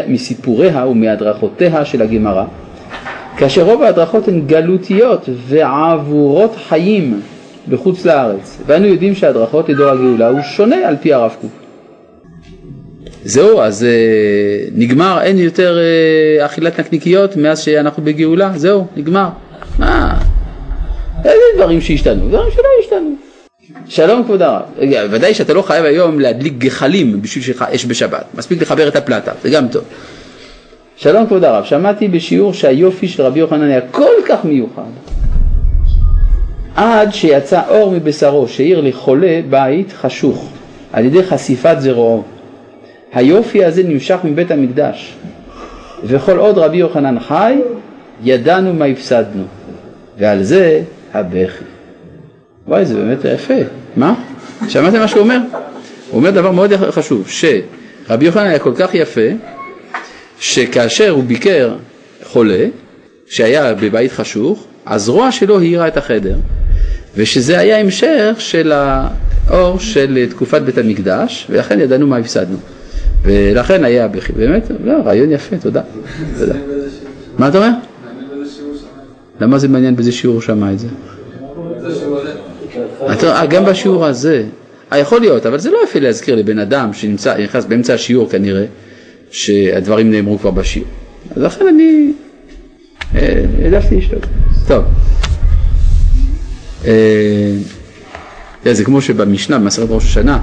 מסיפוריה 0.07 0.85
ומהדרכותיה 0.87 1.85
של 1.85 2.01
הגמרא, 2.01 2.45
כאשר 3.37 3.63
רוב 3.63 3.83
ההדרכות 3.83 4.27
הן 4.27 4.41
גלותיות 4.47 5.29
ועבורות 5.47 6.55
חיים 6.67 7.21
בחוץ 7.69 8.05
לארץ, 8.05 8.57
ואנו 8.65 8.87
יודעים 8.87 9.15
שההדרכות 9.15 9.69
לדור 9.69 9.89
הגאולה 9.89 10.29
הוא 10.29 10.41
שונה 10.41 10.87
על 10.87 10.95
פי 11.01 11.13
הרב 11.13 11.35
קוק. 11.41 11.51
זהו, 13.25 13.61
אז 13.61 13.83
אה, 13.83 14.67
נגמר, 14.75 15.21
אין 15.21 15.37
יותר 15.37 15.77
אה, 15.77 16.45
אכילת 16.45 16.79
נקניקיות 16.79 17.35
מאז 17.35 17.59
שאנחנו 17.59 18.03
בגאולה, 18.03 18.51
זהו, 18.55 18.87
נגמר. 18.95 19.27
מה? 19.79 20.19
איזה 21.25 21.43
דברים 21.57 21.81
שהשתנו? 21.81 22.27
דברים 22.29 22.51
שלא 22.51 22.63
השתנו. 22.83 23.15
שלום 23.87 24.23
כבוד 24.23 24.41
הרב, 24.41 24.65
ודאי 25.11 25.33
שאתה 25.33 25.53
לא 25.53 25.61
חייב 25.61 25.85
היום 25.85 26.19
להדליק 26.19 26.53
גחלים 26.57 27.21
בשביל 27.21 27.55
אש 27.75 27.85
בשבת, 27.85 28.25
מספיק 28.37 28.61
לחבר 28.61 28.87
את 28.87 28.95
הפלטה, 28.95 29.31
זה 29.43 29.49
גם 29.49 29.67
טוב. 29.67 29.83
שלום 30.97 31.25
כבוד 31.25 31.43
הרב, 31.43 31.63
שמעתי 31.63 32.07
בשיעור 32.07 32.53
שהיופי 32.53 33.07
של 33.07 33.23
רבי 33.23 33.39
יוחנן 33.39 33.69
היה 33.69 33.81
כל 33.91 34.13
כך 34.27 34.45
מיוחד 34.45 34.81
עד 36.75 37.13
שיצא 37.13 37.61
אור 37.67 37.91
מבשרו 37.91 38.47
שהאיר 38.47 38.81
לחולה 38.81 39.39
בית 39.49 39.93
חשוך 39.93 40.49
על 40.93 41.05
ידי 41.05 41.23
חשיפת 41.23 41.75
זרועו. 41.79 42.23
היופי 43.13 43.65
הזה 43.65 43.83
נמשך 43.83 44.17
מבית 44.23 44.51
המקדש 44.51 45.15
וכל 46.03 46.37
עוד 46.37 46.57
רבי 46.57 46.77
יוחנן 46.77 47.19
חי 47.19 47.55
ידענו 48.23 48.73
מה 48.73 48.85
הפסדנו 48.85 49.43
ועל 50.17 50.43
זה 50.43 50.81
הבכי. 51.13 51.63
וואי 52.67 52.85
זה 52.85 52.95
באמת 52.95 53.25
יפה, 53.35 53.53
מה? 53.95 54.13
שמעתם 54.67 54.99
מה 54.99 55.07
שהוא 55.07 55.21
אומר? 55.21 55.37
הוא 56.09 56.19
אומר 56.19 56.31
דבר 56.31 56.51
מאוד 56.51 56.73
חשוב, 56.75 57.27
שרבי 57.27 58.25
יוחנן 58.25 58.45
היה 58.45 58.59
כל 58.59 58.73
כך 58.75 58.95
יפה 58.95 59.21
שכאשר 60.39 61.09
הוא 61.09 61.23
ביקר 61.23 61.75
חולה 62.23 62.65
שהיה 63.27 63.73
בבית 63.73 64.11
חשוך, 64.11 64.65
הזרוע 64.87 65.31
שלו 65.31 65.59
האירה 65.59 65.87
את 65.87 65.97
החדר 65.97 66.35
ושזה 67.15 67.59
היה 67.59 67.79
המשך 67.79 68.35
של 68.39 68.71
האור 68.71 69.79
של 69.79 70.25
תקופת 70.29 70.61
בית 70.61 70.77
המקדש 70.77 71.47
ולכן 71.49 71.79
ידענו 71.79 72.07
מה 72.07 72.17
הפסדנו 72.17 72.57
ולכן 73.23 73.83
היה 73.83 74.07
באמת, 74.35 74.71
לא, 74.83 74.93
רעיון 75.05 75.31
יפה, 75.31 75.57
תודה. 75.57 75.81
תודה. 76.39 76.53
מה 77.37 77.47
אתה 77.47 77.57
אומר? 77.57 77.69
למה 79.41 79.57
זה 79.57 79.67
מעניין 79.67 79.95
באיזה 79.95 80.11
שיעור 80.11 80.35
הוא 80.35 80.41
שמע 80.41 80.71
את 80.71 80.79
זה? 80.79 80.87
אתה, 83.11 83.45
גם 83.49 83.65
בשיעור 83.65 84.05
הזה, 84.05 84.43
אה, 84.93 84.97
יכול 84.97 85.19
להיות, 85.19 85.45
אבל 85.45 85.59
זה 85.59 85.71
לא 85.71 85.79
יפה 85.83 85.99
להזכיר 85.99 86.35
לבן 86.35 86.59
אדם 86.59 86.93
שנכנס 86.93 87.65
באמצע 87.65 87.93
השיעור 87.93 88.29
כנראה, 88.29 88.65
שהדברים 89.31 90.11
נאמרו 90.11 90.39
כבר 90.39 90.51
בשיעור. 90.51 90.89
אז 91.35 91.41
לכן 91.41 91.65
אני 91.67 92.11
העדפתי 93.13 93.95
לשתוק. 93.95 94.25
טוב. 94.67 94.83
אה, 96.85 98.73
זה 98.73 98.83
כמו 98.83 99.01
שבמשנה, 99.01 99.59
במסכת 99.59 99.85
ראש 99.89 100.03
השנה, 100.03 100.39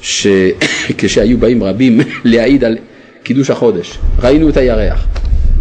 שכשהיו 0.00 1.38
באים 1.38 1.62
רבים 1.62 2.00
להעיד 2.24 2.64
על 2.64 2.76
קידוש 3.22 3.50
החודש, 3.50 3.98
ראינו 4.18 4.48
את 4.48 4.56
הירח. 4.56 5.06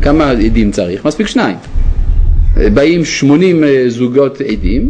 כמה 0.02 0.32
עדים 0.32 0.72
צריך? 0.72 1.06
מספיק 1.06 1.28
שניים. 1.28 1.56
באים 2.56 3.06
80 3.06 3.64
אה, 3.64 3.84
זוגות 3.88 4.42
עדים, 4.42 4.90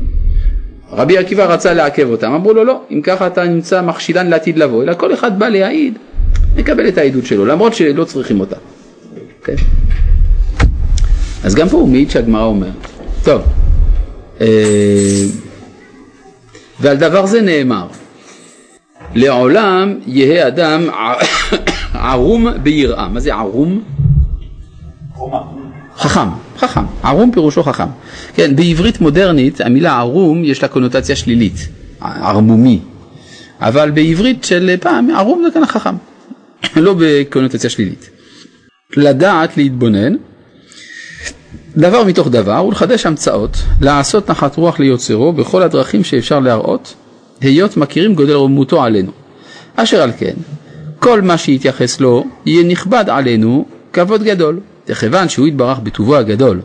רבי 0.92 1.18
עקיבא 1.18 1.46
רצה 1.46 1.74
לעכב 1.74 2.10
אותם, 2.10 2.32
אמרו 2.32 2.54
לו 2.54 2.64
לא, 2.64 2.82
אם 2.92 3.02
ככה 3.02 3.28
אתה 3.28 3.44
נמצא 3.44 3.82
מכשילן 3.82 4.30
לעתיד 4.30 4.58
לבוא, 4.58 4.84
אלא 4.84 4.94
כל 4.94 5.14
אחד 5.14 5.40
בא 5.40 5.50
להעיד, 5.50 5.98
נקבל 6.56 6.88
את 6.88 6.98
העדות 6.98 7.26
שלו, 7.26 7.46
למרות 7.46 7.74
שלא 7.74 8.04
צריכים 8.04 8.40
אותה. 8.40 8.56
כן? 9.44 9.56
אז 11.44 11.56
גם 11.56 11.70
פה 11.70 11.78
הוא 11.78 11.90
מעיד 11.90 12.10
שהגמרא 12.10 12.44
אומרת. 12.44 12.72
טוב, 13.24 13.42
אה, 14.42 14.48
ועל 16.80 16.98
דבר 16.98 17.26
זה 17.26 17.42
נאמר, 17.42 17.88
לעולם 19.16 20.00
יהא 20.08 20.48
אדם 20.48 20.88
ערום 21.94 22.48
ביראה. 22.64 23.08
מה 23.08 23.20
זה 23.20 23.34
ערום? 23.34 23.84
חכם, 25.98 26.28
חכם. 26.58 26.82
ערום 27.04 27.32
פירושו 27.32 27.64
חכם. 27.64 27.88
כן, 28.34 28.56
בעברית 28.56 29.02
מודרנית 29.02 29.62
המילה 29.62 29.98
ערום 29.98 30.44
יש 30.44 30.62
לה 30.62 30.68
קונוטציה 30.68 31.16
שלילית, 31.16 31.68
ערמומי. 32.02 32.80
אבל 33.62 33.92
בעברית 33.92 34.44
של 34.44 34.76
פעם 34.82 35.10
ערום 35.10 35.42
זה 35.46 35.52
כאן 35.54 35.64
החכם, 35.64 35.96
לא 36.76 36.96
בקונוטציה 37.00 37.70
שלילית. 37.70 38.10
לדעת 38.98 39.58
להתבונן, 39.58 40.14
דבר 41.78 42.04
מתוך 42.04 42.28
דבר 42.30 42.66
ולחדש 42.66 43.06
המצאות, 43.06 43.58
לעשות 43.82 44.30
נחת 44.30 44.56
רוח 44.56 44.80
ליוצרו 44.80 45.34
בכל 45.34 45.62
הדרכים 45.62 46.04
שאפשר 46.04 46.40
להראות, 46.40 46.94
היות 47.42 47.78
מכירים 47.78 48.16
גודל 48.16 48.34
רוממותו 48.34 48.84
עלינו. 48.84 49.12
אשר 49.76 50.02
על 50.02 50.12
כן, 50.18 50.34
כל 51.00 51.22
מה 51.22 51.38
שיתייחס 51.38 52.00
לו 52.00 52.26
יהיה 52.46 52.64
נכבד 52.64 53.06
עלינו 53.08 53.66
כבוד 53.94 54.24
גדול. 54.24 54.60
וכיוון 54.88 55.30
שהוא 55.30 55.48
יתברך 55.48 55.80
בטובו 55.80 56.16
הגדול, 56.16 56.62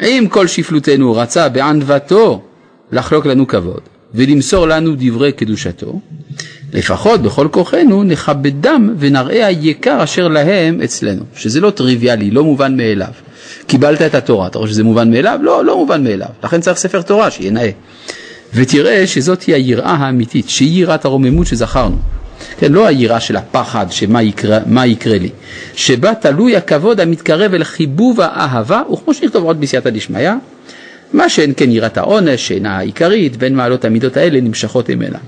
עם 0.00 0.28
כל 0.28 0.46
שפלותנו 0.46 1.12
רצה 1.12 1.48
בענוותו 1.48 2.42
לחלוק 2.92 3.26
לנו 3.26 3.46
כבוד 3.46 3.80
ולמסור 4.14 4.68
לנו 4.68 4.94
דברי 4.98 5.32
קדושתו, 5.32 6.00
לפחות 6.72 7.22
בכל 7.22 7.48
כוחנו 7.50 8.02
נכבדם 8.02 8.94
ונראה 8.98 9.46
היקר 9.46 10.04
אשר 10.04 10.28
להם 10.28 10.80
אצלנו, 10.80 11.22
שזה 11.36 11.60
לא 11.60 11.70
טריוויאלי, 11.70 12.30
לא 12.30 12.44
מובן 12.44 12.76
מאליו. 12.76 13.12
קיבלת 13.66 14.02
את 14.02 14.14
התורה, 14.14 14.46
אתה 14.46 14.58
רואה 14.58 14.70
שזה 14.70 14.84
מובן 14.84 15.10
מאליו? 15.10 15.38
לא, 15.42 15.64
לא 15.64 15.76
מובן 15.76 16.04
מאליו. 16.04 16.28
לכן 16.44 16.60
צריך 16.60 16.78
ספר 16.78 17.02
תורה 17.02 17.30
שיהיה 17.30 17.50
נאה. 17.50 17.70
ותראה 18.54 19.06
שזאת 19.06 19.42
היא 19.42 19.54
היראה 19.54 19.92
האמיתית, 19.92 20.48
שהיא 20.48 20.80
יראת 20.82 21.04
הרוממות 21.04 21.46
שזכרנו. 21.46 21.96
כן, 22.58 22.72
לא 22.72 22.86
היראה 22.86 23.20
של 23.20 23.36
הפחד 23.36 23.86
שמה 23.90 24.22
יקרה, 24.22 24.86
יקרה 24.86 25.18
לי, 25.18 25.28
שבה 25.74 26.14
תלוי 26.14 26.56
הכבוד 26.56 27.00
המתקרב 27.00 27.54
אל 27.54 27.64
חיבוב 27.64 28.20
האהבה, 28.20 28.82
וכמו 28.92 29.14
שנכתוב 29.14 29.44
עוד 29.44 29.60
בסייעתא 29.60 29.90
דשמיא, 29.90 30.30
מה 31.12 31.28
שאין 31.28 31.52
כן 31.56 31.70
יראת 31.70 31.98
העונש, 31.98 32.48
שאינה 32.48 32.78
העיקרית, 32.78 33.36
בין 33.36 33.54
מעלות 33.54 33.84
המידות 33.84 34.16
האלה 34.16 34.40
נמשכות 34.40 34.90
ממנה. 34.90 35.18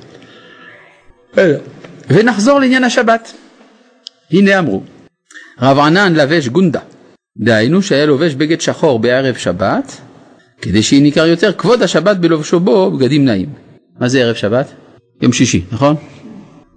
ונחזור 2.11 2.61
לעניין 2.61 2.85
השבת. 2.85 3.33
הנה 4.31 4.59
אמרו, 4.59 4.83
רב 5.61 5.79
ענן 5.79 6.15
לבש 6.15 6.49
גונדה, 6.49 6.81
דהיינו 7.39 7.83
שהיה 7.83 8.07
לובש 8.07 8.35
בגד 8.35 8.61
שחור 8.61 8.99
בערב 8.99 9.37
שבת, 9.37 10.01
כדי 10.63 10.83
שניכר 10.83 11.27
יותר 11.27 11.53
כבוד 11.53 11.83
השבת 11.83 12.17
בלובשו 12.17 12.61
בו 12.61 12.91
בגדים 12.91 13.25
נעים. 13.25 13.49
מה 14.01 14.09
זה 14.09 14.21
ערב 14.21 14.35
שבת? 14.35 14.73
יום 15.23 15.33
שישי, 15.33 15.65
נכון? 15.73 15.97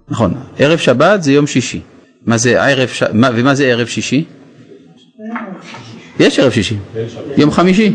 נכון, 0.08 0.34
ערב 0.58 0.78
שבת 0.78 1.22
זה 1.22 1.32
יום 1.32 1.46
שישי. 1.46 1.80
מה 2.26 2.36
זה 2.38 2.62
ערב, 2.62 2.88
ש... 2.88 3.02
מה, 3.12 3.30
ומה 3.34 3.54
זה 3.54 3.66
ערב 3.66 3.86
שישי? 3.86 4.24
יש 6.20 6.38
ערב 6.38 6.52
שישי. 6.52 6.76
יום 7.36 7.50
חמישי. 7.50 7.92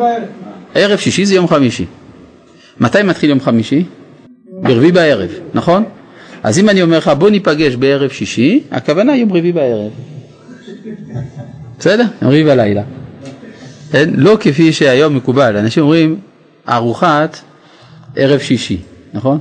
ערב 0.76 1.00
שישי 1.00 1.26
זה 1.26 1.36
יום 1.36 1.48
חמישי. 1.48 1.86
מתי 2.80 3.04
מתחיל 3.04 3.30
יום 3.30 3.40
חמישי? 3.40 3.84
ברביעי 4.62 4.92
בערב, 4.92 5.30
נכון? 5.54 5.84
אז 6.44 6.60
אם 6.60 6.70
אני 6.70 6.82
אומר 6.82 6.98
לך 6.98 7.12
בוא 7.18 7.30
ניפגש 7.30 7.76
בערב 7.76 8.10
שישי, 8.10 8.64
הכוונה 8.72 9.16
יום 9.16 9.34
רביעי 9.34 9.52
בערב. 9.52 9.92
בסדר? 11.80 12.04
יום 12.22 12.30
רביעי 12.30 12.44
בלילה. 12.44 12.84
אין, 13.94 14.14
לא 14.18 14.38
כפי 14.40 14.74
שהיום 14.74 15.16
מקובל, 15.16 15.58
אנשים 15.58 15.84
אומרים 15.84 16.20
ארוחת 16.70 17.38
ערב 18.16 18.40
שישי, 18.40 18.78
נכון? 19.14 19.40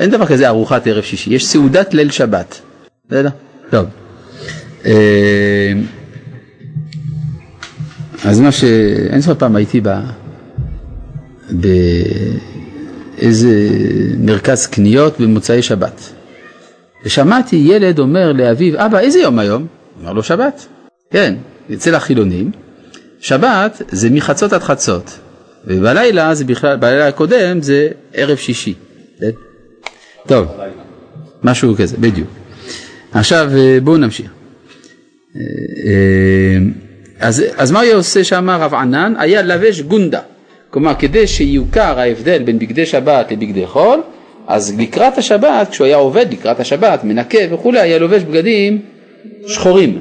אין 0.00 0.10
דבר 0.10 0.26
כזה 0.26 0.48
ארוחת 0.48 0.86
ערב 0.86 1.02
שישי, 1.02 1.34
יש 1.34 1.46
סעודת 1.46 1.94
ליל 1.94 2.10
שבת. 2.10 2.60
בסדר? 3.08 3.28
טוב. 3.70 3.86
אה, 4.86 5.72
אז 8.24 8.40
מה 8.40 8.52
ש... 8.52 8.64
אין 9.10 9.20
סוף 9.20 9.38
פעם 9.38 9.56
הייתי 9.56 9.80
ב... 9.80 9.88
באיזה 13.18 13.68
מרכז 14.18 14.66
קניות 14.66 15.20
במוצאי 15.20 15.62
שבת. 15.62 16.12
ושמעתי 17.04 17.56
ילד 17.56 17.98
אומר 17.98 18.32
לאביו, 18.32 18.86
אבא, 18.86 18.98
איזה 18.98 19.18
יום 19.18 19.38
היום? 19.38 19.66
אמר 20.02 20.12
לו, 20.12 20.22
שבת. 20.22 20.66
כן, 21.10 21.34
אצל 21.74 21.94
החילונים, 21.94 22.50
שבת 23.20 23.82
זה 23.88 24.10
מחצות 24.10 24.52
עד 24.52 24.62
חצות, 24.62 25.18
ובלילה 25.64 26.34
זה 26.34 26.44
בכלל, 26.44 26.76
בלילה 26.76 27.08
הקודם 27.08 27.62
זה 27.62 27.88
ערב 28.14 28.36
שישי. 28.36 28.74
כן? 29.20 29.30
טוב, 30.26 30.48
משהו 31.42 31.74
כזה, 31.76 31.96
בדיוק. 31.96 32.28
עכשיו 33.12 33.50
אה, 33.56 33.78
בואו 33.82 33.96
נמשיך. 33.96 34.30
אה, 35.36 35.40
אה, 35.86 36.58
אז, 37.18 37.44
אז 37.56 37.70
מה 37.70 37.80
היה 37.80 37.94
עושה 37.94 38.24
שם 38.24 38.50
רב 38.50 38.74
ענן? 38.74 39.14
היה 39.18 39.42
לבש 39.42 39.80
גונדה. 39.80 40.20
כלומר, 40.70 40.94
כדי 40.98 41.26
שיוכר 41.26 41.98
ההבדל 42.00 42.42
בין 42.42 42.58
בגדי 42.58 42.86
שבת 42.86 43.32
לבגדי 43.32 43.66
חול, 43.66 44.00
אז 44.46 44.78
לקראת 44.78 45.18
השבת, 45.18 45.68
כשהוא 45.70 45.86
היה 45.86 45.96
עובד 45.96 46.26
לקראת 46.32 46.60
השבת, 46.60 47.04
מנקה 47.04 47.38
וכולי, 47.50 47.80
היה 47.80 47.98
לובש 47.98 48.22
בגדים 48.22 48.78
שחורים, 49.46 50.00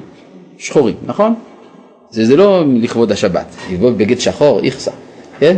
שחורים, 0.58 0.96
נכון? 1.06 1.34
זה, 2.10 2.26
זה 2.26 2.36
לא 2.36 2.64
לכבוד 2.82 3.12
השבת, 3.12 3.46
ללבוד 3.72 3.98
בגד 3.98 4.20
שחור, 4.20 4.60
איכסה, 4.64 4.92
כן? 5.40 5.58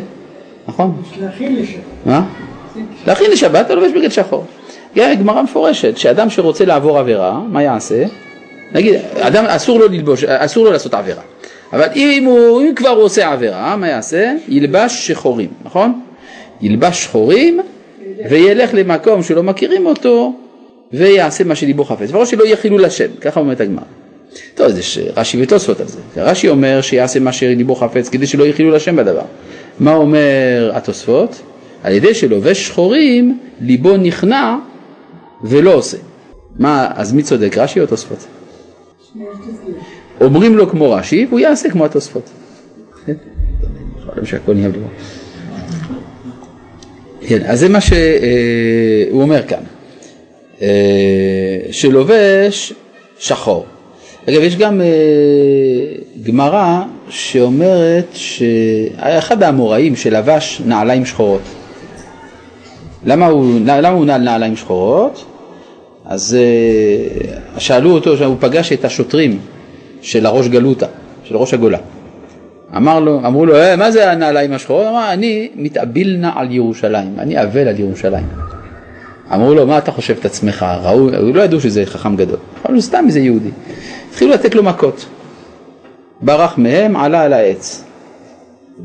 נכון? 0.67 1.01
להכין 1.21 1.55
לשם. 1.55 1.79
מה? 2.05 2.23
להכין 3.07 3.31
לשבת 3.31 3.65
אתה 3.65 3.75
לובש 3.75 3.91
בגד 3.91 4.11
שחור. 4.11 4.45
גמרא 4.95 5.41
מפורשת 5.41 5.97
שאדם 5.97 6.29
שרוצה 6.29 6.65
לעבור 6.65 6.99
עבירה, 6.99 7.39
מה 7.47 7.63
יעשה? 7.63 8.05
נגיד, 8.73 8.99
אדם 9.19 9.45
אסור 9.45 9.79
לו 9.79 9.87
ללבוש, 9.87 10.23
אסור 10.23 10.65
לו 10.65 10.71
לעשות 10.71 10.93
עבירה. 10.93 11.21
אבל 11.73 11.87
אם 11.95 12.23
הוא 12.25 12.61
אם 12.61 12.75
כבר 12.75 12.89
הוא 12.89 13.03
עושה 13.03 13.31
עבירה, 13.31 13.75
מה 13.75 13.87
יעשה? 13.87 14.33
ילבש 14.47 15.07
שחורים, 15.07 15.49
נכון? 15.63 16.01
ילבש 16.61 17.03
שחורים 17.03 17.59
וילך 18.29 18.69
למקום 18.73 19.23
שלא 19.23 19.43
מכירים 19.43 19.85
אותו 19.85 20.33
ויעשה 20.93 21.43
מה 21.43 21.55
שליבו 21.55 21.85
חפץ. 21.85 22.11
ברור 22.11 22.25
שלא 22.25 22.43
יהיה 22.43 22.55
חילול 22.55 22.85
השם, 22.85 23.07
ככה 23.21 23.39
אומרת 23.39 23.61
הגמרא. 23.61 23.83
טוב, 24.55 24.77
יש 24.77 24.99
רש"י 25.15 25.43
ותוספות 25.43 25.79
על 25.79 25.87
זה. 25.87 25.99
רש"י 26.17 26.49
אומר 26.49 26.81
שיעשה 26.81 27.19
מה 27.19 27.33
שליבו 27.33 27.75
חפץ 27.75 28.09
כדי 28.09 28.27
שלא 28.27 28.43
יהיה 28.43 28.53
חילול 28.53 28.75
השם 28.75 28.95
בדבר. 28.95 29.25
מה 29.79 29.93
אומר 29.93 30.71
התוספות? 30.73 31.41
על 31.83 31.93
ידי 31.93 32.13
שלובש 32.13 32.67
שחורים 32.67 33.39
ליבו 33.61 33.97
נכנע 33.97 34.55
ולא 35.43 35.73
עושה. 35.73 35.97
מה, 36.59 36.91
אז 36.95 37.13
מי 37.13 37.23
צודק, 37.23 37.57
רש"י 37.57 37.81
או 37.81 37.87
תוספות? 37.87 38.27
אומרים 40.21 40.57
לו 40.57 40.69
כמו 40.69 40.91
רש"י 40.91 41.25
והוא 41.29 41.39
יעשה 41.39 41.69
כמו 41.69 41.85
התוספות. 41.85 42.29
כן? 43.05 43.13
כן, 47.21 47.41
אז 47.45 47.59
זה 47.59 47.69
מה 47.69 47.81
שהוא 47.81 49.21
אומר 49.21 49.47
כאן, 49.47 49.63
אה, 50.61 50.67
שלובש 51.71 52.73
שחור. 53.19 53.65
אגב, 54.29 54.41
יש 54.41 54.55
גם 54.55 54.81
אה, 54.81 54.87
גמרא 56.23 56.81
שאומרת 57.09 58.07
שהיה 58.13 59.17
אחד 59.17 59.43
האמוראים 59.43 59.95
שלבש 59.95 60.61
נעליים 60.65 61.05
שחורות. 61.05 61.41
למה 63.05 63.27
הוא, 63.27 63.59
למה 63.65 63.89
הוא 63.89 64.05
נעל 64.05 64.21
נעליים 64.21 64.55
שחורות? 64.55 65.25
אז 66.05 66.37
אה, 66.39 67.59
שאלו 67.59 67.91
אותו, 67.91 68.25
הוא 68.25 68.35
פגש 68.39 68.73
את 68.73 68.85
השוטרים 68.85 69.39
של 70.01 70.25
הראש 70.25 70.47
גלותא, 70.47 70.85
של 71.23 71.37
ראש 71.37 71.53
הגולה. 71.53 71.77
אמר 72.77 72.99
לו, 72.99 73.19
אמרו 73.25 73.45
לו, 73.45 73.55
אה, 73.55 73.75
מה 73.75 73.91
זה 73.91 74.11
הנעליים 74.11 74.53
השחורות? 74.53 74.87
אמר, 74.87 75.13
אני 75.13 75.49
מתאבילנה 75.55 76.31
על 76.35 76.51
ירושלים, 76.51 77.13
אני 77.19 77.41
אבל 77.43 77.67
על 77.67 77.79
ירושלים. 77.79 78.27
אמרו 79.33 79.53
לו, 79.53 79.67
מה 79.67 79.77
אתה 79.77 79.91
חושב 79.91 80.15
את 80.19 80.25
עצמך? 80.25 80.65
ראו, 80.83 81.09
לא 81.33 81.41
ידעו 81.41 81.61
שזה 81.61 81.85
חכם 81.85 82.15
גדול. 82.15 82.37
אמרו 82.65 82.75
לו, 82.75 82.81
סתם 82.81 83.03
איזה 83.07 83.19
יהודי. 83.19 83.49
התחילו 84.09 84.31
לתת 84.31 84.55
לו 84.55 84.63
מכות. 84.63 85.05
ברח 86.21 86.57
מהם, 86.57 86.95
עלה 86.95 87.21
על 87.21 87.33
העץ. 87.33 87.83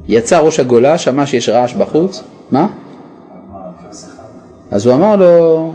יצא 0.08 0.38
ראש 0.38 0.60
הגולה, 0.60 0.98
שמע 0.98 1.26
שיש 1.26 1.48
רעש 1.48 1.74
בחוץ, 1.74 2.22
מה? 2.50 2.66
אז 4.70 4.86
הוא 4.86 4.94
אמר 4.94 5.16
לו, 5.16 5.72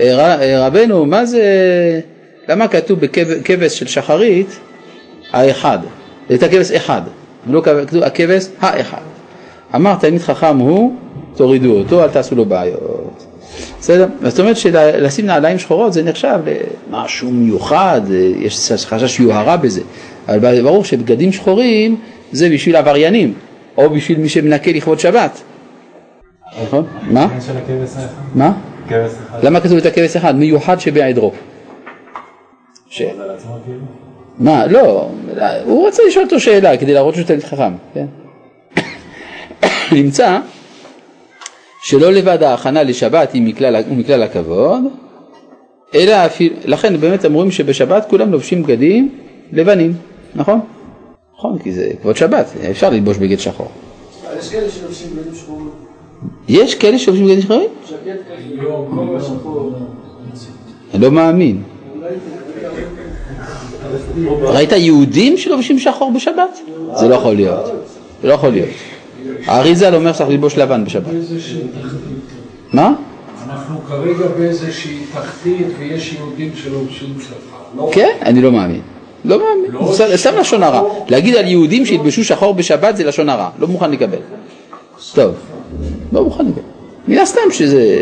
"אה, 0.00 0.40
אה, 0.40 0.66
רבנו, 0.66 1.06
מה 1.06 1.24
זה, 1.24 1.42
למה 2.48 2.68
כתוב 2.68 3.00
בכבש 3.00 3.78
של 3.78 3.86
שחרית 3.86 4.58
האחד, 5.32 5.78
את 6.34 6.42
הכבש 6.42 6.70
אחד, 6.70 7.02
ולא 7.46 7.62
כתוב 7.64 8.02
הכבש 8.02 8.44
האחד. 8.60 9.00
אמר 9.74 9.94
תלמיד 10.00 10.20
חכם 10.20 10.56
הוא, 10.58 10.96
תורידו 11.36 11.78
אותו, 11.78 12.04
אל 12.04 12.08
תעשו 12.08 12.34
לו 12.34 12.44
בעיות. 12.44 13.26
בסדר? 13.80 14.06
זאת 14.22 14.40
אומרת 14.40 14.56
שלשים 14.56 15.26
נעליים 15.26 15.58
שחורות 15.58 15.92
זה 15.92 16.02
נחשב 16.02 16.38
למשהו 16.90 17.30
מיוחד, 17.30 18.00
יש 18.38 18.72
חשש 18.72 19.16
שיוהרה 19.16 19.56
בזה, 19.56 19.80
אבל 20.28 20.62
ברור 20.62 20.84
שבגדים 20.84 21.32
שחורים 21.32 21.96
זה 22.32 22.48
בשביל 22.48 22.76
עבריינים, 22.76 23.34
או 23.76 23.90
בשביל 23.90 24.18
מי 24.18 24.28
שמנקה 24.28 24.70
לכבוד 24.70 25.00
שבת. 25.00 25.42
נכון? 26.62 26.86
מה? 27.02 27.28
מה? 28.34 28.52
כבש. 28.88 29.10
למה 29.42 29.60
כתוב 29.60 29.78
את 29.78 29.86
הכבש 29.86 30.16
אחד? 30.16 30.36
מיוחד 30.36 30.80
שבעדרו. 30.80 31.32
ש... 32.90 33.02
כאילו? 33.02 33.78
מה? 34.38 34.66
לא, 34.66 35.08
הוא 35.64 35.88
רצה 35.88 36.02
לשאול 36.08 36.24
אותו 36.24 36.40
שאלה 36.40 36.76
כדי 36.76 36.94
להראות 36.94 37.14
שהוא 37.14 37.26
תלמיד 37.26 37.44
חכם, 37.44 37.72
כן? 37.94 38.06
נמצא 39.92 40.38
שלא 41.82 42.12
לבד 42.12 42.42
ההכנה 42.42 42.82
לשבת 42.82 43.32
היא 43.32 43.42
מכלל, 43.42 43.76
הוא 43.76 43.96
מכלל 43.96 44.22
הכבוד, 44.22 44.82
אלא 45.94 46.26
אפילו, 46.26 46.56
לכן 46.64 47.00
באמת 47.00 47.24
אומרים 47.24 47.50
שבשבת 47.50 48.06
כולם 48.10 48.32
לובשים 48.32 48.62
בגדים 48.62 49.14
לבנים, 49.52 49.92
נכון? 50.34 50.60
נכון, 51.34 51.58
כי 51.58 51.72
זה 51.72 51.90
כבוד 52.02 52.16
שבת, 52.16 52.46
אפשר 52.70 52.90
ללבוש 52.90 53.16
בגד 53.16 53.38
שחור. 53.38 53.70
יש 54.38 54.50
כאלה 54.50 54.70
שלובשים 54.70 55.08
בגדים 55.16 55.34
שחורים. 55.34 55.70
יש 56.48 56.74
כאלה 56.74 56.98
שלובשים 56.98 57.26
בגדים 57.26 57.42
שחורים? 57.42 57.68
ז'קט 57.88 57.96
כזה. 58.04 58.62
לא, 58.62 58.86
כובע 58.94 59.20
שחור. 59.20 59.72
אני 60.94 61.02
לא 61.02 61.10
מאמין. 61.10 61.62
ראית 64.42 64.72
יהודים 64.72 65.36
שלובשים 65.36 65.78
שחור 65.78 66.12
בשבת? 66.12 66.58
זה 66.94 67.08
לא 67.08 67.14
יכול 67.14 67.34
להיות. 67.34 67.66
זה 68.22 68.28
לא 68.28 68.32
יכול 68.32 68.50
להיות. 68.50 68.68
האריזל 69.46 69.94
אומר 69.94 70.12
שצריך 70.12 70.30
ללבוש 70.30 70.58
לבן 70.58 70.84
בשבת. 70.84 71.04
מה? 72.72 72.94
אנחנו 73.46 73.80
כרגע 73.88 74.28
באיזושהי 74.38 74.98
תחתית 75.12 75.66
ויש 75.78 76.12
יהודים 76.12 76.50
שלובשים 76.54 77.14
שחר. 77.20 77.90
כן? 77.92 78.16
אני 78.22 78.42
לא 78.42 78.52
מאמין. 78.52 78.80
לא 79.24 79.38
מאמין. 79.38 79.92
זה 79.92 80.16
סתם 80.16 80.36
לשון 80.40 80.62
הרע. 80.62 80.82
להגיד 81.08 81.36
על 81.36 81.46
יהודים 81.46 81.86
שילבשו 81.86 82.24
שחור 82.24 82.54
בשבת 82.54 82.96
זה 82.96 83.04
לשון 83.04 83.28
הרע. 83.28 83.48
לא 83.58 83.68
מוכן 83.68 83.90
לקבל. 83.90 84.18
טוב. 85.14 85.34
לא 86.12 86.24
מוכן 86.24 86.46
לקבל. 86.46 86.62
מן 87.08 87.18
הסתם 87.18 87.40
שזה... 87.50 88.00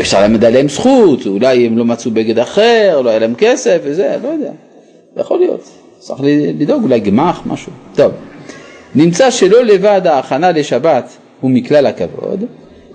אפשר 0.00 0.20
ללמד 0.22 0.44
עליהם 0.44 0.68
זכות, 0.68 1.26
אולי 1.26 1.66
הם 1.66 1.78
לא 1.78 1.84
מצאו 1.84 2.10
בגד 2.10 2.38
אחר, 2.38 3.00
לא 3.00 3.10
היה 3.10 3.18
להם 3.18 3.34
כסף 3.34 3.78
וזה, 3.84 4.16
לא 4.22 4.28
יודע. 4.28 4.50
יכול 5.16 5.38
להיות. 5.38 5.70
צריך 5.98 6.20
לדאוג, 6.58 6.82
אולי 6.82 7.00
גמח, 7.00 7.42
משהו. 7.46 7.72
טוב. 7.94 8.12
נמצא 8.94 9.30
שלא 9.30 9.64
לבד 9.64 10.06
ההכנה 10.06 10.52
לשבת 10.52 11.16
הוא 11.40 11.50
מכלל 11.50 11.86
הכבוד, 11.86 12.44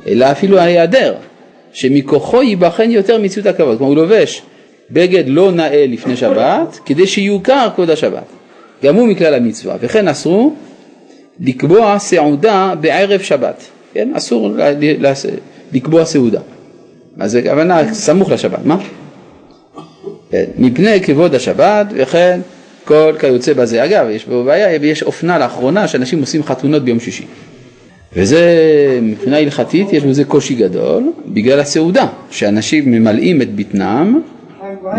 אלא 0.07 0.31
אפילו 0.31 0.59
ההיעדר, 0.59 1.15
שמכוחו 1.73 2.41
ייבחן 2.41 2.91
יותר 2.91 3.21
מציאות 3.21 3.47
הכבוד. 3.47 3.77
כלומר, 3.77 3.91
הוא 3.91 3.95
לובש 3.95 4.41
בגד 4.91 5.23
לא 5.27 5.51
נאה 5.51 5.85
לפני 5.87 6.15
שבת, 6.17 6.79
כדי 6.85 7.07
שיוכר 7.07 7.67
כבוד 7.75 7.89
השבת. 7.89 8.23
גם 8.83 8.95
הוא 8.95 9.07
מכלל 9.07 9.33
המצווה. 9.33 9.75
וכן 9.79 10.07
אסרו 10.07 10.53
לקבוע 11.39 11.99
סעודה 11.99 12.73
בערב 12.81 13.21
שבת. 13.21 13.63
כן? 13.93 14.09
אסור 14.15 14.49
לקבוע 15.73 16.05
סעודה. 16.05 16.39
אז 17.19 17.31
זה 17.31 17.39
הכוונה 17.39 17.93
סמוך 17.93 18.31
לשבת. 18.31 18.65
מה? 18.65 18.77
מפני 20.57 21.01
כבוד 21.01 21.35
השבת 21.35 21.87
וכן 21.95 22.39
כל 22.85 23.13
כיוצא 23.19 23.53
בזה. 23.53 23.85
אגב, 23.85 24.05
יש 24.09 24.23
פה 24.23 24.43
בעיה, 24.45 24.75
יש 24.75 25.03
אופנה 25.03 25.39
לאחרונה 25.39 25.87
שאנשים 25.87 26.19
עושים 26.19 26.43
חתונות 26.43 26.83
ביום 26.83 26.99
שישי. 26.99 27.25
וזה 28.13 28.41
מבחינה 29.01 29.37
הלכתית 29.37 29.93
יש 29.93 30.03
בזה 30.03 30.23
קושי 30.23 30.55
גדול 30.55 31.11
בגלל 31.27 31.59
הסעודה, 31.59 32.07
שאנשים 32.31 32.91
ממלאים 32.91 33.41
את 33.41 33.55
בטנם 33.55 34.21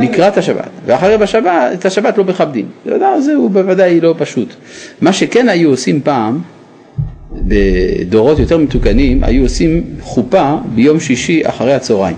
לקראת 0.01 0.37
השבת, 0.37 0.69
ואחרי 0.87 1.19
בשבת, 1.19 1.73
את 1.75 1.85
השבת 1.85 2.19
לא 2.19 2.25
מכבדים. 2.25 2.67
זה 2.85 2.97
דבר 2.97 3.07
הזה 3.07 3.35
הוא 3.35 3.51
בוודאי 3.51 4.01
לא 4.01 4.15
פשוט. 4.19 4.55
מה 5.01 5.13
שכן 5.13 5.49
היו 5.49 5.71
עושים 5.71 6.01
פעם, 6.01 6.39
בדורות 7.33 8.39
יותר 8.39 8.59
מתוקנים, 8.59 9.25
היו 9.25 9.43
עושים 9.43 9.85
חופה 10.01 10.55
ביום 10.75 11.01
שישי 11.01 11.43
אחרי 11.45 11.75
הצהריים. 11.75 12.17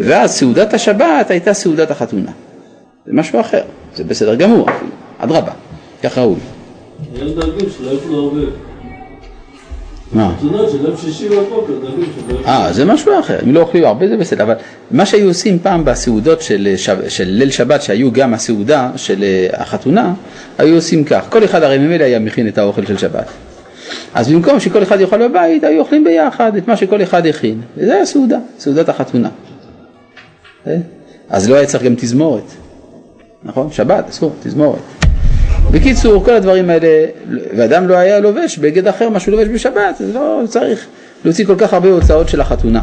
ואז 0.00 0.30
סעודת 0.30 0.74
השבת 0.74 1.30
הייתה 1.30 1.54
סעודת 1.54 1.90
החתונה. 1.90 2.30
זה 3.06 3.12
משהו 3.12 3.40
אחר, 3.40 3.62
זה 3.94 4.04
בסדר 4.04 4.34
גמור 4.34 4.66
אדרבה, 5.18 5.52
כך 6.02 6.18
ראוי. 6.18 6.36
יש 7.14 7.32
דרגים 7.32 7.68
שלא 7.78 7.90
יאכלו 7.90 8.18
הרבה. 8.18 8.40
מה? 10.12 10.34
חתונות 10.38 10.70
של 10.70 10.84
יום 10.84 10.96
שישי 10.96 11.28
בבוקר. 11.28 11.72
אה, 12.46 12.72
זה 12.72 12.84
משהו 12.84 13.20
אחר, 13.20 13.38
אם 13.42 13.54
לא 13.54 13.60
אוכלים 13.60 13.84
הרבה 13.84 14.08
זה 14.08 14.16
בסדר, 14.16 14.42
אבל 14.42 14.54
מה 14.90 15.06
שהיו 15.06 15.28
עושים 15.28 15.58
פעם 15.58 15.84
בסעודות 15.84 16.42
של, 16.42 16.74
שב, 16.76 17.08
של 17.08 17.24
ליל 17.24 17.50
שבת, 17.50 17.82
שהיו 17.82 18.12
גם 18.12 18.34
הסעודה 18.34 18.90
של 18.96 19.22
אה, 19.22 19.46
החתונה, 19.52 20.14
היו 20.58 20.74
עושים 20.74 21.04
כך, 21.04 21.26
כל 21.28 21.44
אחד 21.44 21.62
הרי 21.62 21.78
ממילא 21.78 22.04
היה 22.04 22.18
מכין 22.18 22.48
את 22.48 22.58
האוכל 22.58 22.86
של 22.86 22.98
שבת. 22.98 23.26
אז 24.14 24.28
במקום 24.28 24.60
שכל 24.60 24.82
אחד 24.82 25.00
יאכל 25.00 25.28
בבית, 25.28 25.64
היו 25.64 25.80
אוכלים 25.80 26.04
ביחד 26.04 26.56
את 26.56 26.68
מה 26.68 26.76
שכל 26.76 27.02
אחד 27.02 27.26
הכין, 27.26 27.60
וזה 27.76 27.94
היה 27.94 28.06
סעודה, 28.06 28.38
סעודת 28.58 28.88
החתונה. 28.88 29.28
אה? 30.66 30.76
אז 31.30 31.50
לא 31.50 31.54
היה 31.54 31.66
צריך 31.66 31.82
גם 31.82 31.94
תזמורת, 31.94 32.44
נכון? 33.42 33.72
שבת, 33.72 34.08
אסור, 34.08 34.32
תזמורת. 34.42 34.80
בקיצור, 35.70 36.24
כל 36.24 36.34
הדברים 36.34 36.70
האלה, 36.70 37.06
ואדם 37.56 37.88
לא 37.88 37.94
היה 37.96 38.20
לובש 38.20 38.58
בגד 38.58 38.86
אחר 38.86 39.08
מה 39.08 39.20
שהוא 39.20 39.32
לובש 39.32 39.48
בשבת, 39.48 40.00
אז 40.00 40.14
לא 40.14 40.42
צריך 40.48 40.86
להוציא 41.24 41.46
כל 41.46 41.54
כך 41.58 41.74
הרבה 41.74 41.88
הוצאות 41.88 42.28
של 42.28 42.40
החתונה. 42.40 42.82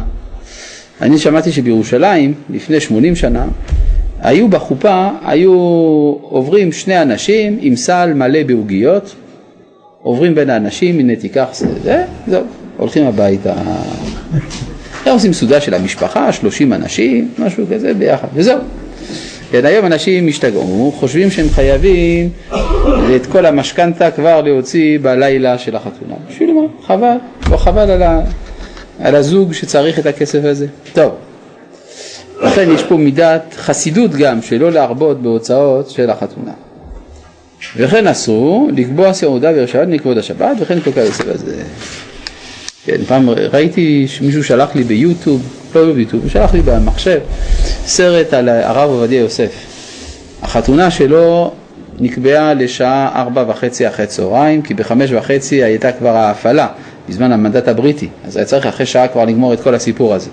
אני 1.00 1.18
שמעתי 1.18 1.52
שבירושלים, 1.52 2.34
לפני 2.50 2.80
80 2.80 3.16
שנה, 3.16 3.46
היו 4.20 4.48
בחופה, 4.48 5.08
היו 5.24 5.52
עוברים 6.22 6.72
שני 6.72 7.02
אנשים 7.02 7.58
עם 7.60 7.76
סל 7.76 8.12
מלא 8.14 8.42
בעוגיות, 8.42 9.14
עוברים 10.08 10.34
בין 10.34 10.50
האנשים, 10.50 10.98
הנה 10.98 11.16
תיקח 11.16 11.46
זה, 11.52 12.04
זהו, 12.26 12.42
הולכים 12.76 13.06
הביתה. 13.06 13.52
עושים 15.06 15.32
סעודה 15.32 15.60
של 15.60 15.74
המשפחה, 15.74 16.32
30 16.32 16.72
אנשים, 16.72 17.30
משהו 17.38 17.64
כזה 17.72 17.94
ביחד, 17.94 18.28
וזהו. 18.34 18.58
כן, 19.50 19.64
היום 19.64 19.86
אנשים 19.86 20.28
השתגעו, 20.28 20.92
חושבים 20.96 21.30
שהם 21.30 21.48
חייבים 21.48 22.28
את 23.16 23.26
כל 23.26 23.46
המשכנתה 23.46 24.10
כבר 24.10 24.40
להוציא 24.40 24.98
בלילה 25.02 25.58
של 25.58 25.76
החתונה. 25.76 26.14
בשביל 26.30 26.52
מה? 26.52 26.86
חבל, 26.86 27.16
לא 27.50 27.56
חבל 27.56 27.90
על, 27.90 28.02
ה, 28.02 28.20
על 29.00 29.14
הזוג 29.14 29.52
שצריך 29.52 29.98
את 29.98 30.06
הכסף 30.06 30.40
הזה. 30.44 30.66
טוב, 30.92 31.12
לכן 32.42 32.70
יש 32.74 32.82
פה 32.82 32.96
מידת 32.96 33.54
חסידות 33.56 34.10
גם, 34.10 34.42
שלא 34.42 34.72
להרבות 34.72 35.22
בהוצאות 35.22 35.90
של 35.90 36.10
החתונה. 36.10 36.52
וכן 37.76 38.06
אסור 38.06 38.70
לקבוע 38.76 39.12
סעודה 39.12 39.50
ורשעות 39.56 39.88
מכבוד 39.88 40.18
השבת 40.18 40.56
וכן 40.60 40.80
כל 40.80 40.92
כך 40.92 41.20
הזה. 41.26 41.62
כן, 42.84 43.04
פעם 43.08 43.30
ראיתי 43.30 44.08
שמישהו 44.08 44.44
שלח 44.44 44.74
לי 44.74 44.84
ביוטיוב, 44.84 45.42
לא 45.74 45.92
ביוטיוב, 45.92 46.22
הוא 46.22 46.30
שלח 46.30 46.54
לי 46.54 46.60
במחשב 46.60 47.18
סרט 47.86 48.34
על 48.34 48.48
הרב 48.48 48.90
עובדיה 48.90 49.20
יוסף. 49.20 49.50
החתונה 50.42 50.90
שלו 50.90 51.52
נקבעה 52.00 52.54
לשעה 52.54 53.22
ארבע 53.22 53.44
וחצי 53.48 53.88
אחרי 53.88 54.06
צהריים, 54.06 54.62
כי 54.62 54.74
בחמש 54.74 55.12
וחצי 55.12 55.64
הייתה 55.64 55.92
כבר 55.92 56.16
ההפעלה, 56.16 56.68
בזמן 57.08 57.32
המנדט 57.32 57.68
הבריטי, 57.68 58.08
אז 58.24 58.36
היה 58.36 58.46
צריך 58.46 58.66
אחרי 58.66 58.86
שעה 58.86 59.08
כבר 59.08 59.24
לגמור 59.24 59.52
את 59.52 59.60
כל 59.60 59.74
הסיפור 59.74 60.14
הזה. 60.14 60.30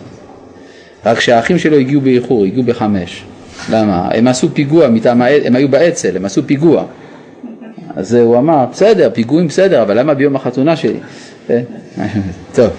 רק 1.06 1.20
שהאחים 1.20 1.60
שלו 1.60 1.78
הגיעו 1.78 2.02
באיחור, 2.02 2.46
הגיעו 2.46 2.64
בחמש. 2.64 3.24
למה? 3.70 4.10
הם 4.14 4.28
עשו 4.28 4.50
פיגוע 4.54 4.88
מטעם, 4.88 5.22
הם 5.22 5.56
היו 5.56 5.70
באצ"ל, 5.70 6.16
הם 6.16 6.26
עשו 6.26 6.42
פיגוע. 6.46 6.84
אז 7.96 8.14
הוא 8.14 8.38
אמר, 8.38 8.66
בסדר, 8.72 9.10
פיגועים 9.14 9.48
בסדר, 9.48 9.82
אבל 9.82 10.00
למה 10.00 10.14
ביום 10.14 10.36
החתונה 10.36 10.76
שלי? 10.76 11.00
כן? 11.48 11.64
טוב. 12.56 12.70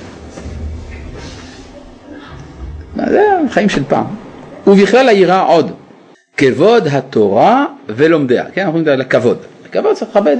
זה 2.96 3.22
החיים 3.50 3.68
של 3.68 3.84
פעם. 3.88 4.06
ובכלל 4.66 5.08
העירה 5.08 5.40
עוד, 5.40 5.70
כבוד 6.36 6.86
התורה 6.86 7.66
ולומדיה, 7.88 8.44
כן? 8.52 8.62
אנחנו 8.62 8.78
מדברים 8.78 8.94
על 8.94 9.00
הכבוד. 9.00 9.38
הכבוד 9.64 9.94
צריך 9.94 10.10
לכבד 10.10 10.36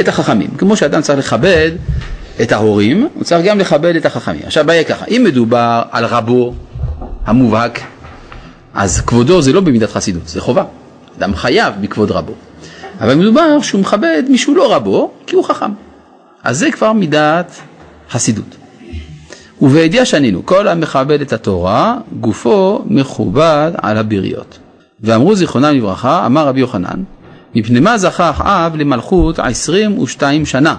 את 0.00 0.08
החכמים. 0.08 0.50
כמו 0.58 0.76
שאדם 0.76 1.02
צריך 1.02 1.18
לכבד 1.18 1.70
את 2.42 2.52
ההורים, 2.52 3.08
הוא 3.14 3.24
צריך 3.24 3.46
גם 3.46 3.58
לכבד 3.58 3.96
את 3.96 4.06
החכמים. 4.06 4.42
עכשיו 4.44 4.66
בעיה 4.66 4.84
ככה, 4.84 5.04
אם 5.06 5.22
מדובר 5.24 5.82
על 5.90 6.04
רבו 6.04 6.54
המובהק, 7.26 7.80
אז 8.74 9.00
כבודו 9.00 9.42
זה 9.42 9.52
לא 9.52 9.60
במידת 9.60 9.90
חסידות, 9.90 10.28
זה 10.28 10.40
חובה. 10.40 10.64
אדם 11.18 11.34
חייב 11.34 11.74
בכבוד 11.80 12.10
רבו. 12.10 12.32
אבל 13.00 13.14
מדובר 13.14 13.60
שהוא 13.62 13.80
מכבד 13.80 14.22
מי 14.28 14.38
שהוא 14.38 14.56
לא 14.56 14.74
רבו, 14.74 15.10
כי 15.26 15.36
הוא 15.36 15.44
חכם. 15.44 15.70
אז 16.44 16.58
זה 16.58 16.70
כבר 16.70 16.92
מידת 16.92 17.60
חסידות. 18.10 18.56
ובידיעה 19.62 20.04
שנינו, 20.04 20.46
כל 20.46 20.68
המכבד 20.68 21.20
את 21.20 21.32
התורה, 21.32 21.96
גופו 22.20 22.84
מכובד 22.86 23.72
על 23.76 23.96
הבריות. 23.98 24.58
ואמרו 25.00 25.34
זיכרונם 25.34 25.76
לברכה, 25.76 26.26
אמר 26.26 26.46
רבי 26.46 26.60
יוחנן, 26.60 27.02
מפני 27.54 27.80
מה 27.80 27.98
זכה 27.98 28.30
אחאב 28.30 28.76
למלכות 28.76 29.38
עשרים 29.38 29.98
ושתיים 29.98 30.46
שנה? 30.46 30.76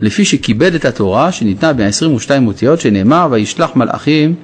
לפי 0.00 0.24
שכיבד 0.24 0.74
את 0.74 0.84
התורה 0.84 1.32
שניתנה 1.32 1.72
בעשרים 1.72 2.14
ושתיים 2.14 2.46
אותיות 2.46 2.80
שנאמר 2.80 3.28
וישלח 3.30 3.76
מלאכים 3.76 4.34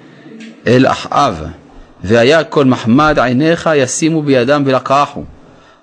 אל 0.66 0.86
אחאב 0.86 1.42
והיה 2.04 2.44
כל 2.44 2.64
מחמד 2.64 3.18
עיניך 3.18 3.70
ישימו 3.76 4.22
בידם 4.22 4.62
ולקחו 4.66 5.22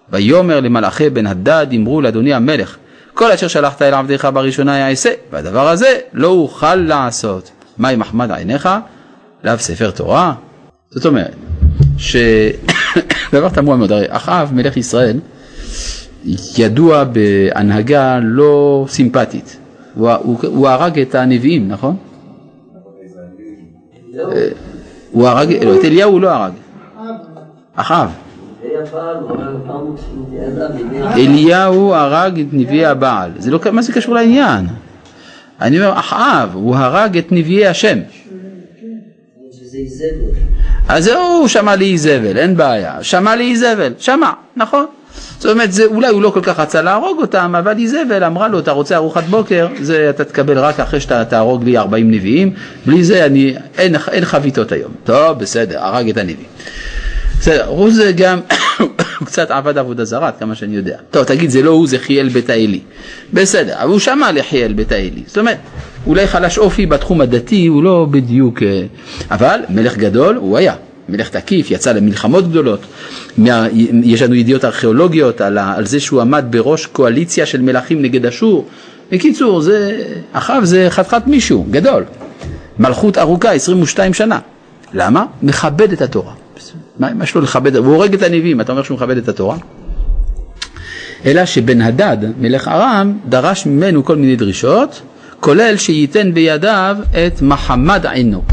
ויאמר 0.10 0.60
למלאכי 0.60 1.10
בן 1.10 1.28
הדד 1.28 1.68
אמרו 1.76 2.02
לאדוני 2.02 2.34
המלך 2.34 2.78
כל 3.14 3.32
אשר 3.32 3.48
שלחת 3.48 3.82
אל 3.82 3.94
עבדיך 3.94 4.28
בראשונה 4.34 4.78
יעשה 4.78 5.10
והדבר 5.32 5.68
הזה 5.68 5.98
לא 6.14 6.28
אוכל 6.28 6.76
לעשות 6.76 7.52
מהי 7.78 7.96
מחמד 7.96 8.32
עיניך? 8.32 8.70
לאו 9.44 9.58
ספר 9.58 9.92
תורה 9.92 10.34
זאת 10.90 11.06
אומרת 11.06 11.36
שדבר 11.98 13.50
תמוה 13.56 13.78
מאוד 13.78 13.92
הרי 13.92 14.06
אחאב 14.10 14.54
מלך 14.54 14.78
ישראל 14.78 15.20
ידוע 16.58 17.04
בהנהגה 17.04 18.20
לא 18.22 18.86
סימפטית 18.90 19.58
הוא, 19.96 20.12
הוא, 20.12 20.40
הוא 20.44 20.68
הרג 20.68 21.00
את 21.00 21.16
הנביאים 21.16 21.68
נכון? 21.68 21.96
אה, 24.20 24.48
הוא 25.12 25.28
הרג, 25.28 25.54
לא, 25.64 25.76
את 25.76 25.86
אליהו 25.86 26.12
הוא 26.12 26.22
לא 26.22 26.30
הרג, 26.30 26.52
אחאב. 27.76 28.10
אליהו 31.16 31.94
הרג 31.94 32.40
את 32.40 32.46
נביאי 32.52 32.86
הבעל, 32.86 33.32
זה 33.38 33.52
לא, 33.52 33.60
מה 33.72 33.82
זה 33.82 33.94
קשור 33.94 34.16
לעניין? 34.16 34.68
אני 35.62 35.80
אומר, 35.80 36.00
אחאב, 36.00 36.50
הוא 36.54 36.76
הרג 36.76 37.18
את 37.18 37.32
נביאי 37.32 37.68
השם. 37.68 38.00
אז 40.88 41.04
זהו, 41.04 41.22
הוא 41.40 41.48
שמע 41.48 41.76
לאיזבל, 41.76 42.38
אין 42.38 42.58
בעיה, 42.58 43.04
שמע 43.04 43.36
לאיזבל, 43.36 43.94
שמע, 43.98 44.32
נכון. 44.56 44.86
זאת 45.40 45.52
אומרת, 45.52 45.72
זה, 45.72 45.86
אולי 45.86 46.08
הוא 46.08 46.22
לא 46.22 46.30
כל 46.30 46.42
כך 46.42 46.60
רצה 46.60 46.82
להרוג 46.82 47.22
אותם, 47.22 47.56
אבל 47.60 47.78
איזבל 47.78 48.24
אמרה 48.24 48.48
לו, 48.48 48.60
אתה 48.60 48.72
רוצה 48.72 48.96
ארוחת 48.96 49.24
בוקר, 49.24 49.68
זה 49.82 50.10
אתה 50.10 50.24
תקבל 50.24 50.58
רק 50.58 50.80
אחרי 50.80 51.00
שאתה 51.00 51.26
תהרוג 51.26 51.64
לי 51.64 51.78
40 51.78 52.12
נביאים, 52.12 52.54
בלי 52.86 53.04
זה 53.04 53.26
אני, 53.26 53.56
אין, 53.78 53.96
אין 54.12 54.26
חביתות 54.26 54.72
היום. 54.72 54.92
טוב, 55.04 55.40
בסדר, 55.40 55.84
הרג 55.84 56.10
את 56.10 56.18
הנביאים. 56.18 56.50
בסדר, 57.40 57.68
הוא 57.68 57.92
זה 57.92 58.12
גם, 58.16 58.40
הוא 58.80 58.90
קצת 59.26 59.52
עבד 59.52 59.78
עבודה 59.78 60.06
זרה, 60.06 60.32
כמה 60.32 60.56
שאני 60.56 60.76
יודע. 60.76 60.98
טוב, 61.12 61.24
תגיד, 61.24 61.50
זה 61.50 61.62
לא 61.62 61.72
הוא, 61.72 61.88
זה 61.88 62.00
חיאל 62.00 62.30
בית 62.30 62.50
האלי. 62.50 62.80
בסדר, 63.34 63.76
אבל 63.78 63.90
הוא 63.90 64.00
שמע 64.00 64.32
לחיאל 64.32 64.74
בית 64.74 64.92
האלי. 64.92 65.24
זאת 65.28 65.38
אומרת, 65.38 65.58
אולי 66.08 66.28
חלש 66.28 66.58
אופי 66.58 66.86
בתחום 66.86 67.22
הדתי, 67.22 67.68
הוא 67.68 67.84
לא 67.84 68.08
בדיוק... 68.12 68.64
אה, 68.64 68.84
אבל 69.32 69.60
מלך 69.70 69.98
גדול 69.98 70.36
הוא 70.36 70.58
היה. 70.58 70.76
מלך 71.10 71.30
תקיף, 71.30 71.72
יצא 71.72 71.92
למלחמות 71.92 72.50
גדולות, 72.50 72.80
מה, 73.38 73.68
יש 74.04 74.22
לנו 74.22 74.36
ידיעות 74.36 74.66
ארכיאולוגיות 74.66 75.42
על, 75.42 75.58
על 75.58 75.86
זה 75.86 76.00
שהוא 76.00 76.22
עמד 76.22 76.46
בראש 76.50 76.86
קואליציה 76.86 77.46
של 77.46 77.62
מלכים 77.62 78.02
נגד 78.02 78.26
אשור. 78.26 78.68
בקיצור, 79.12 79.62
זה, 79.62 80.04
אחאב 80.34 80.64
זה 80.64 80.88
חתיכת 80.90 81.22
מישהו, 81.28 81.66
גדול. 81.72 82.04
מלכות 82.80 83.18
ארוכה, 83.18 83.52
22 83.52 84.14
שנה. 84.14 84.40
למה? 84.94 85.26
מכבד 85.44 85.92
את 85.92 86.02
התורה. 86.02 86.34
מה, 87.00 87.10
יש 87.24 87.36
לו 87.36 87.42
לכבד? 87.42 87.76
הוא 87.76 87.96
הורג 87.96 88.14
את 88.14 88.22
הנביאים, 88.22 88.62
אתה 88.62 88.72
אומר 88.72 88.84
שהוא 88.84 88.98
מכבד 88.98 89.18
את 89.18 89.28
התורה? 89.28 89.58
אלא 91.26 91.46
שבן 91.46 91.82
הדד, 91.82 92.18
מלך 92.40 92.68
ארם, 92.68 93.18
דרש 93.30 93.66
ממנו 93.66 94.06
כל 94.06 94.16
מיני 94.16 94.36
דרישות, 94.36 95.02
כולל 95.40 95.78
שייתן 95.78 96.34
בידיו 96.34 96.98
את 97.12 97.42
מחמד 97.42 98.06
עינו. 98.06 98.44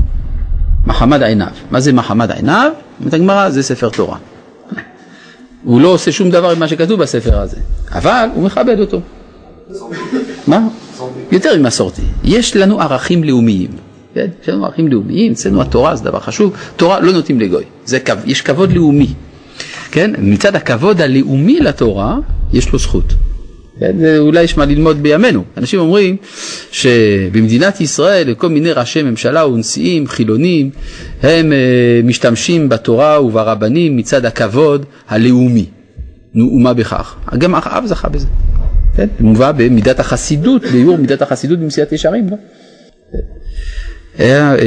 מחמד 0.87 1.23
עיניו. 1.23 1.49
מה 1.71 1.81
זה 1.81 1.93
מחמד 1.93 2.31
עיניו? 2.31 2.73
אומרת 3.01 3.15
הגמרא, 3.15 3.51
זה 3.51 3.63
ספר 3.63 3.89
תורה. 3.89 4.19
הוא 5.65 5.81
לא 5.81 5.89
עושה 5.89 6.13
שום 6.13 6.31
דבר 6.31 6.51
עם 6.51 6.59
מה 6.59 6.69
שכתוב 6.69 7.01
בספר 7.01 7.39
הזה, 7.39 7.57
אבל 7.93 8.29
הוא 8.35 8.45
מכבד 8.45 8.81
אותו. 8.81 9.01
מה? 10.47 10.61
יותר 11.33 11.59
ממסורתי. 11.59 12.03
יש 12.25 12.57
לנו 12.57 12.81
ערכים 12.81 13.25
לאומיים. 13.25 13.71
כן? 14.15 14.27
יש 14.43 14.49
לנו 14.49 14.67
ערכים 14.67 14.89
לאומיים, 14.89 15.33
אצלנו 15.33 15.63
התורה 15.63 15.97
זה 15.97 16.05
דבר 16.05 16.21
חשוב, 16.21 16.57
תורה 16.77 17.01
לא 17.01 17.13
נוטים 17.13 17.41
לגוי, 17.41 17.65
זה, 17.85 17.99
יש 18.27 18.43
כבוד 18.43 18.73
לאומי. 18.73 19.09
כן? 19.91 20.11
מצד 20.19 20.57
הכבוד 20.57 21.01
הלאומי 21.01 21.61
לתורה, 21.61 22.19
יש 22.53 22.73
לו 22.73 22.79
זכות. 22.79 23.15
כן, 23.81 23.97
אולי 24.19 24.43
יש 24.43 24.57
מה 24.57 24.65
ללמוד 24.65 25.03
בימינו. 25.03 25.45
אנשים 25.57 25.81
אומרים 25.81 26.17
שבמדינת 26.73 27.81
ישראל 27.81 28.35
כל 28.35 28.49
מיני 28.49 28.73
ראשי 28.73 29.03
ממשלה 29.03 29.47
ונשיאים 29.47 30.09
חילונים 30.09 30.71
הם 31.23 31.53
uh, 31.53 32.07
משתמשים 32.07 32.69
בתורה 32.69 33.23
וברבנים 33.25 33.97
מצד 33.97 34.25
הכבוד 34.25 34.87
הלאומי. 35.09 35.67
נו, 36.35 36.53
ומה 36.53 36.75
בכך? 36.75 37.17
גם 37.39 37.55
אחאב 37.55 37.87
זכה 37.87 38.09
בזה. 38.09 38.27
כן, 38.97 39.07
מובא 39.21 39.53
במידת 39.53 40.01
החסידות, 40.01 40.65
ביאור 40.65 40.97
מידת 40.97 41.23
החסידות 41.23 41.59
במסילת 41.59 41.93
ישרים. 41.93 42.29
לא? 42.31 42.37
היה 44.19 44.55
אה, 44.55 44.59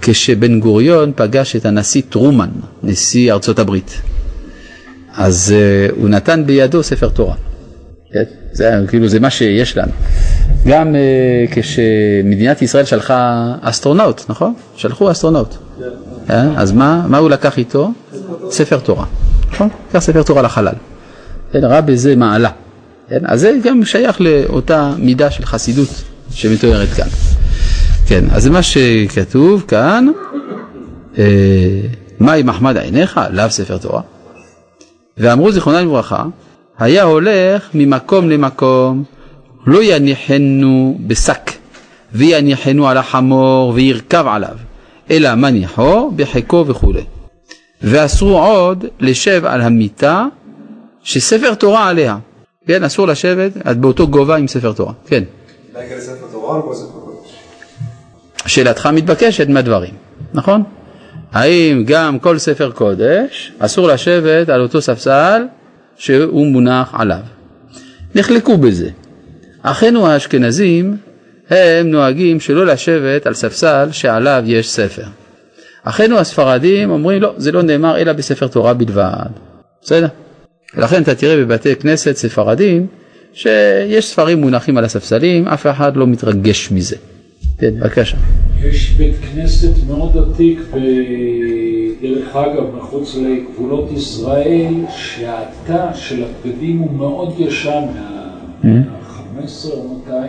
כשבן 0.00 0.60
גוריון 0.60 1.12
פגש 1.16 1.56
את 1.56 1.66
הנשיא 1.66 2.02
טרומן, 2.08 2.50
נשיא 2.82 3.32
ארצות 3.32 3.58
הברית. 3.58 4.00
אז 5.14 5.54
אה, 5.56 5.88
הוא 5.96 6.08
נתן 6.08 6.42
בידו 6.46 6.82
ספר 6.82 7.08
תורה. 7.08 7.34
כן? 8.12 8.22
זה 8.52 8.84
כאילו 8.88 9.08
זה 9.08 9.20
מה 9.20 9.30
שיש 9.30 9.76
לנו. 9.76 9.92
גם 10.66 10.94
אה, 10.94 11.54
כשמדינת 11.54 12.62
ישראל 12.62 12.84
שלחה 12.84 13.52
אסטרונאוט, 13.60 14.22
נכון? 14.28 14.54
שלחו 14.76 15.10
אסטרונאוט. 15.10 15.54
כן. 15.78 15.84
אה? 16.30 16.52
אז 16.56 16.72
מה, 16.72 17.04
מה 17.08 17.18
הוא 17.18 17.30
לקח 17.30 17.58
איתו? 17.58 17.92
ספר 18.50 18.78
תורה. 18.78 19.04
נכון? 19.52 19.68
לקח 19.90 19.98
ספר 19.98 20.22
תורה 20.22 20.42
לחלל. 20.42 20.74
כן, 21.52 21.64
ראה 21.64 21.80
בזה 21.80 22.16
מעלה. 22.16 22.50
כן? 23.08 23.20
אז 23.24 23.40
זה 23.40 23.52
גם 23.64 23.84
שייך 23.84 24.20
לאותה 24.20 24.92
מידה 24.98 25.30
של 25.30 25.44
חסידות 25.46 25.88
שמתוארת 26.30 26.88
כאן. 26.88 27.08
כן, 28.08 28.24
אז 28.30 28.48
מה 28.48 28.62
שכתוב 28.62 29.64
כאן, 29.68 30.06
אה, 31.18 31.24
מהי 32.20 32.42
מחמד 32.42 32.76
עיניך? 32.76 33.20
לאו 33.30 33.50
ספר 33.50 33.78
תורה. 33.78 34.00
ואמרו 35.18 35.52
זיכרונם 35.52 35.78
לברכה, 35.78 36.24
היה 36.78 37.02
הולך 37.02 37.68
ממקום 37.74 38.30
למקום, 38.30 39.04
לא 39.66 39.82
יניחנו 39.82 40.98
בשק, 41.06 41.50
ויניחנו 42.12 42.88
על 42.88 42.96
החמור 42.96 43.72
וירכב 43.74 44.24
עליו, 44.26 44.56
אלא 45.10 45.34
מניחו 45.34 46.10
בחיקו 46.16 46.64
וכולי. 46.66 47.04
ואסרו 47.82 48.38
עוד 48.38 48.84
לשב 49.00 49.44
על 49.44 49.60
המיטה 49.60 50.26
שספר 51.02 51.54
תורה 51.54 51.88
עליה. 51.88 52.18
כן, 52.66 52.84
אסור 52.84 53.06
לשבת 53.06 53.52
עד 53.64 53.82
באותו 53.82 54.08
גובה 54.08 54.36
עם 54.36 54.48
ספר 54.48 54.72
תורה. 54.72 54.92
כן. 55.06 55.24
לספר 55.74 56.26
תורה 56.32 56.56
או 56.56 56.62
כל 56.62 56.74
ספר? 56.74 57.01
שאלתך 58.46 58.86
מתבקשת 58.86 59.48
מהדברים, 59.48 59.94
נכון? 60.34 60.62
האם 61.32 61.84
גם 61.86 62.18
כל 62.18 62.38
ספר 62.38 62.70
קודש 62.70 63.52
אסור 63.58 63.88
לשבת 63.88 64.48
על 64.48 64.60
אותו 64.60 64.80
ספסל 64.80 65.42
שהוא 65.96 66.46
מונח 66.46 66.94
עליו? 66.98 67.20
נחלקו 68.14 68.56
בזה. 68.56 68.88
אחינו 69.62 70.06
האשכנזים 70.06 70.96
הם 71.50 71.90
נוהגים 71.90 72.40
שלא 72.40 72.66
לשבת 72.66 73.26
על 73.26 73.34
ספסל 73.34 73.88
שעליו 73.92 74.42
יש 74.46 74.70
ספר. 74.70 75.04
אחינו 75.84 76.18
הספרדים 76.18 76.90
אומרים 76.90 77.22
לא, 77.22 77.34
זה 77.36 77.52
לא 77.52 77.62
נאמר 77.62 77.98
אלא 77.98 78.12
בספר 78.12 78.46
תורה 78.46 78.74
בלבד. 78.74 79.30
בסדר? 79.82 80.06
ולכן 80.74 81.02
אתה 81.02 81.14
תראה 81.14 81.36
בבתי 81.36 81.76
כנסת 81.76 82.16
ספרדים 82.16 82.86
שיש 83.32 84.06
ספרים 84.06 84.40
מונחים 84.40 84.78
על 84.78 84.84
הספסלים, 84.84 85.48
אף 85.48 85.66
אחד 85.66 85.96
לא 85.96 86.06
מתרגש 86.06 86.70
מזה. 86.70 86.96
כן, 87.62 87.80
בבקשה. 87.80 88.16
יש 88.62 88.90
בית 88.90 89.14
כנסת 89.34 89.86
מאוד 89.86 90.16
עתיק, 90.16 90.58
דרך 92.02 92.36
אגב, 92.36 92.76
מחוץ 92.76 93.16
לגבולות 93.16 93.92
ישראל, 93.92 94.74
שהתא 94.96 95.86
של 95.94 96.24
הבגדים 96.24 96.78
הוא 96.78 96.92
מאוד 96.92 97.34
ישן, 97.38 97.82
מה-15 98.64 99.70
או 99.70 100.00
200. 100.06 100.28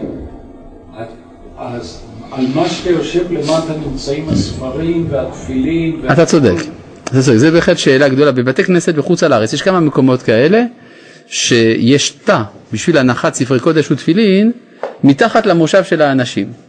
אז 1.58 2.02
על 2.32 2.46
מה 2.56 2.70
שאתה 2.70 2.90
יושב 2.90 3.32
למטה 3.32 3.74
נמצאים 3.88 4.30
הספרים 4.30 5.08
והתפילין. 5.10 6.00
אתה 6.14 6.26
צודק. 6.26 6.56
אתה 7.04 7.22
צודק, 7.22 7.38
זה 7.38 7.52
בהחלט 7.52 7.78
שאלה 7.78 8.10
גדולה. 8.10 8.32
בבתי 8.32 8.64
כנסת 8.64 8.96
בחוץ 8.96 9.24
על 9.24 9.34
הארץ 9.34 9.54
יש 9.54 9.62
כמה 9.62 9.80
מקומות 9.80 10.22
כאלה 10.22 10.64
שיש 11.28 12.10
תא 12.10 12.42
בשביל 12.74 12.98
הנחת 12.98 13.34
ספרי 13.34 13.60
קודש 13.60 13.92
ותפילין 13.92 14.52
מתחת 15.04 15.46
למושב 15.46 15.84
של 15.84 16.02
האנשים. 16.02 16.63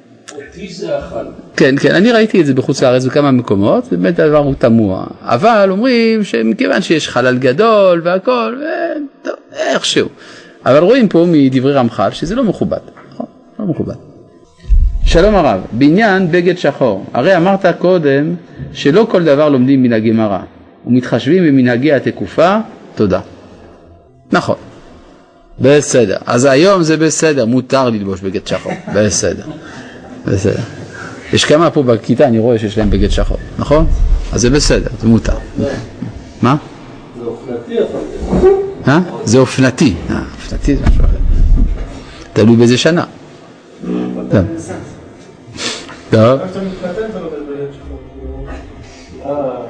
כן, 1.57 1.75
כן, 1.81 1.95
אני 1.95 2.13
ראיתי 2.13 2.41
את 2.41 2.47
זה 2.47 2.55
בחוץ 2.55 2.83
לארץ 2.83 3.05
בכמה 3.05 3.31
מקומות, 3.31 3.85
באמת 3.91 4.19
הדבר 4.19 4.39
הוא 4.39 4.55
תמוה. 4.59 5.07
אבל 5.23 5.69
אומרים 5.71 6.25
שמכיוון 6.25 6.83
שיש 6.83 7.09
חלל 7.09 7.39
גדול 7.39 8.01
והכל, 8.05 8.57
טוב, 9.23 9.35
איכשהו. 9.53 10.09
אבל 10.67 10.79
רואים 10.79 11.09
פה 11.09 11.27
מדברי 11.29 11.73
רמח"ל 11.73 12.11
שזה 12.11 12.35
לא 12.35 12.45
מכובד, 12.45 12.79
נכון? 13.13 13.27
לא 13.59 13.67
מכובד. 13.67 13.95
שלום 15.05 15.35
הרב, 15.35 15.61
בעניין 15.73 16.31
בגד 16.31 16.59
שחור, 16.59 17.05
הרי 17.13 17.37
אמרת 17.37 17.67
קודם 17.79 18.35
שלא 18.73 19.07
כל 19.11 19.25
דבר 19.25 19.49
לומדים 19.49 19.83
מן 19.83 19.93
הגמרא 19.93 20.39
ומתחשבים 20.87 21.45
במנהגי 21.47 21.93
התקופה, 21.93 22.59
תודה. 22.95 23.21
נכון, 24.33 24.57
בסדר, 25.61 26.17
אז 26.27 26.45
היום 26.45 26.83
זה 26.83 26.97
בסדר, 26.97 27.45
מותר 27.45 27.91
ללבוש 27.91 28.21
בגד 28.21 28.47
שחור, 28.47 28.73
בסדר, 28.95 29.45
בסדר. 30.27 30.62
יש 31.33 31.45
כמה 31.45 31.70
פה 31.70 31.83
בכיתה, 31.83 32.25
אני 32.25 32.39
רואה 32.39 32.59
שיש 32.59 32.79
להם 32.79 32.91
בגד 32.91 33.11
שחור, 33.11 33.39
נכון? 33.59 33.87
אז 34.33 34.41
זה 34.41 34.51
בסדר, 34.51 34.91
זה 35.01 35.09
מותר. 35.09 35.37
מה? 36.43 36.57
זה 37.18 37.25
אופנתי 37.25 37.79
אבל. 37.79 38.49
אה? 38.89 39.01
זה 39.25 39.39
אופנתי, 39.39 39.95
אה, 40.11 40.22
אופנתי 40.35 40.77
זה 40.77 40.83
משהו 40.87 41.05
אחר. 41.05 41.16
תלוי 42.33 42.57
באיזה 42.57 42.79
שנה. 42.79 43.05
טוב. 44.31 44.45
טוב. 46.11 46.41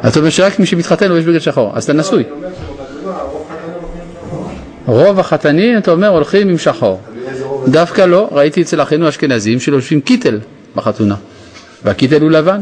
אתה 0.08 0.18
אומר 0.18 0.30
שרק 0.30 0.58
מי 0.58 0.66
שמתחתן 0.66 1.08
לובש 1.08 1.24
בגד 1.24 1.38
שחור, 1.38 1.72
אז 1.74 1.84
אתה 1.84 1.92
נשוי. 1.92 2.24
רוב 4.86 5.20
החתנים, 5.20 5.78
אתה 5.78 5.90
אומר, 5.90 6.08
הולכים 6.08 6.48
עם 6.48 6.58
שחור. 6.58 7.00
דווקא 7.68 8.02
לא, 8.02 8.28
ראיתי 8.32 8.62
אצל 8.62 8.82
אחינו 8.82 9.06
האשכנזים 9.06 9.60
שלובשים 9.60 10.00
קיטל 10.00 10.38
בחתונה, 10.76 11.16
והקיטל 11.84 12.22
הוא 12.22 12.30
לבן. 12.30 12.60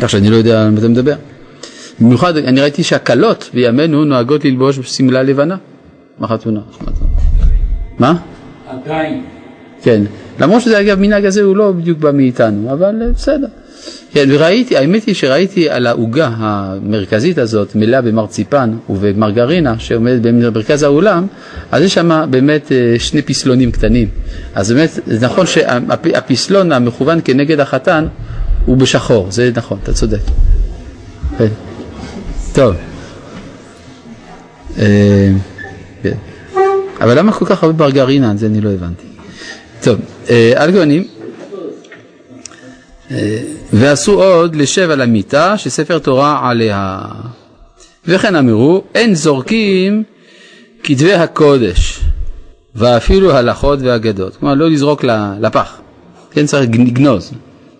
כך 0.00 0.10
שאני 0.10 0.30
לא 0.30 0.36
יודע 0.36 0.62
על 0.62 0.70
מה 0.70 0.78
אתה 0.78 0.88
מדבר. 0.88 1.14
במיוחד, 2.00 2.36
אני 2.36 2.60
ראיתי 2.60 2.82
שהכלות 2.82 3.50
בימינו 3.54 4.04
נוהגות 4.04 4.44
ללבוש 4.44 4.78
שמלה 4.78 5.22
לבנה 5.22 5.56
בחתונה. 6.20 6.60
מה? 7.98 8.14
עדיין. 8.68 9.24
כן, 9.82 10.02
למרות 10.40 10.62
שזה 10.62 10.80
אגב 10.80 10.98
מנהג 11.00 11.24
הזה 11.24 11.42
הוא 11.42 11.56
לא 11.56 11.72
בדיוק 11.72 11.98
בא 11.98 12.10
מאיתנו, 12.12 12.72
אבל 12.72 13.10
בסדר. 13.14 13.46
כן, 14.12 14.28
וראיתי, 14.32 14.76
האמת 14.76 15.04
היא 15.04 15.14
שראיתי 15.14 15.70
על 15.70 15.86
העוגה 15.86 16.30
המרכזית 16.36 17.38
הזאת 17.38 17.74
מלאה 17.74 18.00
במרציפן 18.00 18.70
ובמרגרינה 18.90 19.78
שעומדת 19.78 20.20
במרכז 20.20 20.82
האולם, 20.82 21.26
אז 21.72 21.82
יש 21.82 21.94
שם 21.94 22.24
באמת 22.30 22.72
אה, 22.72 22.98
שני 22.98 23.22
פסלונים 23.22 23.72
קטנים. 23.72 24.08
אז 24.54 24.72
באמת, 24.72 24.90
זה 25.06 25.26
נכון 25.26 25.46
שהפסלון 25.46 26.72
המכוון 26.72 27.20
כנגד 27.24 27.60
החתן 27.60 28.06
הוא 28.66 28.76
בשחור, 28.76 29.26
זה 29.30 29.50
נכון, 29.56 29.78
אתה 29.82 29.92
צודק. 29.92 30.20
כן. 31.38 31.46
טוב. 32.52 32.74
אה, 34.78 35.30
כן. 36.02 36.14
אבל 37.00 37.18
למה 37.18 37.32
כל 37.32 37.44
כך 37.44 37.62
הרבה 37.62 37.84
מרגרינה? 37.84 38.32
זה 38.36 38.46
אני 38.46 38.60
לא 38.60 38.70
הבנתי. 38.70 39.06
טוב, 39.82 39.98
אה, 40.30 40.52
אה, 40.56 40.64
ועשו 43.72 44.22
עוד 44.22 44.56
לשב 44.56 44.90
על 44.90 45.00
המיטה 45.00 45.58
שספר 45.58 45.98
תורה 45.98 46.50
עליה. 46.50 46.98
וכן 48.06 48.36
אמרו, 48.36 48.84
אין 48.94 49.14
זורקים 49.14 50.02
כתבי 50.82 51.12
הקודש, 51.12 52.00
ואפילו 52.74 53.32
הלכות 53.32 53.78
ואגדות. 53.82 54.36
כלומר, 54.36 54.54
לא 54.54 54.70
לזרוק 54.70 55.04
לפח, 55.40 55.80
כן 56.30 56.46
צריך 56.46 56.70
לגנוז. 56.70 57.32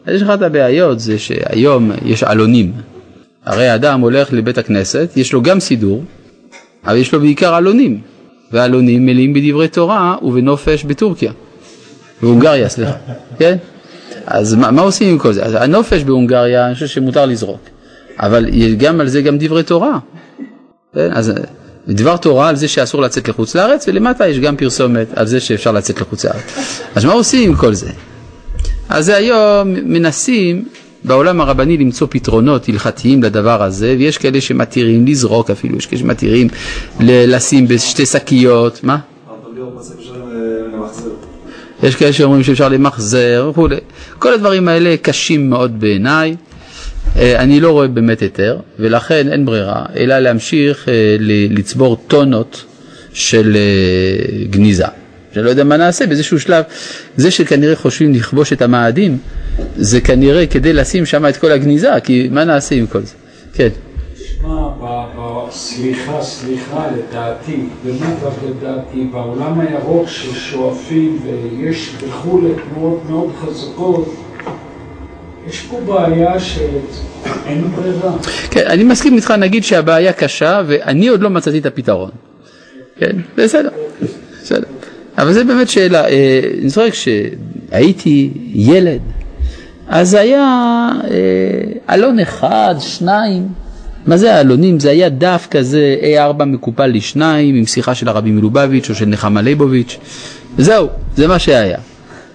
אז 0.07 0.14
יש 0.14 0.22
את 0.22 0.43
הבעיות, 0.43 1.01
זה 1.01 1.18
שהיום 1.18 1.91
יש 2.05 2.22
עלונים. 2.22 2.72
הרי 3.45 3.68
האדם 3.68 4.01
הולך 4.01 4.33
לבית 4.33 4.59
הכנסת, 4.59 5.11
יש 5.16 5.33
לו 5.33 5.43
גם 5.43 5.61
סידור, 5.61 6.05
אבל 6.85 6.97
יש 6.97 7.12
לו 7.12 7.20
בעיקר 7.20 7.55
עלונים. 7.55 8.01
ועלונים 8.53 9.07
מלאים 9.07 9.33
בדברי 9.35 9.68
תורה 9.68 10.16
ובנופש 10.22 10.85
בטורקיה. 10.85 11.33
בהונגריה, 12.22 12.68
סליחה, 12.68 12.93
כן? 13.39 13.57
אז 14.31 14.55
מה, 14.55 14.70
מה 14.70 14.83
עושים 14.83 15.09
עם 15.09 15.18
כל 15.18 15.33
זה? 15.33 15.43
אז 15.43 15.55
הנופש 15.55 16.03
בהונגריה, 16.03 16.66
אני 16.66 16.74
חושב 16.74 16.87
שמותר 16.87 17.26
לזרוק, 17.26 17.61
אבל 18.18 18.47
גם 18.79 19.01
על 19.01 19.09
זה 19.09 19.22
גם 19.22 19.39
דברי 19.39 19.62
תורה. 19.62 19.99
כן? 20.95 21.11
אז 21.12 21.33
דבר 21.89 22.16
תורה 22.16 22.49
על 22.49 22.57
זה 22.57 22.68
שאסור 22.68 23.03
לצאת 23.03 23.29
לחוץ 23.29 23.55
לארץ, 23.55 23.89
ולמטה 23.89 24.29
יש 24.29 24.39
גם 24.39 24.57
פרסומת 24.57 25.07
על 25.16 25.26
זה 25.26 25.41
שאפשר 25.41 25.72
לצאת 25.72 26.01
לחוץ 26.01 26.24
לארץ. 26.24 26.81
אז 26.95 27.05
מה 27.05 27.12
עושים 27.12 27.51
עם 27.51 27.57
כל 27.57 27.74
זה? 27.74 27.91
אז 28.89 29.07
זה 29.07 29.16
היום 29.16 29.68
מנסים 29.68 30.64
בעולם 31.05 31.41
הרבני 31.41 31.76
למצוא 31.76 32.07
פתרונות 32.11 32.68
הלכתיים 32.68 33.22
לדבר 33.22 33.62
הזה, 33.62 33.95
ויש 33.99 34.18
כאלה 34.18 34.41
שמתירים 34.41 35.07
לזרוק 35.07 35.51
אפילו, 35.51 35.76
יש 35.76 35.87
כאלה 35.87 36.01
שמתירים 36.01 36.49
לשים 37.01 37.68
בשתי 37.68 38.07
שקיות, 38.07 38.85
מה? 38.85 38.99
יש 41.83 41.95
כאלה 41.95 42.12
שאומרים 42.12 42.43
שאפשר 42.43 42.68
למחזר 42.68 43.47
וכולי. 43.51 43.76
כל 44.18 44.35
הדברים 44.35 44.68
האלה 44.68 44.97
קשים 45.03 45.51
מאוד 45.51 45.81
בעיניי. 45.81 46.37
אה, 47.16 47.41
אני 47.43 47.61
לא 47.61 47.70
רואה 47.70 47.89
באמת 47.89 48.20
היתר, 48.20 48.59
ולכן 48.79 49.33
אין 49.33 49.45
ברירה, 49.45 49.85
אלא 49.97 50.18
להמשיך 50.18 50.89
אה, 50.89 51.16
לצבור 51.51 51.97
טונות 52.09 52.64
של 53.12 53.57
אה, 53.57 54.45
גניזה. 54.51 54.85
שאני 55.35 55.45
לא 55.45 55.51
יודע 55.51 55.64
מה 55.64 55.76
נעשה 55.76 56.07
באיזשהו 56.07 56.41
שלב. 56.41 56.64
זה 57.16 57.31
שכנראה 57.31 57.76
חושבים 57.76 58.14
לכבוש 58.14 58.53
את 58.53 58.62
המאדים, 58.62 59.18
זה 59.76 60.01
כנראה 60.01 60.47
כדי 60.47 60.72
לשים 60.72 61.07
שם 61.07 61.26
את 61.26 61.37
כל 61.37 61.53
הגניזה, 61.53 61.91
כי 62.05 62.29
מה 62.33 62.45
נעשה 62.45 62.74
עם 62.74 62.87
כל 62.87 63.03
זה? 63.03 63.12
כן. 63.55 63.68
תשמע, 64.39 65.51
סליחה, 65.51 66.22
סליחה, 66.22 66.86
לדעתי, 66.97 67.57
רק 68.22 68.32
לדעתי, 68.49 69.05
בעולם 69.12 69.61
הירוק 69.61 70.09
ששואפים 70.09 71.18
ויש 71.22 71.95
וכולי 72.01 72.49
תנועות 72.55 73.03
מאוד 73.09 73.32
חזקות, 73.41 74.14
יש 75.49 75.61
פה 75.61 75.80
בעיה 75.86 76.41
שאין 76.41 77.64
ברירה. 77.76 78.12
כן, 78.51 78.66
אני 78.66 78.84
מסכים 78.84 79.14
איתך, 79.14 79.30
נגיד 79.30 79.64
שהבעיה 79.64 80.12
קשה 80.12 80.62
ואני 80.66 81.09
עוד 81.09 81.20
לא 81.20 81.30
מצאתי 81.30 81.59
את 81.59 81.66
הפתרון. 81.66 82.11
כן, 82.99 83.16
בסדר, 83.36 83.70
בסדר. 84.43 84.66
אבל 85.18 85.32
זה 85.32 85.45
באמת 85.45 85.68
שאלה, 85.68 86.05
אה, 86.05 86.41
אני 86.61 86.68
זוכר 86.68 86.91
כשהייתי 86.91 88.30
ילד, 88.53 89.01
אז 89.89 90.14
היה 90.14 90.89
אה, 91.11 91.95
אלון 91.95 92.20
אחד, 92.20 92.74
שניים, 92.78 93.49
מה 94.09 94.17
זה 94.17 94.35
האלונים? 94.35 94.81
זה 94.81 94.91
היה 94.91 95.09
דף 95.09 95.47
כזה 95.51 95.97
A4 96.03 96.45
מקופל 96.45 96.87
לשניים 96.87 97.55
עם 97.55 97.67
שיחה 97.67 97.95
של 97.95 98.09
הרבי 98.09 98.31
מלובביץ' 98.31 98.91
או 98.91 98.95
של 98.95 99.07
נחמה 99.07 99.43
ליבוביץ', 99.43 99.99
זהו, 100.59 100.89
זה 101.17 101.27
מה 101.27 101.39
שהיה. 101.39 101.79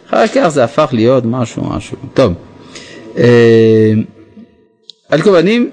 אחר 0.09 0.27
כך 0.27 0.47
זה 0.47 0.63
הפך 0.63 0.89
להיות 0.91 1.23
משהו, 1.25 1.69
משהו. 1.69 1.97
טוב, 2.13 2.33
אה, 3.17 3.93
על 5.09 5.21
כל 5.21 5.41
פנים, 5.41 5.69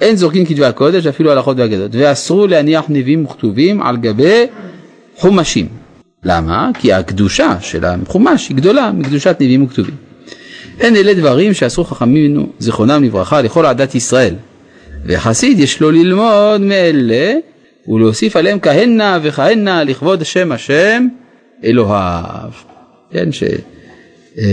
אין 0.00 0.16
זורקים 0.16 0.44
כתבי 0.44 0.64
הקודש, 0.64 1.06
אפילו 1.06 1.30
הלכות 1.30 1.56
והגדות, 1.58 1.90
ואסרו 1.94 2.46
להניח 2.46 2.84
נביאים 2.88 3.24
וכתובים 3.24 3.82
על 3.82 3.96
גבי 3.96 4.46
חומשים. 5.16 5.68
למה? 6.24 6.70
כי 6.78 6.92
הקדושה 6.92 7.56
של 7.60 7.84
החומש 7.84 8.48
היא 8.48 8.56
גדולה 8.56 8.92
מקדושת 8.92 9.36
נביאים 9.40 9.64
וכתובים. 9.64 9.94
אין 10.80 10.96
אלה 10.96 11.14
דברים 11.14 11.54
שאסרו 11.54 11.84
חכמינו, 11.84 12.46
זיכרונם 12.58 13.04
לברכה, 13.04 13.42
לכל 13.42 13.66
עדת 13.66 13.94
ישראל. 13.94 14.34
וחסיד 15.04 15.58
יש 15.58 15.80
לו 15.80 15.90
ללמוד 15.90 16.60
מאלה 16.60 17.34
ולהוסיף 17.88 18.36
עליהם 18.36 18.58
כהנה 18.60 19.18
וכהנה 19.22 19.84
לכבוד 19.84 20.22
השם 20.22 20.52
השם 20.52 21.06
אלוהיו. 21.64 22.50
כן, 23.10 23.32
ש... 23.32 23.42
אה, 24.38 24.44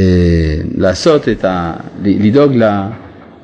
לעשות 0.78 1.30
את 1.30 1.46
ה... 1.46 1.74
לדאוג 2.04 2.52
ל... 2.56 2.64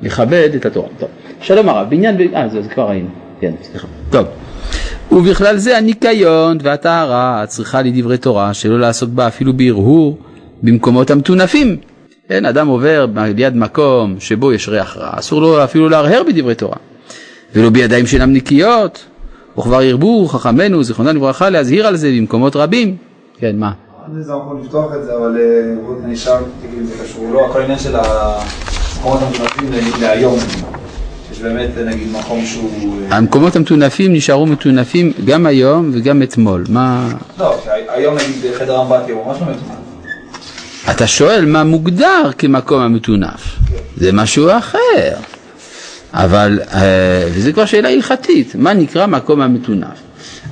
לכבד 0.02 0.50
את 0.56 0.66
התורה. 0.66 0.88
טוב, 0.98 1.08
שלום 1.40 1.68
הרב, 1.68 1.90
בעניין... 1.90 2.16
אה, 2.34 2.48
זה, 2.48 2.62
זה 2.62 2.68
כבר 2.68 2.88
ראינו. 2.88 3.08
כן, 3.40 3.52
סליחה. 3.62 3.86
טוב. 4.10 4.26
ובכלל 5.12 5.56
זה 5.56 5.78
הניקיון 5.78 6.58
והטהרה 6.62 7.44
צריכה 7.46 7.82
לדברי 7.82 8.18
תורה 8.18 8.54
שלא 8.54 8.80
לעסוק 8.80 9.10
בה 9.10 9.26
אפילו 9.26 9.52
בהרהור 9.52 10.18
במקומות 10.62 11.10
המטונפים. 11.10 11.76
כן, 12.28 12.44
אדם 12.44 12.68
עובר 12.68 13.06
ליד 13.36 13.56
מקום 13.56 14.16
שבו 14.20 14.52
יש 14.52 14.68
ריח 14.68 14.96
רע, 14.96 15.10
אסור 15.12 15.40
לו 15.40 15.64
אפילו 15.64 15.88
להרהר 15.88 16.22
בדברי 16.28 16.54
תורה. 16.54 16.76
ולא 17.54 17.70
בידיים 17.70 18.06
שאינם 18.06 18.32
נקיות, 18.32 19.04
וכבר 19.58 19.80
הרבו 19.80 20.28
חכמינו, 20.28 20.84
זיכרונם 20.84 21.16
לברכה, 21.16 21.50
להזהיר 21.50 21.86
על 21.86 21.96
זה 21.96 22.08
במקומות 22.08 22.56
רבים. 22.56 22.96
כן, 23.38 23.56
מה? 23.58 23.72
אני 24.12 24.22
זה 24.22 24.32
יכול 24.32 24.60
לפתוח 24.64 24.92
את 24.94 25.04
זה, 25.04 25.16
אבל 25.16 25.36
אה, 25.40 26.04
אני 26.04 26.16
שאל, 26.16 26.42
תגיד, 26.62 26.86
זה 26.86 27.04
קשור, 27.04 27.30
לא, 27.32 27.76
של 27.78 27.96
המקומות 27.96 29.22
המטונפים 29.22 29.70
להיום. 30.00 30.38
יש 31.32 31.40
באמת 31.40 31.70
נגיד 31.86 32.08
מקום 32.12 32.44
שהוא... 32.44 32.70
אה, 33.10 33.16
המקומות 33.16 33.56
המטונפים 33.56 34.12
נשארו 34.12 34.46
מטונפים 34.46 35.12
גם 35.24 35.46
היום 35.46 35.90
וגם 35.94 36.22
אתמול. 36.22 36.64
מה... 36.68 37.08
לא, 37.38 37.54
היום 37.88 38.14
נגיד 38.14 38.54
חדר 38.58 38.82
אמבטיה 38.82 39.14
הוא 39.14 39.26
ממש 39.26 39.38
לא 39.40 39.46
מטונף. 39.46 39.78
אתה 40.90 41.06
שואל 41.06 41.44
מה 41.44 41.64
מוגדר 41.64 42.30
כמקום 42.38 42.80
המטונף. 42.80 43.58
זה 43.96 44.12
משהו 44.12 44.48
אחר. 44.58 45.33
אבל, 46.14 46.60
אה, 46.74 47.24
וזה 47.30 47.52
כבר 47.52 47.64
שאלה 47.64 47.88
הלכתית, 47.88 48.54
מה 48.54 48.74
נקרא 48.74 49.06
מקום 49.06 49.40
המטונף? 49.40 50.00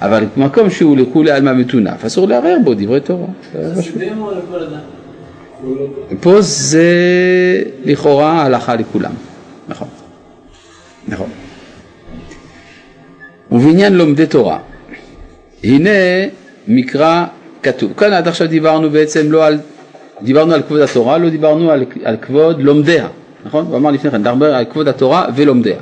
אבל 0.01 0.25
מקום 0.37 0.71
שהוא 0.71 0.97
לכולי 0.97 1.31
עלמא 1.31 1.53
מטונף, 1.53 2.05
אסור 2.05 2.29
לערער 2.29 2.57
בו 2.65 2.75
דברי 2.75 3.01
תורה. 3.01 3.27
פה 6.21 6.41
זה 6.41 6.85
לכאורה 7.85 8.43
הלכה 8.43 8.77
לכולם, 8.77 9.13
נכון. 9.69 9.89
נכון. 11.09 11.29
ובעניין 13.53 13.95
לומדי 13.95 14.27
תורה, 14.27 14.59
הנה 15.65 15.91
מקרא 16.69 17.25
כתוב. 17.63 17.93
כאן 17.97 18.13
עד 18.13 18.29
עכשיו 18.29 18.49
דיברנו 18.49 18.91
בעצם 18.91 19.33
לא 19.33 19.47
על, 19.47 19.59
דיברנו 20.23 20.55
על 20.55 20.63
כבוד 20.63 20.81
התורה, 20.81 21.19
לא 21.19 21.29
דיברנו 21.29 21.71
על, 21.71 21.85
על 22.05 22.17
כבוד 22.17 22.63
לומדיה, 22.63 23.09
נכון? 23.45 23.67
הוא 23.67 23.77
אמר 23.77 23.91
לפני 23.91 24.11
כן, 24.11 24.17
נדבר 24.17 24.55
על 24.55 24.65
כבוד 24.65 24.89
התורה 24.89 25.27
ולומדיה. 25.37 25.77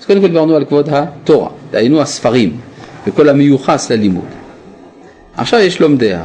אז 0.00 0.06
קודם 0.06 0.20
כל 0.20 0.26
דיברנו 0.26 0.56
על 0.56 0.64
כבוד 0.64 0.88
התורה, 0.92 1.50
דהיינו 1.70 2.00
הספרים 2.00 2.56
וכל 3.06 3.28
המיוחס 3.28 3.90
ללימוד. 3.90 4.24
עכשיו 5.36 5.60
יש 5.60 5.80
לומדיה, 5.80 6.24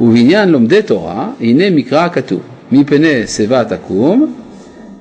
ובעניין 0.00 0.48
לומדי 0.48 0.82
תורה, 0.82 1.28
הנה 1.40 1.70
מקרא 1.70 2.08
כתוב, 2.08 2.40
מפני 2.72 3.26
שיבה 3.26 3.64
תקום, 3.64 4.34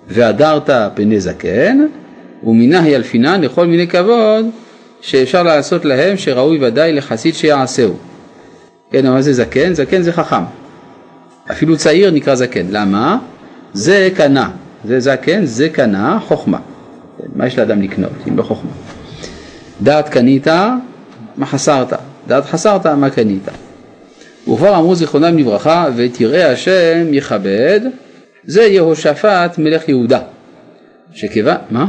והדרת 0.08 0.70
פני 0.94 1.20
זקן, 1.20 1.86
ומנהי 2.44 2.96
אלפינן 2.96 3.42
לכל 3.42 3.68
מיני 3.68 3.88
כבוד 3.88 4.46
שאפשר 5.02 5.44
לעשות 5.44 5.86
להם 5.86 6.18
שראוי 6.18 6.58
ודאי 6.62 6.94
לחסיד 6.94 7.36
שיעשהו. 7.36 7.94
כן, 8.92 9.10
מה 9.12 9.22
זה 9.22 9.34
זקן? 9.34 9.74
זקן 9.74 10.02
זה 10.02 10.14
חכם. 10.14 10.44
אפילו 11.52 11.78
צעיר 11.78 12.12
נקרא 12.12 12.36
זקן. 12.36 12.66
למה? 12.70 13.18
זה 13.74 14.10
קנה. 14.16 14.50
זה 14.86 15.00
זקן, 15.00 15.46
זה 15.46 15.70
קנה, 15.70 16.20
חוכמה. 16.28 16.60
כן, 17.18 17.28
מה 17.36 17.48
יש 17.48 17.60
לאדם 17.60 17.82
לקנות 17.82 18.12
אם 18.28 18.38
לא 18.38 18.44
חוכמה? 18.44 18.72
דעת 19.82 20.10
קנית, 20.10 20.48
מה 21.38 21.46
חסרת? 21.46 21.94
דעת 22.28 22.46
חסרת, 22.46 22.86
מה 22.86 23.10
קנית? 23.10 23.48
וכבר 24.48 24.76
אמרו 24.76 24.96
זיכרונם 24.96 25.38
לברכה, 25.38 25.88
ותראה 25.96 26.52
השם 26.52 27.14
יכבד, 27.14 27.80
זה 28.46 28.64
יהושפט 28.64 29.58
מלך 29.58 29.90
יהודה. 29.90 30.20
שכיוון, 31.14 31.58
מה? 31.70 31.88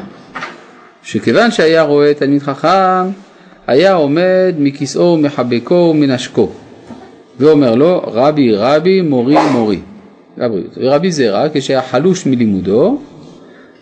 שכיוון 1.03 1.51
שהיה 1.51 1.83
רואה 1.83 2.15
תלמיד 2.15 2.43
חכם, 2.43 3.11
היה 3.67 3.93
עומד 3.93 4.55
מכיסאו 4.59 5.03
ומחבקו 5.03 5.91
ומנשקו, 5.91 6.51
ואומר 7.41 7.75
לו, 7.75 8.01
רבי 8.07 8.55
רבי 8.55 9.01
מורי 9.01 9.37
מורי. 9.53 9.81
ורבי 10.77 11.13
זרע, 11.13 11.47
כשהיה 11.53 11.83
חלוש 11.83 12.27
מלימודו, 12.27 13.01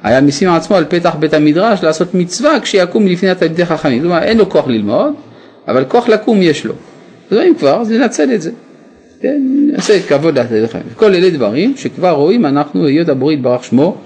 היה 0.03 0.20
משים 0.20 0.48
עצמו 0.48 0.76
על 0.76 0.84
פתח 0.88 1.14
בית 1.18 1.34
המדרש 1.34 1.82
לעשות 1.82 2.14
מצווה 2.14 2.61
כשיקום 2.61 3.07
לפני 3.07 3.30
התלמידי 3.30 3.66
חכמים. 3.66 4.00
כלומר, 4.00 4.22
אין 4.22 4.38
לו 4.38 4.50
כוח 4.50 4.66
ללמוד, 4.68 5.12
אבל 5.68 5.84
כוח 5.84 6.09
לקום 6.09 6.42
יש 6.42 6.64
לו. 6.64 6.74
אז 7.30 7.38
אם 7.38 7.55
כבר, 7.59 7.80
אז 7.80 7.90
לנצל 7.90 8.34
את 8.34 8.42
זה. 8.42 8.50
כן, 9.20 9.42
נעשה 9.72 10.03
כבוד 10.09 10.38
לתלמידי 10.38 10.68
חכמים. 10.68 10.84
כל 10.96 11.14
אלה 11.14 11.30
דברים 11.30 11.76
שכבר 11.76 12.11
רואים 12.11 12.46
אנחנו, 12.46 12.86
היות 12.86 13.09
הבורא 13.09 13.32
יתברך 13.32 13.64
שמו, 13.64 13.96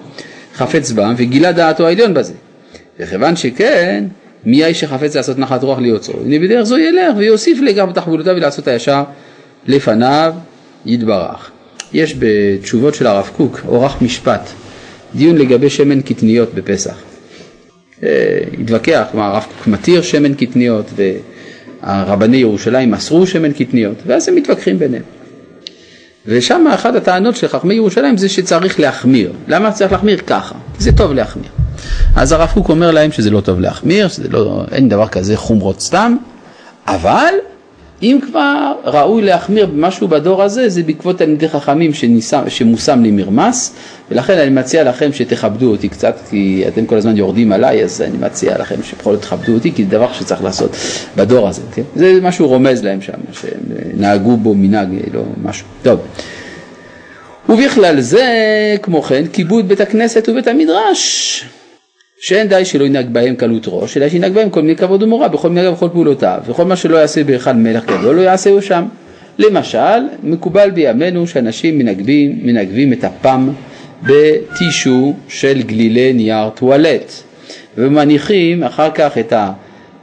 חפץ 0.54 0.92
בם, 0.92 1.14
וגילה 1.16 1.52
דעתו 1.52 1.86
העליון 1.86 2.14
בזה. 2.14 2.32
וכיוון 3.00 3.36
שכן, 3.36 4.04
מי 4.44 4.64
האיש 4.64 4.80
שחפץ 4.80 5.16
לעשות 5.16 5.38
נחת 5.38 5.62
רוח 5.62 5.78
ליוצרו? 5.78 6.20
הנה 6.20 6.38
בדרך 6.38 6.62
זו 6.62 6.78
ילך 6.78 7.16
ויוסיף 7.16 7.58
לגב 7.62 7.88
בתחבולותיו 7.88 8.34
ולעשות 8.36 8.68
הישר 8.68 9.02
לפניו 9.66 10.34
יתברך. 10.86 11.50
יש 11.92 12.16
בתשובות 12.18 12.94
של 12.94 13.06
הרב 13.06 13.30
קוק, 13.36 13.60
אורח 13.68 13.96
משפט, 14.02 14.50
דיון 15.14 15.36
לגבי 15.36 15.70
שמן 15.70 16.00
קטניות 16.00 16.54
בפסח. 16.54 16.96
אה, 18.02 18.38
התווכח, 18.60 19.06
כלומר 19.10 19.26
הרב 19.26 19.42
קוק 19.42 19.66
מתיר 19.66 20.02
שמן 20.02 20.34
קטניות 20.34 20.90
והרבני 21.82 22.36
ירושלים 22.36 22.94
אסרו 22.94 23.26
שמן 23.26 23.52
קטניות, 23.52 23.96
ואז 24.06 24.28
הם 24.28 24.34
מתווכחים 24.34 24.78
ביניהם. 24.78 25.02
ושם 26.26 26.66
אחת 26.74 26.94
הטענות 26.94 27.36
של 27.36 27.48
חכמי 27.48 27.74
ירושלים 27.74 28.16
זה 28.16 28.28
שצריך 28.28 28.80
להחמיר. 28.80 29.32
למה 29.48 29.72
צריך 29.72 29.92
להחמיר? 29.92 30.18
ככה, 30.26 30.54
זה 30.78 30.92
טוב 30.92 31.12
להחמיר. 31.12 31.48
אז 32.16 32.32
הרב 32.32 32.50
קוק 32.54 32.68
אומר 32.68 32.90
להם 32.90 33.12
שזה 33.12 33.30
לא 33.30 33.40
טוב 33.40 33.60
להחמיר, 33.60 34.08
שזה 34.08 34.28
לא, 34.28 34.64
אין 34.72 34.88
דבר 34.88 35.08
כזה 35.08 35.36
חומרות 35.36 35.80
סתם, 35.80 36.16
אבל 36.86 37.34
אם 38.02 38.18
כבר 38.26 38.72
ראוי 38.84 39.22
להחמיר 39.22 39.66
במשהו 39.66 40.08
בדור 40.08 40.42
הזה, 40.42 40.68
זה 40.68 40.82
בעקבות 40.82 41.18
תלמידי 41.18 41.48
חכמים 41.48 41.94
שניסה, 41.94 42.50
שמושם 42.50 43.02
לי 43.02 43.10
מרמס, 43.10 43.74
ולכן 44.10 44.38
אני 44.38 44.50
מציע 44.50 44.84
לכם 44.84 45.12
שתכבדו 45.12 45.70
אותי 45.70 45.88
קצת, 45.88 46.16
כי 46.30 46.64
אתם 46.68 46.86
כל 46.86 46.96
הזמן 46.96 47.16
יורדים 47.16 47.52
עליי, 47.52 47.84
אז 47.84 48.02
אני 48.02 48.18
מציע 48.18 48.58
לכם 48.58 48.82
שבכל 48.82 49.12
זאת 49.14 49.22
תכבדו 49.22 49.54
אותי, 49.54 49.72
כי 49.72 49.84
זה 49.84 49.90
דבר 49.90 50.12
שצריך 50.12 50.44
לעשות 50.44 50.76
בדור 51.16 51.48
הזה, 51.48 51.62
כן? 51.74 51.82
זה 51.96 52.18
משהו 52.22 52.48
רומז 52.48 52.84
להם 52.84 53.00
שם, 53.00 53.12
שהם 53.32 53.60
נהגו 53.94 54.36
בו 54.36 54.54
מנהג, 54.54 54.88
לא 55.14 55.22
משהו. 55.42 55.66
טוב. 55.82 56.00
ובכלל 57.48 58.00
זה, 58.00 58.26
כמו 58.82 59.02
כן, 59.02 59.24
כיבוד 59.32 59.68
בית 59.68 59.80
הכנסת 59.80 60.28
ובית 60.28 60.48
המדרש. 60.48 61.44
שאין 62.20 62.48
די 62.48 62.64
שלא 62.64 62.84
ינהג 62.84 63.06
בהם 63.12 63.34
קלות 63.34 63.64
ראש, 63.66 63.96
אלא 63.96 64.08
שינהג 64.08 64.32
בהם 64.32 64.50
כל 64.50 64.62
מיני 64.62 64.76
כבוד 64.76 65.02
ומורא 65.02 65.28
בכל 65.28 65.48
מיני 65.48 65.68
ובכל 65.68 65.88
פעולותיו, 65.92 66.40
וכל 66.46 66.64
מה 66.64 66.76
שלא 66.76 66.96
יעשה 66.96 67.24
בהיכל 67.24 67.52
מלך 67.52 67.84
גדול 67.84 68.16
לא 68.16 68.20
יעשהו 68.20 68.62
שם. 68.62 68.84
למשל, 69.38 69.98
מקובל 70.22 70.70
בימינו 70.70 71.26
שאנשים 71.26 71.78
מנגבים, 71.78 72.38
מנגבים 72.42 72.92
את 72.92 73.04
הפם 73.04 73.48
בטישו 74.02 75.14
של 75.28 75.62
גלילי 75.62 76.12
נייר 76.12 76.48
טואלט, 76.50 77.12
ומניחים 77.78 78.62
אחר 78.62 78.90
כך 78.90 79.18
את 79.18 79.32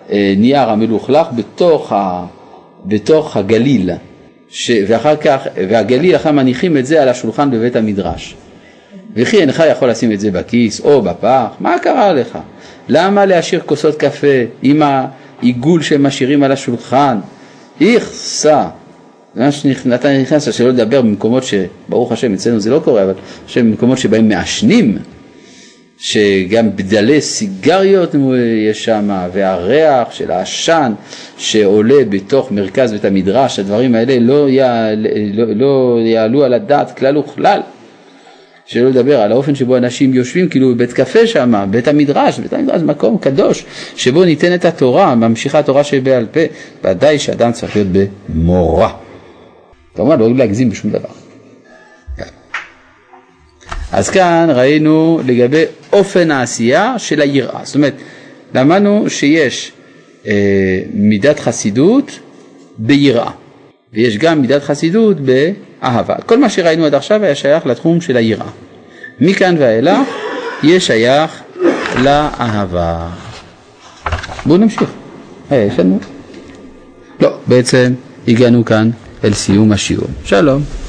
הנייר 0.10 0.70
המלוכלך 0.70 1.28
בתוך, 1.36 1.94
ה, 1.94 2.26
בתוך 2.86 3.38
הגליל, 3.38 3.90
ש, 4.50 4.72
ואחר 4.88 5.16
כך, 5.16 5.48
והגליל 5.70 6.16
אחר 6.16 6.32
מניחים 6.32 6.78
את 6.78 6.86
זה 6.86 7.02
על 7.02 7.10
השולחן 7.10 7.52
בבית 7.52 7.76
המדרש. 7.76 8.36
וכי 9.16 9.42
אינך 9.42 9.64
יכול 9.72 9.90
לשים 9.90 10.12
את 10.12 10.20
זה 10.20 10.32
בכיס 10.32 10.80
או 10.80 11.02
בפח, 11.02 11.48
מה 11.60 11.80
קרה 11.80 12.14
לך? 12.14 12.38
למה 12.90 13.26
להשאיר 13.26 13.62
כוסות 13.66 13.96
קפה 13.96 14.28
עם 14.62 14.82
העיגול 14.82 15.82
שהם 15.82 16.04
משאירים 16.04 16.44
על 16.44 16.52
השולחן? 16.52 17.18
איכסה. 17.82 18.68
שנתן 19.52 20.22
נכנס 20.22 20.54
שלא 20.54 20.70
לדבר 20.70 21.02
במקומות 21.02 21.44
שברוך 21.44 22.12
השם 22.12 22.34
אצלנו 22.34 22.60
זה 22.60 22.70
לא 22.70 22.82
קורה, 22.84 23.04
אבל 23.04 23.14
השם 23.46 23.72
במקומות 23.72 23.98
שבהם 23.98 24.30
מעשנים, 24.30 24.98
שגם 25.98 26.76
בדלי 26.76 27.22
סיגריות 27.22 28.16
יש 28.70 28.86
שם, 28.86 29.28
והריח 29.34 30.12
של 30.12 30.32
העשן 30.32 30.94
שעולה 31.38 32.06
בתוך 32.10 32.52
מרכז 32.52 32.92
בית 32.92 33.06
המדרש, 33.06 33.60
הדברים 33.60 33.96
האלה 33.96 34.20
לא, 34.20 34.50
יעל, 34.50 35.08
לא, 35.34 35.46
לא 35.56 36.00
יעלו 36.02 36.44
על 36.44 36.54
הדעת 36.54 36.98
כלל 36.98 37.18
וכלל. 37.18 37.62
שלא 38.66 38.90
לדבר 38.90 39.22
על 39.22 39.32
האופן 39.32 39.56
שבו 39.56 39.78
אנשים 39.78 40.14
יושבים 40.14 40.50
כאילו 40.50 40.76
בבית 40.76 40.94
קפה 40.94 41.28
שם, 41.28 41.66
בית 41.70 41.88
המדרש, 41.88 42.40
בית 42.40 42.54
המדרש 42.54 42.82
מקום 42.82 43.18
קדוש 43.18 43.66
שבו 43.96 44.26
ניתנת 44.26 44.66
התורה, 44.66 45.16
ממשיכה 45.16 45.60
התורה 45.60 45.84
שבעל 45.84 46.26
פה, 46.32 46.40
ודאי 46.84 47.20
שאדם 47.20 47.52
צריך 47.52 47.76
להיות 47.76 47.88
במורא. 48.30 48.90
כמובן 49.96 50.20
לא 50.20 50.36
להגזים 50.36 50.70
בשום 50.70 50.92
דבר. 50.92 51.10
אז 53.92 54.10
כאן 54.10 54.48
ראינו 54.50 55.22
לגבי 55.26 55.64
אופן 55.94 56.32
העשייה 56.32 56.96
של 56.98 57.22
היראה, 57.22 57.60
זאת 57.64 57.76
אומרת 57.76 57.94
למדנו 58.54 59.10
שיש 59.10 59.72
אה, 60.28 60.80
מידת 60.94 61.40
חסידות 61.40 62.20
ביראה 62.78 63.32
ויש 63.94 64.18
גם 64.18 64.42
מידת 64.42 64.64
חסידות 64.64 65.18
באהבה. 65.20 66.16
כל 66.26 66.38
מה 66.38 66.50
שראינו 66.50 66.86
עד 66.86 66.96
עכשיו 66.96 67.24
היה 67.24 67.36
שייך 67.36 67.66
לתחום 67.66 68.02
של 68.02 68.18
היראה. 68.18 68.48
מכאן 69.20 69.56
ואילך 69.60 70.08
יהיה 70.64 70.80
שייך 70.80 71.42
לאהבה. 72.04 73.10
בואו 74.46 74.58
נמשיך. 74.58 74.90
אה, 75.52 75.68
יש 75.72 75.80
לנו? 75.80 76.00
לא, 77.20 77.38
בעצם 77.48 77.94
הגענו 78.28 78.66
כאן 78.66 78.90
אל 79.24 79.34
סיום 79.34 79.72
השיעור. 79.72 80.08
שלום. 80.26 80.83